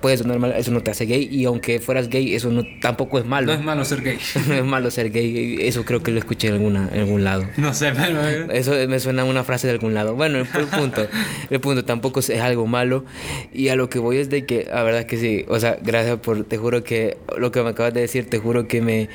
[0.00, 1.28] puede sonar mal, eso no te hace gay.
[1.30, 3.48] Y aunque fueras gay, eso no, tampoco es malo.
[3.48, 4.18] No es malo ser gay.
[4.48, 5.58] no es malo ser gay.
[5.60, 7.44] Eso creo que lo escuché en, alguna, en algún lado.
[7.56, 8.26] No sé, pero...
[8.26, 8.46] Eh.
[8.52, 10.14] Eso me suena a una frase de algún lado.
[10.14, 11.06] Bueno, el, punto,
[11.50, 13.04] el punto tampoco es, algo malo.
[13.52, 15.44] Y a lo que voy es de que, la verdad que sí.
[15.48, 18.68] O sea, gracias por, te juro que lo que me acabas de decir, te juro
[18.68, 19.08] que me...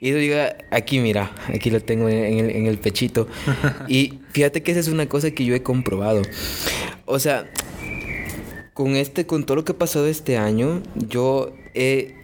[0.00, 3.28] Y diga, aquí mira, aquí lo tengo en el, en el pechito.
[3.88, 6.22] Y fíjate que esa es una cosa que yo he comprobado.
[7.04, 7.46] O sea,
[8.82, 11.52] con este, con todo lo que ha pasado este año, yo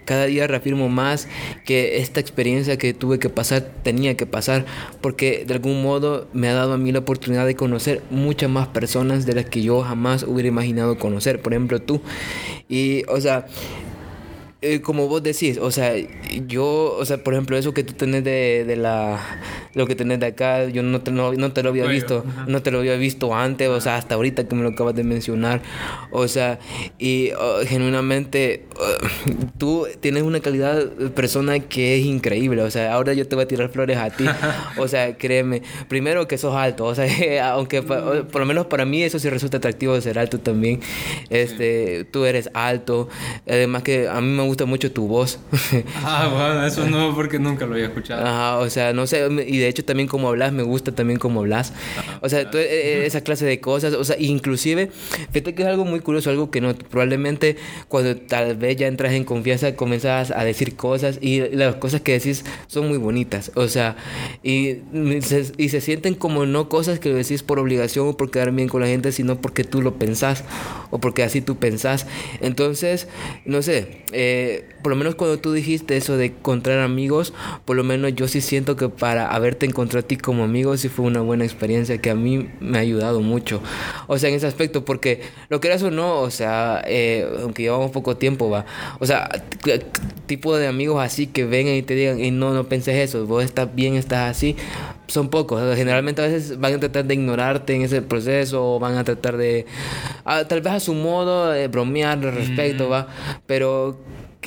[0.05, 1.29] cada día reafirmo más
[1.65, 4.67] que esta experiencia que tuve que pasar tenía que pasar
[5.01, 8.67] porque de algún modo me ha dado a mí la oportunidad de conocer muchas más
[8.67, 12.01] personas de las que yo jamás hubiera imaginado conocer, por ejemplo tú.
[12.69, 13.47] Y, o sea,
[14.61, 15.95] eh, como vos decís, o sea,
[16.49, 19.21] yo, o sea, por ejemplo, eso que tú tenés de, de la,
[19.75, 22.73] lo que tenés de acá, yo no te, no, te lo había visto, no te
[22.73, 25.63] lo había visto antes, o sea, hasta ahorita que me lo acabas de mencionar,
[26.11, 26.59] o sea,
[26.99, 32.93] y oh, genuinamente oh, tú tienes una calidad de persona que es increíble, o sea,
[32.95, 34.25] ahora yo te voy a tirar flores a ti,
[34.77, 37.07] o sea, créeme, primero que sos alto, o sea,
[37.53, 40.81] aunque por lo menos para mí eso sí resulta atractivo de ser alto también,
[41.31, 43.09] este, tú eres alto,
[43.47, 45.39] además que a mí me gusta mucho tu voz.
[46.05, 48.27] ah, bueno, eso no, porque nunca lo había escuchado.
[48.27, 51.41] Ajá, o sea, no sé, y de hecho también como hablas, me gusta también como
[51.41, 51.73] hablas.
[52.21, 54.91] o sea, eh, eh, esa clase de cosas, o sea, inclusive,
[55.31, 57.57] fíjate que es algo muy curioso, algo que no, probablemente
[57.89, 62.13] cuando tal vez ya entras en confianza, comienzas a decir cosas y las cosas que
[62.13, 63.97] decís son muy bonitas, o sea,
[64.43, 64.79] y
[65.23, 68.69] se, y se sienten como no cosas que decís por obligación o por quedar bien
[68.69, 70.45] con la gente, sino porque tú lo pensás
[70.91, 72.07] o porque así tú pensás.
[72.41, 73.09] Entonces,
[73.45, 74.38] no sé, eh,
[74.83, 77.33] por lo menos cuando tú dijiste eso de encontrar amigos,
[77.65, 80.89] por lo menos yo sí siento que para haberte encontrado a ti como amigo sí
[80.89, 83.61] fue una buena experiencia que a mí me ha ayudado mucho.
[84.07, 87.63] O sea, en ese aspecto, porque lo que eras o no, o sea, eh, aunque
[87.63, 88.67] llevamos poco tiempo, va.
[89.01, 89.29] O sea,
[90.27, 93.45] tipo de amigos así que vengan y te digan, y no, no penses eso, vos
[93.45, 94.57] estás bien, estás así
[95.09, 95.61] son pocos.
[95.77, 99.37] generalmente a veces van a tratar de ignorarte en ese proceso o van a tratar
[99.37, 99.67] de,
[100.25, 103.09] tal vez a su modo, de bromear al respecto, ¿va?
[103.47, 103.99] Pero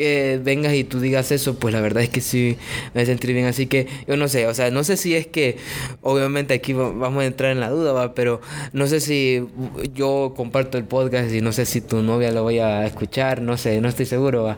[0.01, 2.57] que vengas y tú digas eso, pues la verdad es que sí
[2.95, 3.45] me sentí bien.
[3.45, 5.57] Así que yo no sé, o sea, no sé si es que,
[6.01, 8.15] obviamente aquí vamos a entrar en la duda, ¿va?
[8.15, 8.41] pero
[8.73, 9.45] no sé si
[9.93, 13.57] yo comparto el podcast y no sé si tu novia lo vaya a escuchar, no
[13.57, 14.57] sé, no estoy seguro, ¿va?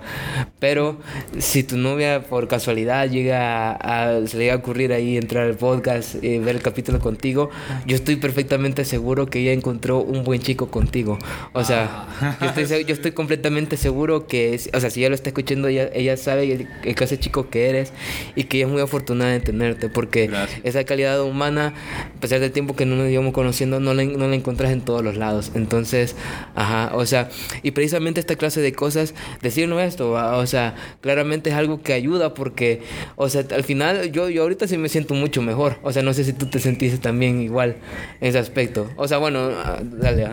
[0.60, 0.98] pero
[1.40, 5.56] si tu novia por casualidad llega a, se le llega a ocurrir ahí entrar al
[5.56, 7.49] podcast y ver el capítulo contigo,
[7.86, 11.20] yo estoy perfectamente seguro que ella encontró un buen chico contigo.
[11.52, 12.07] O sea,
[12.40, 15.89] yo estoy, yo estoy completamente seguro que, o sea, si ya lo está escuchando, ella,
[15.93, 17.93] ella sabe el, el clase chico que eres
[18.35, 20.30] y que ella es muy afortunada de tenerte porque
[20.64, 21.73] esa calidad humana,
[22.18, 24.81] a pesar del tiempo que no nos íbamos conociendo, no la, no la encontrás en
[24.81, 25.51] todos los lados.
[25.55, 26.15] Entonces,
[26.55, 27.30] ajá, o sea,
[27.61, 32.34] y precisamente esta clase de cosas, decirnos esto, o sea, claramente es algo que ayuda
[32.34, 32.81] porque,
[33.15, 35.77] o sea, al final yo, yo ahorita sí me siento mucho mejor.
[35.84, 37.76] O sea, no sé si tú te sentiste también igual
[38.22, 38.89] en ese aspecto.
[38.95, 40.27] O sea, bueno, ah, dale,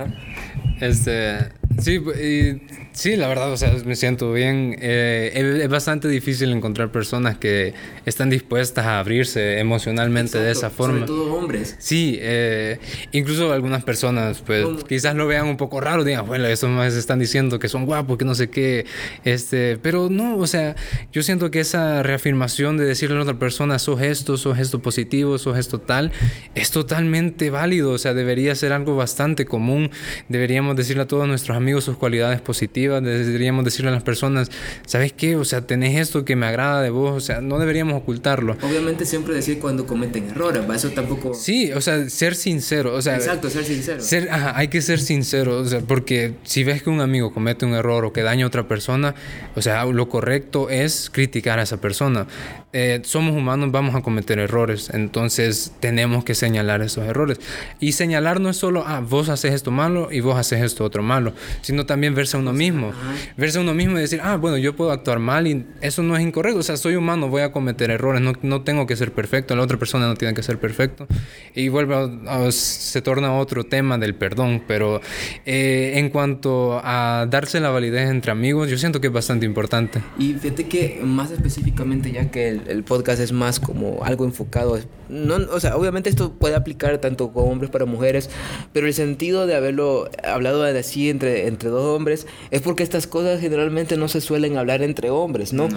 [0.80, 2.60] Este, sí, y
[2.92, 4.76] Sí, la verdad, o sea, me siento bien.
[4.80, 7.72] Eh, es, bastante difícil encontrar personas que
[8.04, 10.94] están dispuestas a abrirse emocionalmente de esa forma.
[10.94, 11.76] Sobre todo hombres.
[11.78, 12.78] Sí, eh,
[13.12, 17.20] incluso algunas personas, pues, quizás lo vean un poco raro, digan, bueno, estos más están
[17.20, 18.86] diciendo que son guapos, que no sé qué,
[19.24, 20.74] este, pero no, o sea,
[21.12, 24.82] yo siento que esa reafirmación de decirle a la otra persona, sos esto, sos esto
[24.82, 26.10] positivo, sos esto tal,
[26.54, 29.90] es totalmente válido, o sea, debería ser algo bastante común,
[30.28, 34.50] deberíamos decirle a todos nuestros amigos sus cualidades positivas, deberíamos decirle a las personas,
[34.86, 35.36] ¿sabes qué?
[35.36, 38.56] O sea, tenés esto que me agrada de vos, o sea, no deberíamos ocultarlo.
[38.62, 41.34] Obviamente siempre decir cuando cometen errores, eso tampoco...
[41.34, 43.16] Sí, o sea, ser sincero, o sea...
[43.16, 44.00] Exacto, ser sincero.
[44.00, 47.74] Ser, hay que ser sincero, o sea, porque si ves que un amigo comete un
[47.74, 49.14] error o que daña a otra persona,
[49.54, 52.26] o sea, lo correcto es criticar a esa persona.
[52.72, 57.40] Eh, somos humanos, vamos a cometer errores, entonces tenemos que señalar esos errores.
[57.80, 61.02] Y señalar no es solo, ah, vos haces esto malo y vos haces esto otro
[61.02, 61.32] malo,
[61.62, 62.92] sino también verse a uno mismo.
[63.36, 66.16] Verse a uno mismo y decir, ah, bueno, yo puedo actuar mal y eso no
[66.16, 66.60] es incorrecto.
[66.60, 69.62] O sea, soy humano, voy a cometer errores, no, no tengo que ser perfecto, la
[69.62, 71.06] otra persona no tiene que ser perfecto.
[71.54, 71.94] Y vuelve
[72.26, 75.00] a, se torna otro tema del perdón, pero
[75.46, 80.00] eh, en cuanto a darse la validez entre amigos, yo siento que es bastante importante.
[80.18, 84.78] Y fíjate que más específicamente, ya que el, el podcast es más como algo enfocado,
[85.10, 88.30] no, o sea, obviamente esto puede aplicar tanto con hombres para mujeres,
[88.72, 93.40] pero el sentido de haberlo hablado así entre, entre dos hombres es porque estas cosas
[93.40, 95.68] generalmente no se suelen hablar entre hombres, ¿no?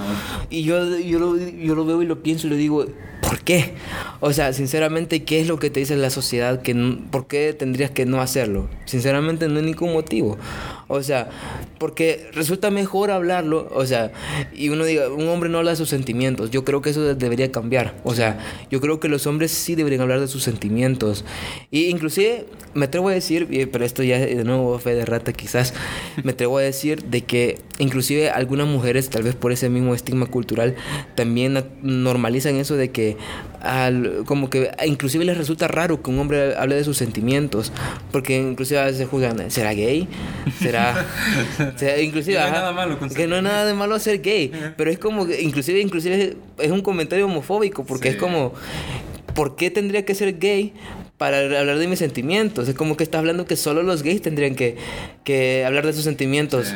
[0.50, 2.86] Y yo, yo, lo, yo lo veo y lo pienso y lo digo,
[3.22, 3.74] ¿por qué?
[4.20, 6.62] O sea, sinceramente, ¿qué es lo que te dice la sociedad?
[6.62, 6.76] Que,
[7.10, 8.70] ¿Por qué tendrías que no hacerlo?
[8.86, 10.38] Sinceramente, no hay ningún motivo.
[10.94, 11.30] O sea,
[11.80, 14.12] porque resulta mejor hablarlo, o sea,
[14.54, 16.52] y uno diga, un hombre no habla de sus sentimientos.
[16.52, 17.96] Yo creo que eso debería cambiar.
[18.04, 18.38] O sea,
[18.70, 21.26] yo creo que los hombres sí deberían hablar de sus sentimientos.
[21.72, 22.46] Y inclusive
[22.76, 25.74] me atrevo a decir, pero esto ya de nuevo fe de rata quizás,
[26.24, 30.28] me atrevo a decir de que inclusive algunas mujeres, tal vez por ese mismo estigma
[30.28, 30.76] cultural,
[31.16, 33.18] también normalizan eso de que
[33.62, 37.72] al, como que inclusive les resulta raro que un hombre hable de sus sentimientos,
[38.12, 40.08] porque inclusive a veces se juzgan, ¿será gay?
[40.60, 40.83] ¿Será?
[42.02, 45.00] Inclusive, que no nada malo que no hay nada de malo ser gay, pero es
[45.00, 48.54] como, inclusive, inclusive es un comentario homofóbico, porque es como,
[49.34, 50.74] ¿por qué tendría que ser gay
[51.18, 52.68] para hablar de mis sentimientos?
[52.68, 54.78] Es como que está hablando que solo los gays tendrían que,
[55.24, 56.74] que hablar de sus sentimientos.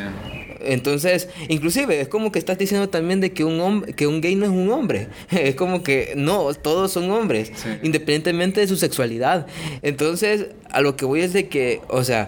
[0.67, 4.35] Entonces, inclusive es como que estás diciendo también de que un hombre, que un gay
[4.35, 5.07] no es un hombre.
[5.47, 7.51] Es como que no, todos son hombres,
[7.83, 9.47] independientemente de su sexualidad.
[9.81, 12.27] Entonces, a lo que voy es de que, o sea,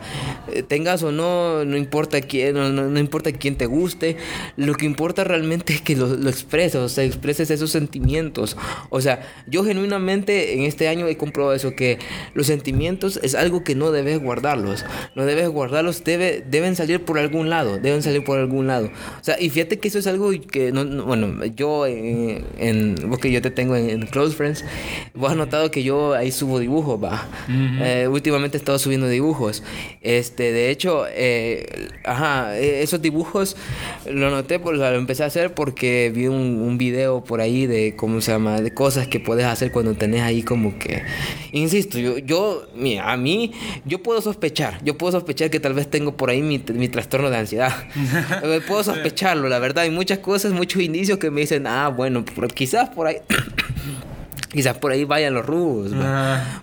[0.51, 4.17] eh, tengas o no, no importa quién, no, no, importa quién te guste,
[4.55, 8.55] lo que importa realmente es que lo, lo expreses, o sea, expreses esos sentimientos.
[8.89, 11.99] O sea, yo genuinamente en este año he comprobado eso, que
[12.33, 14.85] los sentimientos es algo que no debes guardarlos.
[15.15, 18.91] No debes guardarlos, debe, deben salir por algún lado, deben salir por algún lado.
[19.19, 23.31] O sea, y fíjate que eso es algo que, no, bueno, yo en, en, porque
[23.31, 24.64] yo te tengo en, Close Friends,
[25.14, 27.27] vos has notado que yo ahí subo dibujos, va.
[27.81, 29.64] Eh, últimamente he estado subiendo dibujos.
[30.01, 33.56] Este, de hecho, eh, ajá, e, esos dibujos
[34.10, 37.95] lo noté, pues, lo empecé a hacer porque vi un, un video por ahí de,
[37.95, 38.61] ¿cómo se llama?
[38.61, 41.03] De cosas que puedes hacer cuando tenés ahí como que,
[41.51, 43.53] insisto, yo, yo, mira, a mí,
[43.85, 47.30] yo puedo sospechar, yo puedo sospechar que tal vez tengo por ahí mi, mi trastorno
[47.30, 47.73] de ansiedad.
[48.68, 49.84] Puedo sospecharlo, la verdad.
[49.84, 52.23] Hay muchas cosas, muchos indicios que me dicen, ah, bueno,
[52.53, 53.18] quizás por ahí.
[54.52, 55.91] Quizás por ahí vayan los rubos,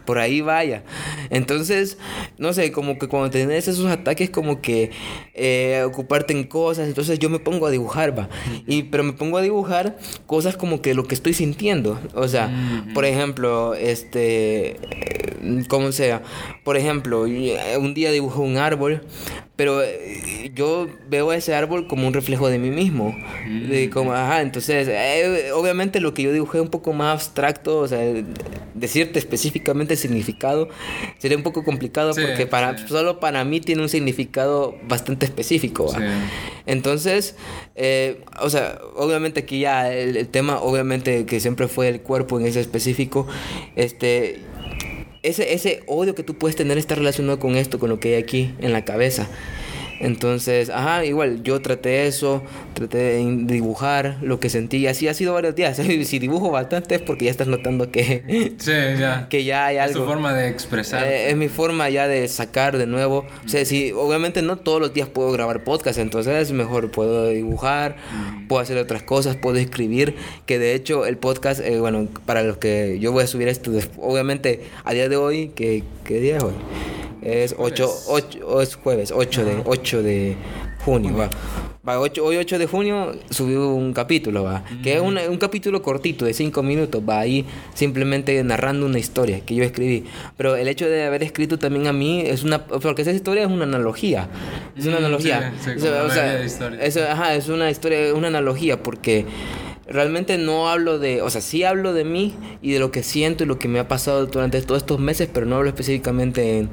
[0.04, 0.82] por ahí vaya.
[1.30, 1.98] Entonces,
[2.36, 4.90] no sé, como que cuando tenés esos ataques, como que
[5.34, 8.28] eh, ocuparte en cosas, entonces yo me pongo a dibujar, va.
[8.66, 12.00] Y, pero me pongo a dibujar cosas como que lo que estoy sintiendo.
[12.14, 12.50] O sea,
[12.92, 16.22] por ejemplo, este, eh, como sea,
[16.64, 19.04] por ejemplo, un día dibujo un árbol,
[19.56, 23.16] pero eh, yo veo ese árbol como un reflejo de mí mismo.
[23.68, 24.88] De como, ajá, entonces,
[25.54, 27.98] obviamente lo que yo dibujé un poco más abstracto o sea,
[28.74, 30.68] decirte específicamente el significado
[31.18, 35.92] sería un poco complicado porque para, solo para mí tiene un significado bastante específico.
[36.66, 37.36] Entonces,
[37.74, 42.46] eh, o sea, obviamente aquí ya el, tema, obviamente que siempre fue el cuerpo en
[42.46, 43.26] ese específico,
[43.74, 44.40] este...
[45.26, 48.22] Ese, ese odio que tú puedes tener está relacionado con esto, con lo que hay
[48.22, 49.28] aquí en la cabeza.
[50.00, 52.42] Entonces, ajá, igual yo traté eso,
[52.74, 55.76] traté de dibujar lo que sentí, así ha sido varios días.
[56.04, 59.26] si dibujo bastante es porque ya estás notando que, sí, ya.
[59.30, 59.98] que ya hay algo.
[59.98, 61.06] Es tu forma de expresar.
[61.06, 63.26] Eh, es mi forma ya de sacar de nuevo.
[63.44, 67.96] O sea, si obviamente no todos los días puedo grabar podcast, entonces mejor puedo dibujar,
[68.48, 70.16] puedo hacer otras cosas, puedo escribir,
[70.46, 73.72] que de hecho el podcast, eh, bueno, para los que yo voy a subir esto,
[73.98, 76.54] obviamente a día de hoy, ¿qué, qué día es hoy?
[77.26, 80.36] Es 8, 8, es jueves, 8 de, 8 de
[80.84, 81.28] junio, va.
[81.86, 84.62] va hoy 8 de junio subí un capítulo, va.
[84.84, 87.44] Que es un, un, capítulo cortito de 5 minutos, va ahí
[87.74, 90.04] simplemente narrando una historia que yo escribí.
[90.36, 92.64] Pero el hecho de haber escrito también a mí es una.
[92.64, 94.28] Porque esa historia es una analogía.
[94.76, 95.52] Es una analogía.
[95.66, 99.24] o sea, es, ajá, es una historia, una analogía porque
[99.88, 103.44] realmente no hablo de, o sea, sí hablo de mí y de lo que siento
[103.44, 106.70] y lo que me ha pasado durante todos estos meses, pero no hablo específicamente en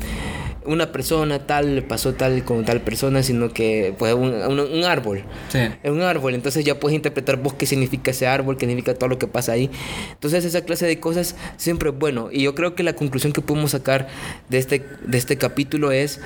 [0.66, 5.24] una persona tal le pasó tal con tal persona, sino que pues un, un, árbol.
[5.50, 5.60] Sí.
[5.84, 9.10] Es un árbol, entonces ya puedes interpretar vos qué significa ese árbol, qué significa todo
[9.10, 9.70] lo que pasa ahí.
[10.12, 12.30] Entonces esa clase de cosas siempre es bueno.
[12.32, 14.08] Y yo creo que la conclusión que podemos sacar
[14.50, 16.20] de este, de este capítulo es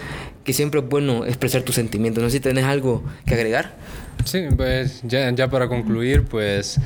[0.43, 2.23] que siempre es bueno expresar tus sentimientos.
[2.23, 3.75] No sé si tenés algo que agregar.
[4.27, 6.77] Sí, pues ya, ya para concluir, pues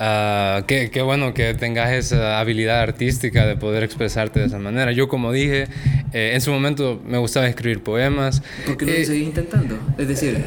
[0.00, 4.90] uh, qué, qué, bueno que tengas esa habilidad artística de poder expresarte de esa manera.
[4.90, 5.68] Yo como dije,
[6.12, 8.42] eh, en su momento me gustaba escribir poemas.
[8.66, 9.78] ¿Por qué no lo seguís intentando?
[9.98, 10.44] Es decir...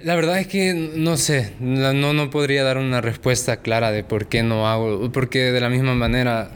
[0.00, 4.26] La verdad es que no sé, no, no podría dar una respuesta clara de por
[4.26, 6.50] qué no hago, porque de la misma manera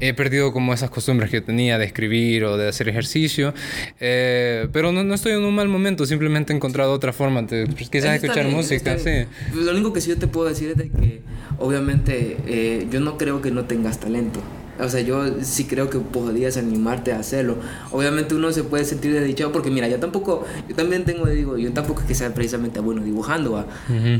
[0.00, 3.54] he perdido como esas costumbres que tenía de escribir o de hacer ejercicio,
[4.00, 7.66] eh, pero no, no, estoy en un mal momento, simplemente he encontrado otra forma de
[7.66, 8.98] pues, quizás escuchar música.
[8.98, 9.26] Sí.
[9.54, 11.20] Lo único que sí yo te puedo decir es de que
[11.58, 14.40] obviamente eh, yo no creo que no tengas talento.
[14.78, 17.58] O sea, yo sí creo que podrías animarte a hacerlo.
[17.90, 21.72] Obviamente uno se puede sentir desdichado porque mira, yo tampoco, yo también tengo, digo, yo
[21.72, 23.66] tampoco es que sea precisamente bueno dibujando,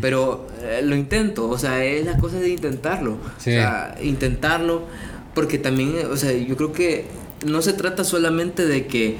[0.03, 3.13] pero eh, lo intento, o sea, es la cosa de intentarlo.
[3.13, 4.85] O sea, intentarlo
[5.41, 7.07] porque también, o sea, yo creo que
[7.47, 9.17] no se trata solamente de que,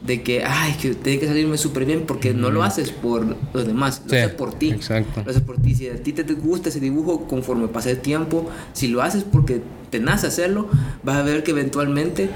[0.00, 3.66] de que, ay, que tiene que salirme súper bien, porque no lo haces por los
[3.66, 4.70] demás, lo haces por ti.
[4.70, 5.22] Exacto.
[5.24, 5.74] Lo haces por ti.
[5.74, 9.60] Si a ti te gusta ese dibujo conforme pasa el tiempo, si lo haces porque
[9.90, 10.68] te nace hacerlo,
[11.02, 12.30] vas a ver que eventualmente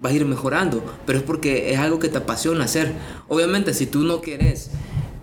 [0.00, 2.90] vas a ir mejorando, pero es porque es algo que te apasiona hacer.
[3.28, 4.70] Obviamente, si tú no quieres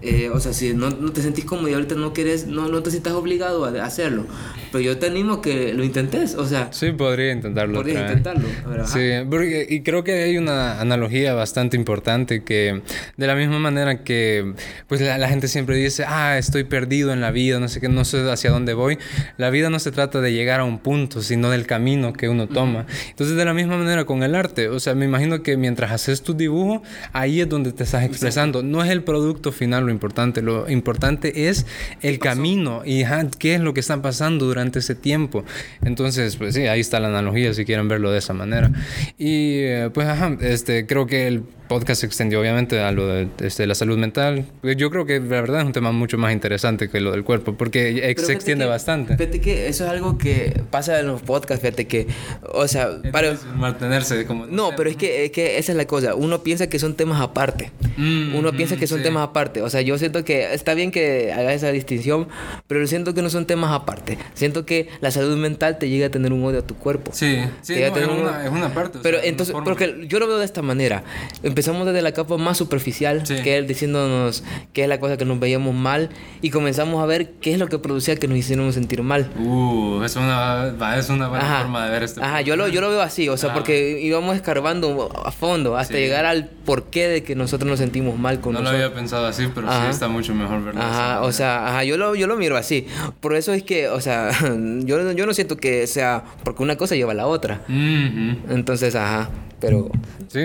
[0.01, 2.81] eh, o sea, si no, no, te sentís cómodo y ahorita no quieres, no, no
[2.81, 4.25] te sientas obligado a hacerlo.
[4.71, 6.71] Pero yo te animo a que lo intentes, o sea.
[6.71, 7.75] Sí, podría intentarlo.
[7.75, 8.47] Podría intentarlo.
[8.85, 12.81] sí, porque, y creo que hay una analogía bastante importante que,
[13.17, 14.53] de la misma manera que,
[14.87, 18.05] pues la, gente siempre dice, ah, estoy perdido en la vida, no sé qué, no
[18.05, 18.97] sé hacia dónde voy.
[19.37, 22.47] La vida no se trata de llegar a un punto, sino del camino que uno
[22.47, 22.85] toma.
[23.09, 26.21] Entonces, de la misma manera con el arte, o sea, me imagino que mientras haces
[26.21, 28.63] tu dibujo, ahí es donde te estás expresando.
[28.63, 30.41] No es el producto final lo importante.
[30.41, 31.65] Lo importante es
[32.01, 33.03] el camino y
[33.37, 35.43] qué es lo que está pasando durante ese tiempo.
[35.83, 38.71] Entonces, pues sí, ahí está la analogía si quieren verlo de esa manera.
[39.17, 43.29] Y eh, pues, ajá, este, creo que el podcast se extendió obviamente a lo de,
[43.39, 44.45] este, la salud mental.
[44.63, 47.53] Yo creo que la verdad es un tema mucho más interesante que lo del cuerpo,
[47.53, 49.15] porque se extiende bastante.
[49.15, 52.07] Fíjate que eso es algo que pasa en los podcasts, fíjate que,
[52.51, 53.37] o sea, para...
[53.55, 54.47] Mantenerse como...
[54.47, 57.21] No, pero es que, es que esa es la cosa, uno piensa que son temas
[57.21, 60.91] aparte, mm, uno piensa que son temas aparte, o sea, yo siento que está bien
[60.91, 62.27] que haga esa distinción,
[62.67, 66.09] pero siento que no son temas aparte, siento que la salud mental te llega a
[66.09, 67.11] tener un odio a tu cuerpo.
[67.13, 68.99] Sí, sí, es, una, parte.
[69.03, 71.03] Pero entonces, porque yo lo veo de esta manera,
[71.59, 75.41] empezamos desde la capa más superficial, que es diciéndonos qué es la cosa que nos
[75.41, 76.09] veíamos mal,
[76.41, 79.29] y comenzamos a ver qué es lo que producía que nos hiciéramos sentir mal.
[79.37, 82.23] Uh, es una, es una buena forma de ver esto.
[82.23, 85.95] Ajá, yo lo, yo lo veo así, o sea, porque íbamos escarbando a fondo hasta
[85.95, 89.49] llegar al porqué de que nosotros nos sentimos mal con No lo había pensado así,
[89.53, 92.55] pero sí está mucho mejor verlo Ajá, o sea, ajá, yo lo, yo lo miro
[92.55, 92.87] así.
[93.19, 94.31] Por eso es que, o sea,
[94.85, 97.59] yo, yo no siento que sea porque una cosa lleva a la otra.
[97.67, 99.29] Entonces, ajá,
[99.59, 99.89] pero...
[100.29, 100.41] Sí.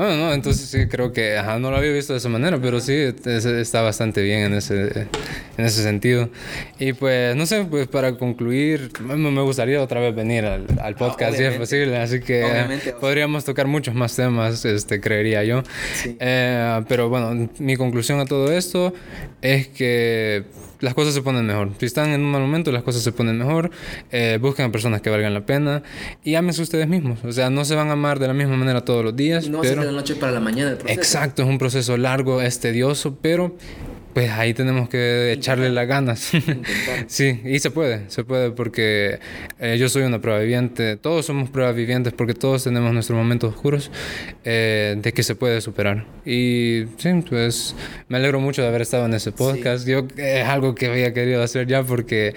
[0.00, 2.80] Bueno, no, entonces sí creo que ajá, no lo había visto de esa manera, pero
[2.80, 5.08] sí está bastante bien en ese,
[5.58, 6.30] en ese sentido.
[6.78, 11.36] Y pues, no sé, pues para concluir, me gustaría otra vez venir al, al podcast
[11.36, 12.64] si es posible, así que
[12.98, 15.64] podríamos tocar muchos más temas, este, creería yo.
[16.18, 18.94] Eh, pero bueno, mi conclusión a todo esto
[19.42, 20.44] es que
[20.80, 21.70] las cosas se ponen mejor.
[21.78, 23.70] Si están en un mal momento, las cosas se ponen mejor.
[24.10, 25.82] Eh, busquen a personas que valgan la pena
[26.24, 27.24] y ámense ustedes mismos.
[27.24, 29.48] O sea, no se van a amar de la misma manera todos los días.
[29.48, 29.80] No pero...
[29.80, 30.76] de la noche para la mañana.
[30.86, 33.54] Exacto, es un proceso largo, es tedioso, pero
[34.12, 36.32] pues ahí tenemos que echarle las ganas.
[37.06, 39.20] sí, y se puede, se puede porque
[39.60, 43.54] eh, yo soy una prueba viviente, todos somos pruebas vivientes porque todos tenemos nuestros momentos
[43.54, 43.90] oscuros
[44.44, 46.06] eh, de que se puede superar.
[46.24, 47.76] Y sí, pues
[48.08, 49.86] me alegro mucho de haber estado en ese podcast.
[49.86, 52.34] Yo es algo que había querido hacer ya porque,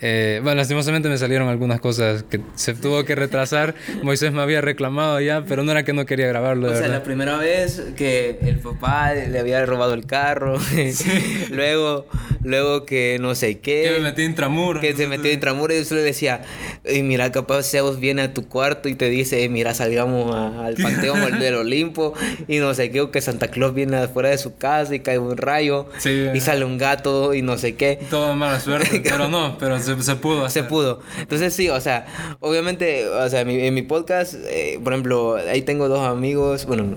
[0.00, 3.74] eh, bueno, lastimosamente me salieron algunas cosas que se tuvo que retrasar.
[4.02, 6.70] Moisés me había reclamado ya, pero no era que no quería grabarlo.
[6.70, 10.60] o sea, la primera vez que el papá le había robado el carro.
[10.60, 11.15] Sí
[11.50, 12.06] luego,
[12.42, 13.84] luego que no sé qué.
[13.84, 14.80] Que me metí intramuros.
[14.80, 16.42] Que se metió intramuros y yo solo decía,
[16.84, 20.66] "Ey, mira, capaz Zeus viene a tu cuarto y te dice, "Ey, mira, salgamos a-
[20.66, 22.14] al panteón del Olimpo
[22.48, 25.18] y no sé qué, o que Santa Claus viene afuera de su casa y cae
[25.18, 26.26] un rayo Sí.
[26.34, 27.98] y sale un gato y no sé qué.
[28.10, 31.00] Todo mala suerte, pero no, pero se, se pudo Se pudo.
[31.20, 32.06] Entonces sí, o sea,
[32.40, 36.66] obviamente, o sea, en mi, en mi podcast, eh, por ejemplo, ahí tengo dos amigos,
[36.66, 36.96] bueno,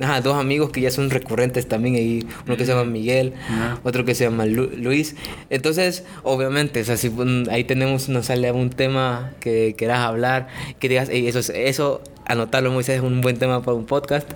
[0.00, 3.78] ajá, dos amigos que ya son recurrentes también, ahí, uno que se llama Miguel, Ajá.
[3.84, 5.14] otro que se llama Lu- Luis.
[5.50, 10.48] Entonces, obviamente, o sea, si mm, ahí tenemos, nos sale un tema que quieras hablar,
[10.78, 14.30] que digas, "Ey, eso, es- eso, anotarlo, Moisés, es un buen tema para un podcast,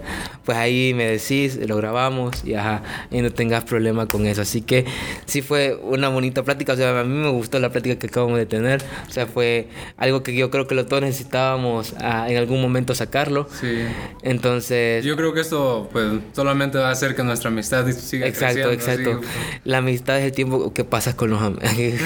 [0.45, 4.43] pues ahí me decís, lo grabamos y ajá, y no tengas problema con eso.
[4.43, 4.85] Así que
[5.27, 8.39] sí fue una bonita plática, o sea, a mí me gustó la plática que acabamos
[8.39, 12.37] de tener, o sea, fue algo que yo creo que los dos necesitábamos ah, en
[12.37, 13.49] algún momento sacarlo.
[13.61, 13.85] Sí.
[14.23, 18.69] Entonces, Yo creo que esto, pues, solamente va a hacer que nuestra amistad siga Exacto,
[18.71, 19.11] creciendo.
[19.13, 19.21] exacto.
[19.21, 19.61] así.
[19.65, 21.65] La amistad es el tiempo que pasas con los amigos.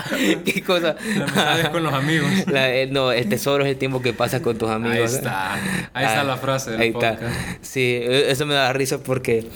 [0.44, 0.96] ¿Qué cosa?
[1.16, 2.28] La amistad es con los amigos.
[2.46, 4.99] La- eh, no, el tesoro es el tiempo que pasas con tus amigos.
[5.06, 5.54] Ahí está.
[5.94, 7.22] Ahí está Ah, la frase del Ahí podcast.
[7.22, 7.58] está.
[7.62, 9.46] Sí, e- eso me da risa porque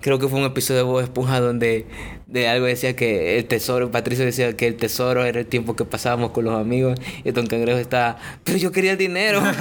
[0.00, 1.86] creo que fue un episodio de Bob Esponja donde
[2.32, 5.84] de algo decía que el tesoro, Patricio decía que el tesoro era el tiempo que
[5.84, 9.42] pasábamos con los amigos y Don Cangrejo estaba, pero yo quería el dinero.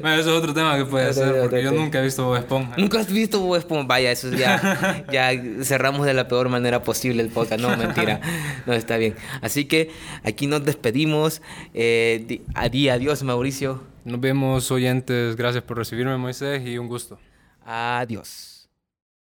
[0.00, 2.36] Bueno, eso es otro tema que puede ser, otro porque yo nunca he visto Bob
[2.36, 2.74] Esponja.
[2.76, 3.86] Nunca has visto Bob Esponja.
[3.86, 5.30] Vaya, eso ya, ya
[5.62, 7.60] cerramos de la peor manera posible el podcast.
[7.60, 8.20] No, mentira.
[8.66, 9.14] No, está bien.
[9.40, 9.90] Así que
[10.24, 11.40] aquí nos despedimos.
[11.74, 13.82] Eh, di- adi- adiós, Mauricio.
[14.04, 15.36] Nos vemos, oyentes.
[15.36, 17.18] Gracias por recibirme, Moisés, y un gusto.
[17.64, 18.57] Adiós.